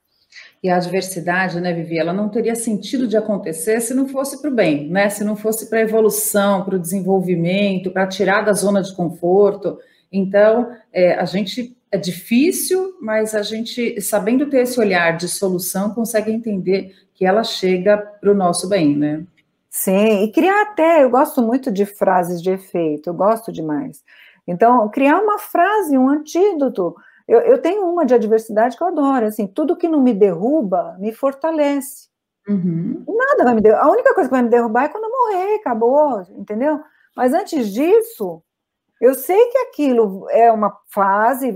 E 0.64 0.70
a 0.70 0.78
adversidade, 0.78 1.62
né, 1.62 1.74
Vivi, 1.74 2.00
ela 2.00 2.14
não 2.14 2.30
teria 2.30 2.56
sentido 2.56 3.08
de 3.08 3.16
acontecer 3.16 3.80
se 3.80 3.94
não 3.94 4.08
fosse 4.08 4.42
para 4.42 4.50
o 4.50 4.54
bem, 4.54 4.90
né? 4.90 5.10
Se 5.10 5.24
não 5.24 5.36
fosse 5.36 5.70
para 5.70 5.80
a 5.80 5.84
evolução, 5.84 6.64
para 6.64 6.76
o 6.76 6.80
desenvolvimento, 6.80 7.92
para 7.92 8.08
tirar 8.08 8.42
da 8.42 8.54
zona 8.54 8.82
de 8.82 8.96
conforto. 8.96 9.78
Então, 10.12 10.72
é, 10.92 11.14
a 11.14 11.26
gente 11.26 11.78
é 11.92 11.98
difícil, 11.98 12.98
mas 13.02 13.34
a 13.34 13.42
gente, 13.42 14.02
sabendo 14.02 14.50
ter 14.50 14.64
esse 14.64 14.80
olhar 14.80 15.16
de 15.16 15.28
solução, 15.28 15.94
consegue 15.94 16.32
entender 16.32 16.94
que 17.14 17.26
ela 17.26 17.44
chega 17.44 17.98
para 17.98 18.32
o 18.32 18.36
nosso 18.36 18.68
bem, 18.68 18.96
né? 18.96 19.24
Sim, 19.70 20.24
e 20.24 20.32
criar 20.32 20.64
até, 20.64 21.04
eu 21.04 21.10
gosto 21.10 21.42
muito 21.42 21.72
de 21.72 21.86
frases 21.86 22.42
de 22.42 22.50
efeito, 22.50 23.10
eu 23.10 23.14
gosto 23.14 23.52
demais. 23.52 24.04
Então, 24.48 24.90
criar 24.90 25.20
uma 25.20 25.38
frase, 25.38 25.98
um 25.98 26.10
antídoto. 26.10 26.96
Eu, 27.28 27.42
eu 27.42 27.62
tenho 27.62 27.86
uma 27.86 28.06
de 28.06 28.14
adversidade 28.14 28.78
que 28.78 28.84
eu 28.84 28.88
adoro, 28.88 29.26
assim, 29.26 29.48
tudo 29.48 29.76
que 29.76 29.88
não 29.88 30.02
me 30.02 30.14
derruba, 30.14 30.96
me 31.00 31.12
fortalece. 31.12 32.08
Uhum. 32.48 33.04
Nada 33.08 33.44
vai 33.44 33.56
me 33.56 33.62
derrubar. 33.62 33.86
A 33.86 33.92
única 33.92 34.14
coisa 34.14 34.30
que 34.30 34.36
vai 34.36 34.44
me 34.44 34.50
derrubar 34.50 34.86
é 34.86 34.90
quando 34.90 35.04
eu 35.04 35.10
morrer, 35.10 35.56
acabou, 35.56 36.22
entendeu? 36.38 36.80
Mas 37.16 37.34
antes 37.34 37.74
disso, 37.74 38.42
eu 39.02 39.14
sei 39.14 39.46
que 39.48 39.58
aquilo 39.60 40.28
é 40.30 40.52
uma 40.52 40.76
fase 40.94 41.52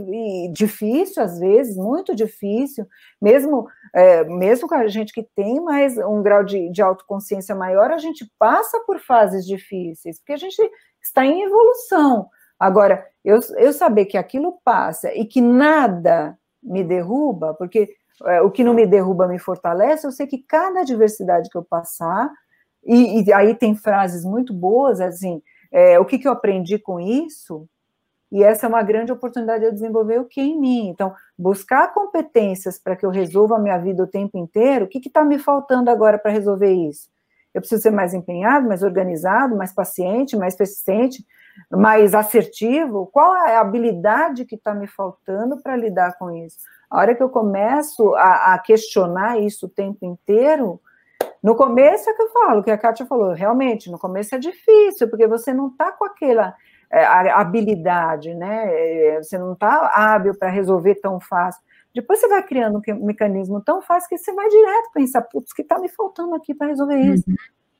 difícil, 0.52 1.24
às 1.24 1.40
vezes, 1.40 1.76
muito 1.76 2.14
difícil, 2.14 2.86
mesmo, 3.22 3.68
é, 3.96 4.24
mesmo 4.26 4.68
com 4.68 4.76
a 4.76 4.88
gente 4.88 5.14
que 5.14 5.24
tem 5.36 5.60
mais 5.60 5.98
um 5.98 6.22
grau 6.22 6.44
de, 6.44 6.70
de 6.70 6.82
autoconsciência 6.82 7.56
maior, 7.56 7.92
a 7.92 7.98
gente 7.98 8.30
passa 8.38 8.80
por 8.82 9.00
fases 9.00 9.46
difíceis, 9.46 10.20
porque 10.20 10.34
a 10.34 10.38
gente 10.38 10.62
está 11.02 11.26
em 11.26 11.44
evolução. 11.44 12.30
Agora, 12.62 13.04
eu, 13.26 13.40
eu 13.58 13.74
saber 13.74 14.06
que 14.06 14.16
aquilo 14.16 14.60
passa 14.64 15.12
e 15.16 15.26
que 15.26 15.42
nada 15.42 16.38
me 16.62 16.84
derruba, 16.84 17.56
porque 17.56 17.90
é, 18.24 18.40
o 18.40 18.52
que 18.52 18.64
não 18.64 18.76
me 18.76 18.86
derruba 18.86 19.28
me 19.28 19.40
fortalece, 19.40 20.06
eu 20.06 20.12
sei 20.12 20.28
que 20.28 20.38
cada 20.38 20.82
adversidade 20.82 21.50
que 21.50 21.58
eu 21.58 21.64
passar, 21.64 22.32
e, 22.84 23.24
e 23.24 23.34
aí 23.34 23.56
tem 23.56 23.74
frases 23.74 24.24
muito 24.24 24.54
boas, 24.54 25.02
assim, 25.02 25.42
é, 25.72 26.00
o 26.00 26.06
que, 26.06 26.20
que 26.20 26.28
eu 26.28 26.32
aprendi 26.32 26.78
com 26.78 27.00
isso? 27.00 27.68
E 28.32 28.44
essa 28.44 28.68
é 28.68 28.70
uma 28.70 28.84
grande 28.84 29.12
oportunidade 29.12 29.62
de 29.62 29.66
eu 29.66 29.74
desenvolver 29.74 30.20
o 30.20 30.26
que 30.26 30.40
em 30.40 30.60
mim. 30.60 30.88
Então, 30.90 31.16
buscar 31.36 31.92
competências 31.96 32.78
para 32.78 32.96
que 32.96 33.04
eu 33.04 33.10
resolva 33.10 33.56
a 33.56 33.60
minha 33.60 33.80
vida 33.80 34.04
o 34.04 34.08
tempo 34.08 34.38
inteiro, 34.38 34.86
o 34.86 34.88
que 34.88 35.00
está 35.00 35.26
me 35.26 35.40
faltando 35.40 35.90
agora 35.90 36.20
para 36.20 36.32
resolver 36.32 36.72
isso? 36.72 37.10
Eu 37.56 37.60
preciso 37.60 37.82
ser 37.82 37.92
mais 37.92 38.14
empenhado, 38.14 38.68
mais 38.68 38.84
organizado, 38.84 39.58
mais 39.58 39.74
paciente, 39.74 40.38
mais 40.38 40.56
persistente, 40.56 41.26
mais 41.72 42.14
assertivo? 42.14 43.08
Qual 43.08 43.36
é 43.36 43.56
a 43.56 43.62
habilidade 43.62 44.46
que 44.46 44.56
está 44.56 44.74
me 44.74 44.88
faltando 44.88 45.62
para 45.62 45.76
lidar 45.76 46.18
com 46.18 46.32
isso? 46.32 46.58
A 46.90 47.00
hora 47.00 47.16
que 47.16 47.24
eu 47.24 47.30
começo 47.30 48.14
a, 48.16 48.54
a 48.54 48.60
questionar 48.60 49.40
isso 49.40 49.66
o 49.66 49.70
tempo 49.70 50.06
inteiro, 50.06 50.82
no 51.42 51.56
começo 51.56 52.10
é 52.10 52.14
que 52.14 52.22
eu 52.22 52.30
falo, 52.30 52.64
que 52.64 52.72
a 52.72 52.78
Kátia 52.78 53.06
falou, 53.06 53.34
realmente, 53.34 53.90
no 53.90 53.98
começo 53.98 54.36
é 54.36 54.38
difícil, 54.38 55.10
porque 55.10 55.28
você 55.28 55.54
não 55.54 55.68
está 55.68 55.92
com 55.92 56.06
aquela 56.06 56.54
é, 56.92 57.04
habilidade, 57.06 58.34
né? 58.36 58.66
É, 58.68 59.24
você 59.24 59.38
não 59.38 59.54
está 59.54 59.92
hábil 59.94 60.38
para 60.38 60.50
resolver 60.50 60.96
tão 60.96 61.20
fácil. 61.20 61.62
Depois 61.94 62.20
você 62.20 62.28
vai 62.28 62.44
criando 62.44 62.82
um 62.90 63.06
mecanismo 63.06 63.62
tão 63.62 63.82
fácil 63.82 64.08
que 64.08 64.18
você 64.18 64.34
vai 64.34 64.48
direto 64.48 64.92
pensar, 64.94 65.22
putz, 65.24 65.52
que 65.52 65.62
está 65.62 65.80
me 65.80 65.90
faltando 65.90 66.36
aqui 66.36 66.54
para 66.54 66.68
resolver 66.68 66.98
isso? 66.98 67.30
Uhum. 67.30 67.36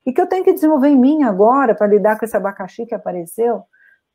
O 0.06 0.14
que 0.14 0.20
eu 0.20 0.28
tenho 0.28 0.44
que 0.44 0.54
desenvolver 0.54 0.90
em 0.90 0.98
mim 0.98 1.24
agora 1.24 1.76
para 1.76 1.88
lidar 1.88 2.18
com 2.18 2.26
esse 2.26 2.36
abacaxi 2.36 2.86
que 2.86 2.96
apareceu? 2.96 3.64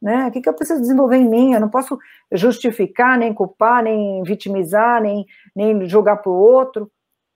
Né? 0.01 0.26
O 0.26 0.30
que, 0.30 0.41
que 0.41 0.49
eu 0.49 0.55
preciso 0.55 0.80
desenvolver 0.80 1.16
em 1.16 1.28
mim? 1.28 1.53
Eu 1.53 1.61
não 1.61 1.68
posso 1.68 1.99
justificar, 2.32 3.18
nem 3.18 3.32
culpar, 3.32 3.82
nem 3.82 4.22
vitimizar, 4.22 5.01
nem, 5.01 5.24
nem 5.55 5.89
jogar 5.89 6.16
para 6.16 6.30
o 6.30 6.34
outro. 6.34 6.91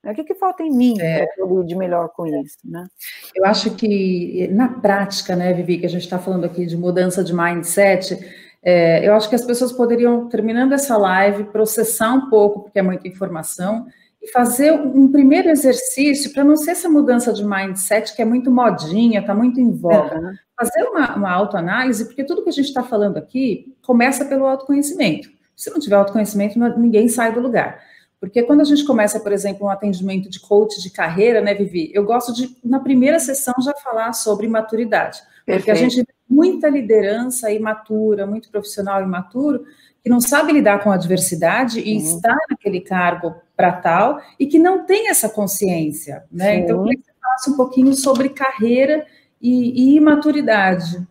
O 0.04 0.14
que, 0.14 0.24
que 0.24 0.34
falta 0.34 0.62
em 0.62 0.70
mim 0.70 0.98
é. 0.98 1.26
para 1.26 1.44
eu 1.44 1.62
de 1.62 1.76
melhor 1.76 2.08
com 2.08 2.26
isso, 2.26 2.58
né? 2.64 2.86
Eu 3.34 3.44
acho 3.44 3.74
que 3.76 4.48
na 4.50 4.68
prática, 4.80 5.36
né, 5.36 5.52
Vivi, 5.52 5.78
que 5.78 5.86
a 5.86 5.90
gente 5.90 6.02
está 6.02 6.18
falando 6.18 6.44
aqui 6.44 6.64
de 6.64 6.76
mudança 6.76 7.22
de 7.22 7.34
mindset, 7.34 8.18
é, 8.62 9.06
eu 9.06 9.14
acho 9.14 9.28
que 9.28 9.34
as 9.34 9.44
pessoas 9.44 9.72
poderiam, 9.72 10.28
terminando 10.28 10.72
essa 10.72 10.96
live, 10.96 11.44
processar 11.44 12.12
um 12.12 12.30
pouco, 12.30 12.62
porque 12.62 12.78
é 12.78 12.82
muita 12.82 13.08
informação, 13.08 13.86
e 14.22 14.28
fazer 14.28 14.72
um 14.72 15.10
primeiro 15.10 15.48
exercício 15.48 16.32
para 16.32 16.44
não 16.44 16.56
ser 16.56 16.72
essa 16.72 16.88
mudança 16.88 17.32
de 17.32 17.44
mindset 17.44 18.14
que 18.14 18.20
é 18.20 18.24
muito 18.24 18.50
modinha, 18.50 19.20
está 19.20 19.34
muito 19.34 19.60
em 19.60 19.70
voga. 19.72 20.34
Fazer 20.58 20.82
uma, 20.84 21.16
uma 21.16 21.30
autoanálise, 21.30 22.04
porque 22.04 22.24
tudo 22.24 22.42
que 22.42 22.50
a 22.50 22.52
gente 22.52 22.66
está 22.66 22.82
falando 22.82 23.16
aqui 23.16 23.74
começa 23.82 24.26
pelo 24.26 24.44
autoconhecimento. 24.44 25.30
Se 25.56 25.70
não 25.70 25.80
tiver 25.80 25.96
autoconhecimento, 25.96 26.58
ninguém 26.78 27.08
sai 27.08 27.32
do 27.32 27.40
lugar. 27.40 27.80
Porque 28.20 28.42
quando 28.42 28.60
a 28.60 28.64
gente 28.64 28.84
começa, 28.84 29.18
por 29.18 29.32
exemplo, 29.32 29.66
um 29.66 29.70
atendimento 29.70 30.28
de 30.28 30.38
coach 30.38 30.82
de 30.82 30.90
carreira, 30.90 31.40
né, 31.40 31.54
Vivi? 31.54 31.90
Eu 31.94 32.04
gosto 32.04 32.34
de, 32.34 32.54
na 32.62 32.78
primeira 32.78 33.18
sessão, 33.18 33.54
já 33.64 33.72
falar 33.82 34.12
sobre 34.12 34.46
maturidade. 34.46 35.18
Perfeito. 35.46 35.56
Porque 35.56 35.70
a 35.70 35.74
gente 35.74 36.04
tem 36.04 36.14
muita 36.28 36.68
liderança 36.68 37.50
imatura, 37.50 38.26
muito 38.26 38.50
profissional 38.50 39.02
imaturo, 39.02 39.64
que 40.02 40.10
não 40.10 40.20
sabe 40.20 40.52
lidar 40.52 40.82
com 40.82 40.90
a 40.90 40.94
adversidade 40.94 41.80
e 41.80 41.96
uhum. 41.96 41.98
está 41.98 42.36
naquele 42.48 42.80
cargo 42.80 43.34
para 43.56 43.72
tal, 43.72 44.20
e 44.38 44.46
que 44.46 44.58
não 44.58 44.86
tem 44.86 45.08
essa 45.08 45.28
consciência, 45.28 46.24
né? 46.32 46.54
Sim. 46.54 46.60
Então, 46.60 46.76
eu 46.78 46.82
queria 46.84 46.98
que 46.98 47.04
você 47.04 47.12
falasse 47.20 47.50
um 47.50 47.56
pouquinho 47.56 47.94
sobre 47.94 48.30
carreira 48.30 49.06
e, 49.40 49.92
e 49.92 49.96
imaturidade. 49.96 51.06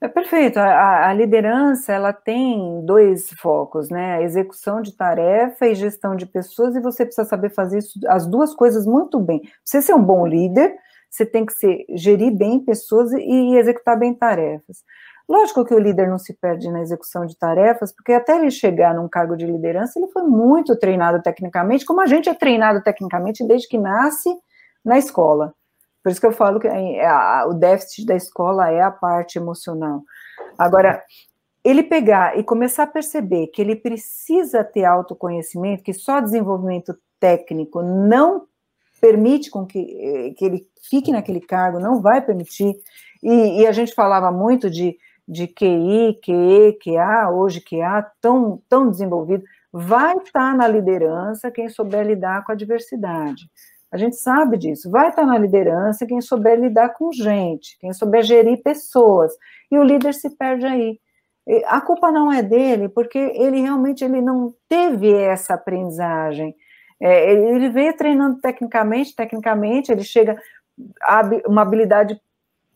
É 0.00 0.06
perfeito. 0.06 0.58
A, 0.58 1.08
a, 1.08 1.12
liderança 1.12 1.92
ela 1.92 2.12
tem 2.12 2.84
dois 2.84 3.30
focos, 3.30 3.90
né? 3.90 4.14
A 4.14 4.22
execução 4.22 4.80
de 4.80 4.92
tarefa 4.92 5.66
e 5.66 5.74
gestão 5.74 6.14
de 6.14 6.24
pessoas, 6.24 6.76
e 6.76 6.80
você 6.80 7.04
precisa 7.04 7.28
saber 7.28 7.50
fazer 7.50 7.78
isso, 7.78 7.98
as 8.06 8.26
duas 8.26 8.54
coisas 8.54 8.86
muito 8.86 9.18
bem. 9.18 9.42
Você 9.64 9.82
ser 9.82 9.94
um 9.94 10.02
bom 10.02 10.24
líder, 10.24 10.76
você 11.10 11.26
tem 11.26 11.44
que 11.44 11.52
ser, 11.52 11.84
gerir 11.90 12.30
bem 12.30 12.60
pessoas 12.60 13.12
e, 13.12 13.18
e 13.18 13.56
executar 13.56 13.98
bem 13.98 14.14
tarefas. 14.14 14.84
Lógico 15.28 15.64
que 15.64 15.74
o 15.74 15.78
líder 15.78 16.08
não 16.08 16.18
se 16.18 16.32
perde 16.32 16.70
na 16.70 16.80
execução 16.80 17.26
de 17.26 17.36
tarefas, 17.36 17.92
porque 17.92 18.12
até 18.14 18.36
ele 18.36 18.50
chegar 18.50 18.94
num 18.94 19.08
cargo 19.08 19.36
de 19.36 19.44
liderança, 19.44 19.98
ele 19.98 20.10
foi 20.10 20.22
muito 20.22 20.74
treinado 20.74 21.22
tecnicamente, 21.22 21.84
como 21.84 22.00
a 22.00 22.06
gente 22.06 22.30
é 22.30 22.34
treinado 22.34 22.82
tecnicamente 22.82 23.46
desde 23.46 23.68
que 23.68 23.76
nasce 23.76 24.34
na 24.82 24.96
escola. 24.96 25.54
Por 26.02 26.10
isso 26.10 26.20
que 26.20 26.26
eu 26.26 26.32
falo 26.32 26.58
que 26.58 26.68
o 27.46 27.52
déficit 27.52 28.06
da 28.06 28.14
escola 28.14 28.70
é 28.70 28.80
a 28.80 28.90
parte 28.90 29.36
emocional. 29.36 30.02
Agora, 30.56 31.02
ele 31.62 31.82
pegar 31.82 32.38
e 32.38 32.42
começar 32.42 32.84
a 32.84 32.86
perceber 32.86 33.48
que 33.48 33.60
ele 33.60 33.76
precisa 33.76 34.64
ter 34.64 34.86
autoconhecimento, 34.86 35.82
que 35.82 35.92
só 35.92 36.20
desenvolvimento 36.20 36.96
técnico 37.20 37.82
não 37.82 38.46
permite 38.98 39.50
com 39.50 39.66
que, 39.66 40.34
que 40.38 40.44
ele 40.44 40.66
fique 40.88 41.12
naquele 41.12 41.40
cargo, 41.40 41.78
não 41.78 42.00
vai 42.00 42.22
permitir. 42.22 42.74
E, 43.22 43.60
e 43.60 43.66
a 43.66 43.72
gente 43.72 43.94
falava 43.94 44.32
muito 44.32 44.70
de, 44.70 44.96
de 45.28 45.46
QI, 45.46 46.18
QE, 46.22 46.78
QA, 46.82 47.30
hoje 47.30 47.60
QA, 47.60 48.10
tão, 48.18 48.62
tão 48.66 48.90
desenvolvido. 48.90 49.44
Vai 49.70 50.16
estar 50.16 50.56
na 50.56 50.66
liderança 50.66 51.50
quem 51.50 51.68
souber 51.68 52.06
lidar 52.06 52.42
com 52.44 52.52
a 52.52 52.54
diversidade. 52.54 53.42
A 53.92 53.98
gente 53.98 54.16
sabe 54.16 54.56
disso. 54.56 54.90
Vai 54.90 55.10
estar 55.10 55.26
na 55.26 55.36
liderança 55.36 56.06
quem 56.06 56.20
souber 56.22 56.58
lidar 56.58 56.90
com 56.90 57.12
gente, 57.12 57.76
quem 57.78 57.92
souber 57.92 58.22
gerir 58.22 58.62
pessoas. 58.62 59.32
E 59.70 59.78
o 59.78 59.84
líder 59.84 60.14
se 60.14 60.30
perde 60.30 60.64
aí. 60.64 60.98
A 61.66 61.80
culpa 61.80 62.10
não 62.10 62.32
é 62.32 62.42
dele, 62.42 62.88
porque 62.88 63.18
ele 63.18 63.60
realmente 63.60 64.04
ele 64.04 64.20
não 64.20 64.54
teve 64.68 65.12
essa 65.12 65.54
aprendizagem. 65.54 66.54
É, 67.00 67.32
ele 67.32 67.68
veio 67.70 67.96
treinando 67.96 68.40
tecnicamente, 68.40 69.14
tecnicamente, 69.14 69.92
ele 69.92 70.02
chega 70.02 70.38
a 71.02 71.22
uma 71.46 71.62
habilidade 71.62 72.20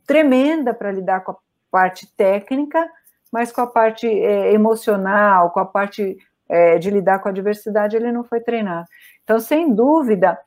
tremenda 0.07 0.73
para 0.73 0.93
lidar 0.93 1.21
com 1.21 1.33
a 1.33 1.37
parte 1.73 2.07
técnica, 2.15 2.89
mas 3.33 3.51
com 3.51 3.63
a 3.63 3.67
parte 3.67 4.07
é, 4.07 4.53
emocional, 4.53 5.51
com 5.51 5.59
a 5.59 5.65
parte 5.65 6.19
é, 6.49 6.79
de 6.79 6.91
lidar 6.91 7.19
com 7.21 7.31
a 7.31 7.33
diversidade, 7.33 7.97
ele 7.97 8.13
não 8.13 8.23
foi 8.23 8.41
treinado. 8.41 8.87
Então, 9.25 9.41
sem 9.41 9.75
dúvida, 9.75 10.39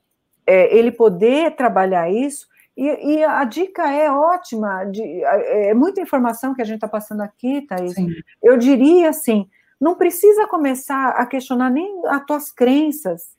é, 0.45 0.77
ele 0.77 0.91
poder 0.91 1.55
trabalhar 1.55 2.09
isso 2.09 2.47
E, 2.77 3.15
e, 3.15 3.23
a 3.23 3.43
dica 3.45 3.89
é 3.89 4.11
ótima, 4.11 4.83
de, 4.83 5.01
é 5.23 5.73
muita 5.73 6.01
informação 6.01 6.53
que 6.53 6.61
a 6.61 6.65
gente 6.65 6.75
está 6.75 6.89
passando 6.89 7.21
aqui, 7.21 7.61
Thaís. 7.61 7.93
Sim. 7.93 8.09
Eu 8.43 8.57
diria 8.57 9.09
assim, 9.09 9.49
não 9.79 9.95
precisa 9.95 10.45
começar 10.45 11.11
a 11.11 11.25
questionar 11.25 11.69
nem 11.69 12.05
as 12.07 12.25
tuas 12.25 12.51
crenças. 12.51 13.33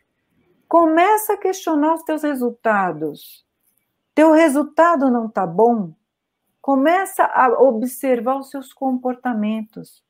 Começa 0.67 1.35
a 1.35 1.37
questionar 1.37 1.95
os 1.95 2.03
teus 2.03 2.23
resultados. 2.23 3.45
Teu 4.15 4.33
resultado 4.33 5.11
não 5.11 5.27
está 5.27 5.47
bom? 5.47 5.93
Começa 6.67 7.23
a 7.23 7.63
observar 7.63 8.41
os 8.41 8.51
seus 8.51 8.73
comportamentos. 8.73 10.03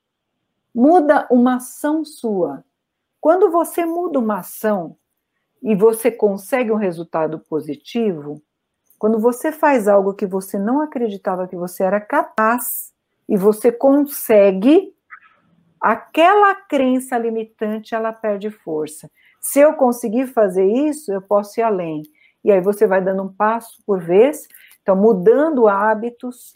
Muda 0.75 1.29
uma 1.31 1.57
ação 1.57 2.03
sua. 2.03 2.65
Quando 3.21 3.51
você 3.51 3.85
muda 3.85 4.19
uma 4.19 4.39
ação 4.39 4.97
e 5.63 5.75
você 5.75 6.11
consegue 6.11 6.73
um 6.73 6.77
resultado 6.77 7.39
positivo, 7.41 8.43
quando 8.99 9.19
você 9.19 9.53
faz 9.53 9.87
algo 9.87 10.15
que 10.15 10.25
você 10.25 10.59
não 10.59 10.81
acreditava 10.81 11.47
que 11.47 11.55
você 11.55 11.83
era 11.83 12.01
capaz 12.01 12.91
e 13.29 13.37
você 13.37 13.71
consegue, 13.71 14.95
aquela 15.79 16.55
crença 16.55 17.19
limitante 17.19 17.95
ela 17.95 18.15
perde 18.15 18.49
força. 18.49 19.11
Se 19.43 19.61
eu 19.61 19.75
conseguir 19.75 20.29
fazer 20.29 20.65
isso, 20.65 21.13
eu 21.13 21.21
posso 21.21 21.61
ir 21.61 21.65
além. 21.65 22.03
E 22.43 22.51
aí 22.51 22.63
você 22.63 22.87
vai 22.87 23.05
dando 23.05 23.25
um 23.25 23.33
passo 23.35 23.77
por 23.85 24.01
vez, 24.01 24.49
então 24.87 24.95
mudando 24.95 25.67
hábitos, 25.67 26.55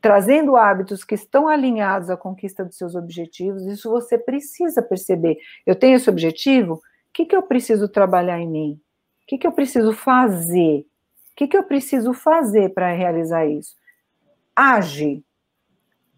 trazendo 0.00 0.56
hábitos 0.56 1.04
que 1.04 1.14
estão 1.14 1.46
alinhados 1.46 2.08
à 2.08 2.16
conquista 2.16 2.64
dos 2.64 2.78
seus 2.78 2.94
objetivos. 2.94 3.66
Isso 3.66 3.90
você 3.90 4.16
precisa 4.16 4.80
perceber. 4.80 5.36
Eu 5.66 5.76
tenho 5.76 5.96
esse 5.96 6.08
objetivo, 6.08 6.74
o 6.74 6.80
que, 7.12 7.26
que 7.26 7.36
eu 7.36 7.42
preciso 7.42 7.86
trabalhar 7.86 8.40
em 8.40 8.48
mim? 8.48 8.80
O 9.22 9.26
que, 9.26 9.36
que 9.36 9.46
eu 9.46 9.52
preciso 9.52 9.92
fazer? 9.92 10.86
que, 11.40 11.48
que 11.48 11.56
eu 11.56 11.64
preciso 11.64 12.12
fazer 12.12 12.74
para 12.74 12.92
realizar 12.92 13.46
isso? 13.46 13.74
Age. 14.54 15.24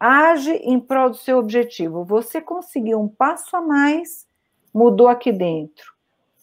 Age 0.00 0.50
em 0.50 0.80
prol 0.80 1.10
do 1.10 1.16
seu 1.16 1.38
objetivo. 1.38 2.04
Você 2.04 2.40
conseguiu 2.40 3.00
um 3.00 3.06
passo 3.06 3.56
a 3.56 3.60
mais, 3.60 4.26
mudou 4.74 5.06
aqui 5.06 5.30
dentro. 5.30 5.92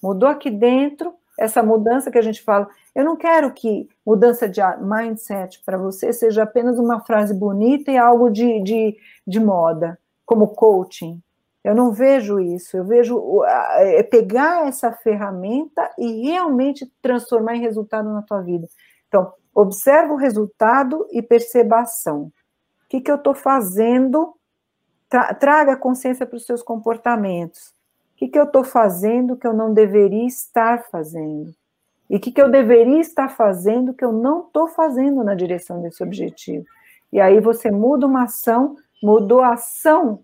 Mudou 0.01 0.29
aqui 0.29 0.49
dentro, 0.49 1.13
essa 1.39 1.63
mudança 1.63 2.11
que 2.11 2.17
a 2.17 2.21
gente 2.21 2.43
fala. 2.43 2.67
Eu 2.93 3.05
não 3.05 3.15
quero 3.15 3.51
que 3.53 3.87
mudança 4.05 4.47
de 4.47 4.61
mindset 4.81 5.63
para 5.65 5.77
você 5.77 6.11
seja 6.11 6.43
apenas 6.43 6.77
uma 6.77 6.99
frase 6.99 7.33
bonita 7.33 7.89
e 7.91 7.97
algo 7.97 8.29
de, 8.29 8.61
de, 8.61 8.97
de 9.25 9.39
moda, 9.39 9.97
como 10.25 10.49
coaching. 10.49 11.21
Eu 11.63 11.73
não 11.73 11.91
vejo 11.91 12.39
isso, 12.39 12.75
eu 12.75 12.83
vejo 12.83 13.43
é 13.77 14.03
pegar 14.03 14.67
essa 14.67 14.91
ferramenta 14.91 15.89
e 15.97 16.29
realmente 16.29 16.91
transformar 17.01 17.55
em 17.55 17.61
resultado 17.61 18.09
na 18.09 18.21
tua 18.21 18.41
vida. 18.41 18.67
Então, 19.07 19.33
observa 19.55 20.13
o 20.13 20.17
resultado 20.17 21.07
e 21.11 21.21
perceba 21.21 21.77
a 21.77 21.81
ação. 21.81 22.23
O 22.23 22.89
que, 22.89 23.01
que 23.01 23.11
eu 23.11 23.15
estou 23.15 23.33
fazendo? 23.33 24.35
Tra 25.09 25.33
traga 25.33 25.75
consciência 25.75 26.25
para 26.25 26.37
os 26.37 26.45
seus 26.45 26.61
comportamentos. 26.61 27.73
Que, 28.19 28.27
que 28.27 28.37
eu 28.37 28.43
estou 28.43 28.63
fazendo 28.63 29.37
que 29.37 29.47
eu 29.47 29.53
não 29.53 29.73
deveria 29.73 30.27
estar 30.27 30.83
fazendo? 30.91 31.53
E 32.09 32.17
o 32.17 32.19
que, 32.19 32.31
que 32.31 32.41
eu 32.41 32.51
deveria 32.51 32.99
estar 32.99 33.29
fazendo 33.29 33.93
que 33.93 34.03
eu 34.03 34.11
não 34.11 34.41
estou 34.41 34.67
fazendo 34.67 35.23
na 35.23 35.35
direção 35.35 35.81
desse 35.81 36.03
objetivo? 36.03 36.65
E 37.13 37.19
aí 37.19 37.39
você 37.39 37.71
muda 37.71 38.05
uma 38.05 38.23
ação, 38.23 38.75
mudou 39.01 39.41
a 39.41 39.53
ação 39.53 40.19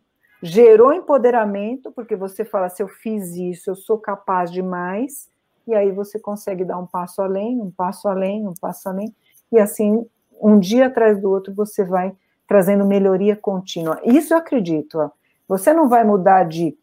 gerou 0.46 0.94
empoderamento, 0.94 1.92
porque 1.92 2.16
você 2.16 2.46
fala: 2.46 2.70
se 2.70 2.84
eu 2.84 2.88
fiz 2.88 3.36
isso, 3.36 3.72
eu 3.72 3.76
sou 3.76 3.98
capaz 3.98 4.52
de 4.52 4.62
mais, 4.62 5.28
e 5.68 5.74
aí 5.74 5.92
você 5.92 6.20
consegue 6.20 6.64
dar 6.64 6.78
um 6.78 6.86
passo 6.86 7.22
além, 7.22 7.60
um 7.60 7.72
passo 7.72 8.08
além, 8.08 8.48
um 8.48 8.54
passo 8.54 8.88
além, 8.88 9.14
e 9.52 9.60
assim, 9.60 10.06
um 10.40 10.60
dia 10.60 10.88
atrás 10.88 11.20
do 11.20 11.30
outro, 11.32 11.54
você 11.54 11.84
vai 11.84 12.14
trazendo 12.48 12.86
melhoria 12.86 13.36
contínua. 13.36 14.00
Isso 14.04 14.34
eu 14.34 14.38
acredito, 14.38 15.00
ó. 15.00 15.10
você 15.48 15.74
não 15.74 15.90
vai 15.90 16.04
mudar 16.04 16.44
de 16.44 16.78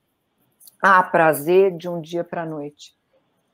A 0.82 1.00
prazer 1.00 1.76
de 1.76 1.88
um 1.88 2.00
dia 2.00 2.24
para 2.24 2.42
a 2.42 2.46
noite. 2.46 2.92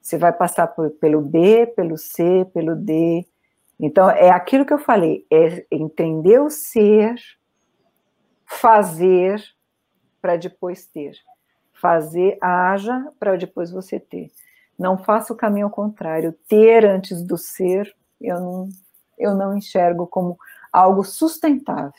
Você 0.01 0.17
vai 0.17 0.33
passar 0.33 0.69
por, 0.69 0.89
pelo 0.93 1.21
B, 1.21 1.67
pelo 1.77 1.99
C, 1.99 2.47
pelo 2.55 2.75
D. 2.75 3.27
Então, 3.79 4.09
é 4.09 4.31
aquilo 4.31 4.65
que 4.65 4.73
eu 4.73 4.79
falei, 4.79 5.27
é 5.31 5.67
entender 5.71 6.41
o 6.41 6.49
ser, 6.49 7.15
fazer, 8.47 9.45
para 10.23 10.37
depois 10.37 10.87
ter. 10.87 11.17
Fazer, 11.75 12.39
haja 12.41 13.13
para 13.21 13.37
depois 13.37 13.71
você 13.71 14.01
ter. 14.01 14.33
Não 14.79 14.97
faça 14.97 15.33
o 15.33 15.37
caminho 15.37 15.67
ao 15.67 15.71
contrário. 15.71 16.35
Ter 16.49 16.87
antes 16.87 17.23
do 17.23 17.37
ser, 17.37 17.95
eu 18.19 18.41
não, 18.41 18.69
eu 19.19 19.35
não 19.35 19.57
enxergo 19.57 20.07
como 20.07 20.39
algo 20.73 21.05
sustentável. 21.05 21.93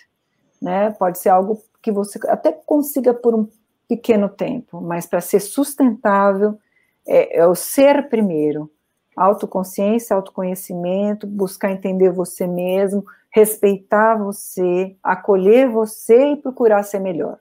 Né? 0.61 0.89
Pode 0.91 1.19
ser 1.19 1.29
algo 1.29 1.61
que 1.81 1.91
você 1.91 2.19
até 2.27 2.51
consiga 2.51 3.13
por 3.13 3.35
um 3.35 3.47
pequeno 3.89 4.29
tempo, 4.29 4.79
mas 4.79 5.05
para 5.05 5.19
ser 5.19 5.41
sustentável 5.41 6.57
é, 7.05 7.39
é 7.39 7.45
o 7.45 7.55
ser 7.55 8.07
primeiro. 8.07 8.71
Autoconsciência, 9.17 10.15
autoconhecimento, 10.15 11.27
buscar 11.27 11.71
entender 11.71 12.09
você 12.09 12.47
mesmo, 12.47 13.03
respeitar 13.29 14.15
você, 14.15 14.95
acolher 15.03 15.67
você 15.67 16.31
e 16.31 16.37
procurar 16.37 16.83
ser 16.83 16.99
melhor 16.99 17.37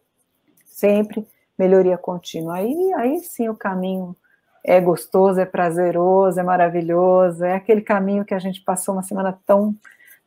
sempre 0.79 1.27
melhoria 1.59 1.99
contínua. 1.99 2.57
Aí, 2.57 2.93
aí 2.95 3.19
sim 3.21 3.49
o 3.49 3.55
caminho 3.55 4.15
é 4.65 4.81
gostoso, 4.81 5.41
é 5.41 5.45
prazeroso, 5.45 6.39
é 6.39 6.43
maravilhoso, 6.43 7.45
é 7.45 7.55
aquele 7.55 7.81
caminho 7.81 8.25
que 8.25 8.35
a 8.35 8.39
gente 8.39 8.61
passou 8.61 8.95
uma 8.95 9.03
semana 9.03 9.37
tão, 9.45 9.75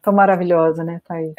tão 0.02 0.14
maravilhosa, 0.14 0.84
né, 0.84 1.02
Thaís? 1.08 1.34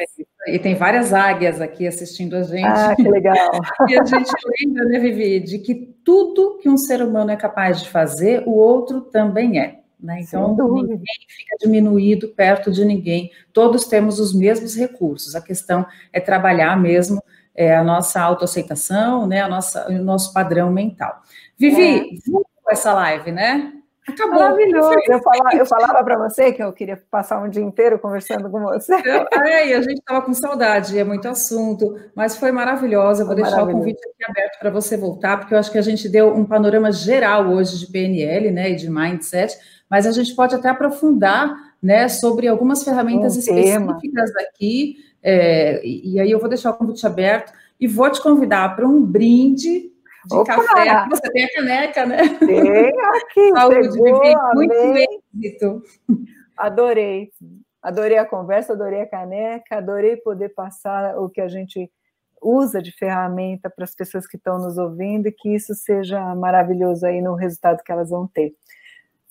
É, 0.47 0.55
e 0.55 0.59
tem 0.59 0.75
várias 0.75 1.13
águias 1.13 1.59
aqui 1.59 1.87
assistindo 1.87 2.35
a 2.35 2.43
gente. 2.43 2.65
Ah, 2.65 2.95
que 2.95 3.07
legal! 3.07 3.35
e 3.89 3.99
a 3.99 4.03
gente 4.03 4.31
lembra, 4.61 4.85
né, 4.85 4.99
Vivi, 4.99 5.39
de 5.39 5.59
que 5.59 5.75
tudo 6.03 6.57
que 6.59 6.69
um 6.69 6.77
ser 6.77 7.01
humano 7.01 7.31
é 7.31 7.35
capaz 7.35 7.81
de 7.81 7.89
fazer, 7.89 8.43
o 8.45 8.51
outro 8.51 9.01
também 9.01 9.59
é. 9.59 9.79
Né? 9.99 10.19
Então, 10.19 10.53
ninguém 10.53 10.99
fica 11.29 11.55
diminuído 11.61 12.27
perto 12.27 12.69
de 12.69 12.83
ninguém, 12.83 13.31
todos 13.53 13.85
temos 13.85 14.19
os 14.19 14.35
mesmos 14.35 14.75
recursos, 14.75 15.33
a 15.33 15.41
questão 15.41 15.85
é 16.11 16.19
trabalhar 16.19 16.77
mesmo 16.77 17.23
é, 17.55 17.73
a 17.73 17.81
nossa 17.81 18.19
autoaceitação, 18.19 19.25
né, 19.25 19.41
a 19.41 19.47
nossa, 19.47 19.87
o 19.89 20.03
nosso 20.03 20.33
padrão 20.33 20.69
mental. 20.69 21.21
Vivi, 21.57 22.19
é. 22.19 22.73
essa 22.73 22.93
live, 22.93 23.31
né? 23.31 23.71
Acabou. 24.07 24.39
Maravilhoso. 24.39 24.95
Eu 25.07 25.21
falava, 25.21 25.55
eu 25.55 25.65
falava 25.65 26.03
para 26.03 26.17
você 26.17 26.51
que 26.51 26.61
eu 26.61 26.73
queria 26.73 27.01
passar 27.09 27.41
um 27.41 27.49
dia 27.49 27.61
inteiro 27.63 27.97
conversando 27.97 28.49
com 28.49 28.59
você. 28.61 28.93
Eu, 28.93 29.25
é, 29.41 29.69
e 29.69 29.73
a 29.73 29.81
gente 29.81 29.99
estava 29.99 30.21
com 30.21 30.33
saudade, 30.33 30.97
é 30.97 31.03
muito 31.03 31.27
assunto, 31.27 31.97
mas 32.15 32.35
foi 32.35 32.51
maravilhosa. 32.51 33.23
Eu 33.23 33.27
vou 33.27 33.35
deixar 33.35 33.63
o 33.63 33.71
convite 33.71 33.99
aqui 33.99 34.29
aberto 34.29 34.59
para 34.59 34.69
você 34.69 34.97
voltar, 34.97 35.39
porque 35.39 35.53
eu 35.53 35.59
acho 35.59 35.71
que 35.71 35.77
a 35.77 35.83
gente 35.83 36.09
deu 36.09 36.35
um 36.35 36.45
panorama 36.45 36.91
geral 36.91 37.47
hoje 37.47 37.79
de 37.79 37.87
PNL 37.91 38.51
né, 38.51 38.71
e 38.71 38.75
de 38.75 38.89
mindset, 38.89 39.57
mas 39.89 40.05
a 40.05 40.11
gente 40.11 40.35
pode 40.35 40.53
até 40.53 40.69
aprofundar 40.69 41.55
né, 41.81 42.07
sobre 42.07 42.47
algumas 42.47 42.83
ferramentas 42.83 43.35
um 43.35 43.39
específicas 43.39 44.31
aqui 44.37 44.97
é, 45.23 45.81
e 45.85 46.19
aí 46.19 46.29
eu 46.29 46.39
vou 46.39 46.49
deixar 46.49 46.71
o 46.71 46.73
convite 46.73 47.07
aberto 47.07 47.53
e 47.79 47.87
vou 47.87 48.09
te 48.09 48.21
convidar 48.21 48.75
para 48.75 48.85
um 48.85 49.01
brinde 49.01 49.92
de 50.25 50.35
Opa! 50.35 50.55
café. 50.55 51.05
Você 51.09 51.31
tem 51.31 51.45
a 51.45 51.53
caneca, 51.53 52.05
né? 52.05 52.17
Tem 52.39 52.59
aqui. 52.61 53.51
Saúde, 53.55 53.91
chegou, 53.91 54.21
Muito 54.53 54.73
êxito. 55.41 55.81
Adorei. 56.57 57.31
Adorei 57.81 58.17
a 58.17 58.25
conversa, 58.25 58.73
adorei 58.73 59.01
a 59.01 59.09
caneca, 59.09 59.77
adorei 59.77 60.15
poder 60.15 60.49
passar 60.49 61.17
o 61.17 61.29
que 61.29 61.41
a 61.41 61.49
gente 61.49 61.91
usa 62.41 62.81
de 62.81 62.91
ferramenta 62.91 63.69
para 63.69 63.83
as 63.83 63.95
pessoas 63.95 64.27
que 64.27 64.37
estão 64.37 64.57
nos 64.57 64.77
ouvindo 64.77 65.27
e 65.27 65.31
que 65.31 65.53
isso 65.53 65.73
seja 65.73 66.35
maravilhoso 66.35 67.05
aí 67.05 67.21
no 67.21 67.35
resultado 67.35 67.83
que 67.83 67.91
elas 67.91 68.09
vão 68.09 68.27
ter. 68.27 68.53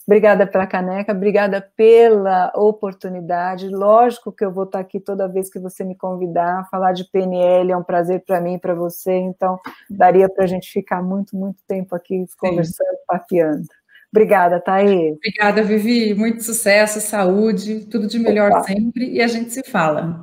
Obrigada 0.06 0.46
pela 0.46 0.66
caneca, 0.66 1.12
obrigada 1.12 1.60
pela 1.76 2.52
oportunidade. 2.56 3.68
Lógico 3.68 4.32
que 4.32 4.44
eu 4.44 4.52
vou 4.52 4.64
estar 4.64 4.80
aqui 4.80 4.98
toda 4.98 5.28
vez 5.28 5.48
que 5.48 5.60
você 5.60 5.84
me 5.84 5.94
convidar. 5.94 6.68
Falar 6.70 6.92
de 6.92 7.04
PNL 7.04 7.70
é 7.70 7.76
um 7.76 7.84
prazer 7.84 8.22
para 8.26 8.40
mim 8.40 8.54
e 8.54 8.58
para 8.58 8.74
você, 8.74 9.12
então 9.12 9.60
daria 9.88 10.28
para 10.28 10.44
a 10.44 10.48
gente 10.48 10.70
ficar 10.70 11.02
muito, 11.02 11.36
muito 11.36 11.58
tempo 11.68 11.94
aqui 11.94 12.24
conversando, 12.36 12.88
Sim. 12.88 13.04
papeando. 13.06 13.68
Obrigada, 14.14 14.60
Thaís. 14.60 15.16
Obrigada, 15.16 15.62
Vivi. 15.62 16.14
Muito 16.14 16.42
sucesso, 16.42 17.00
saúde, 17.00 17.86
tudo 17.86 18.06
de 18.06 18.18
melhor 18.18 18.50
Opa. 18.50 18.64
sempre 18.64 19.10
e 19.10 19.22
a 19.22 19.26
gente 19.26 19.50
se 19.50 19.62
fala. 19.62 20.20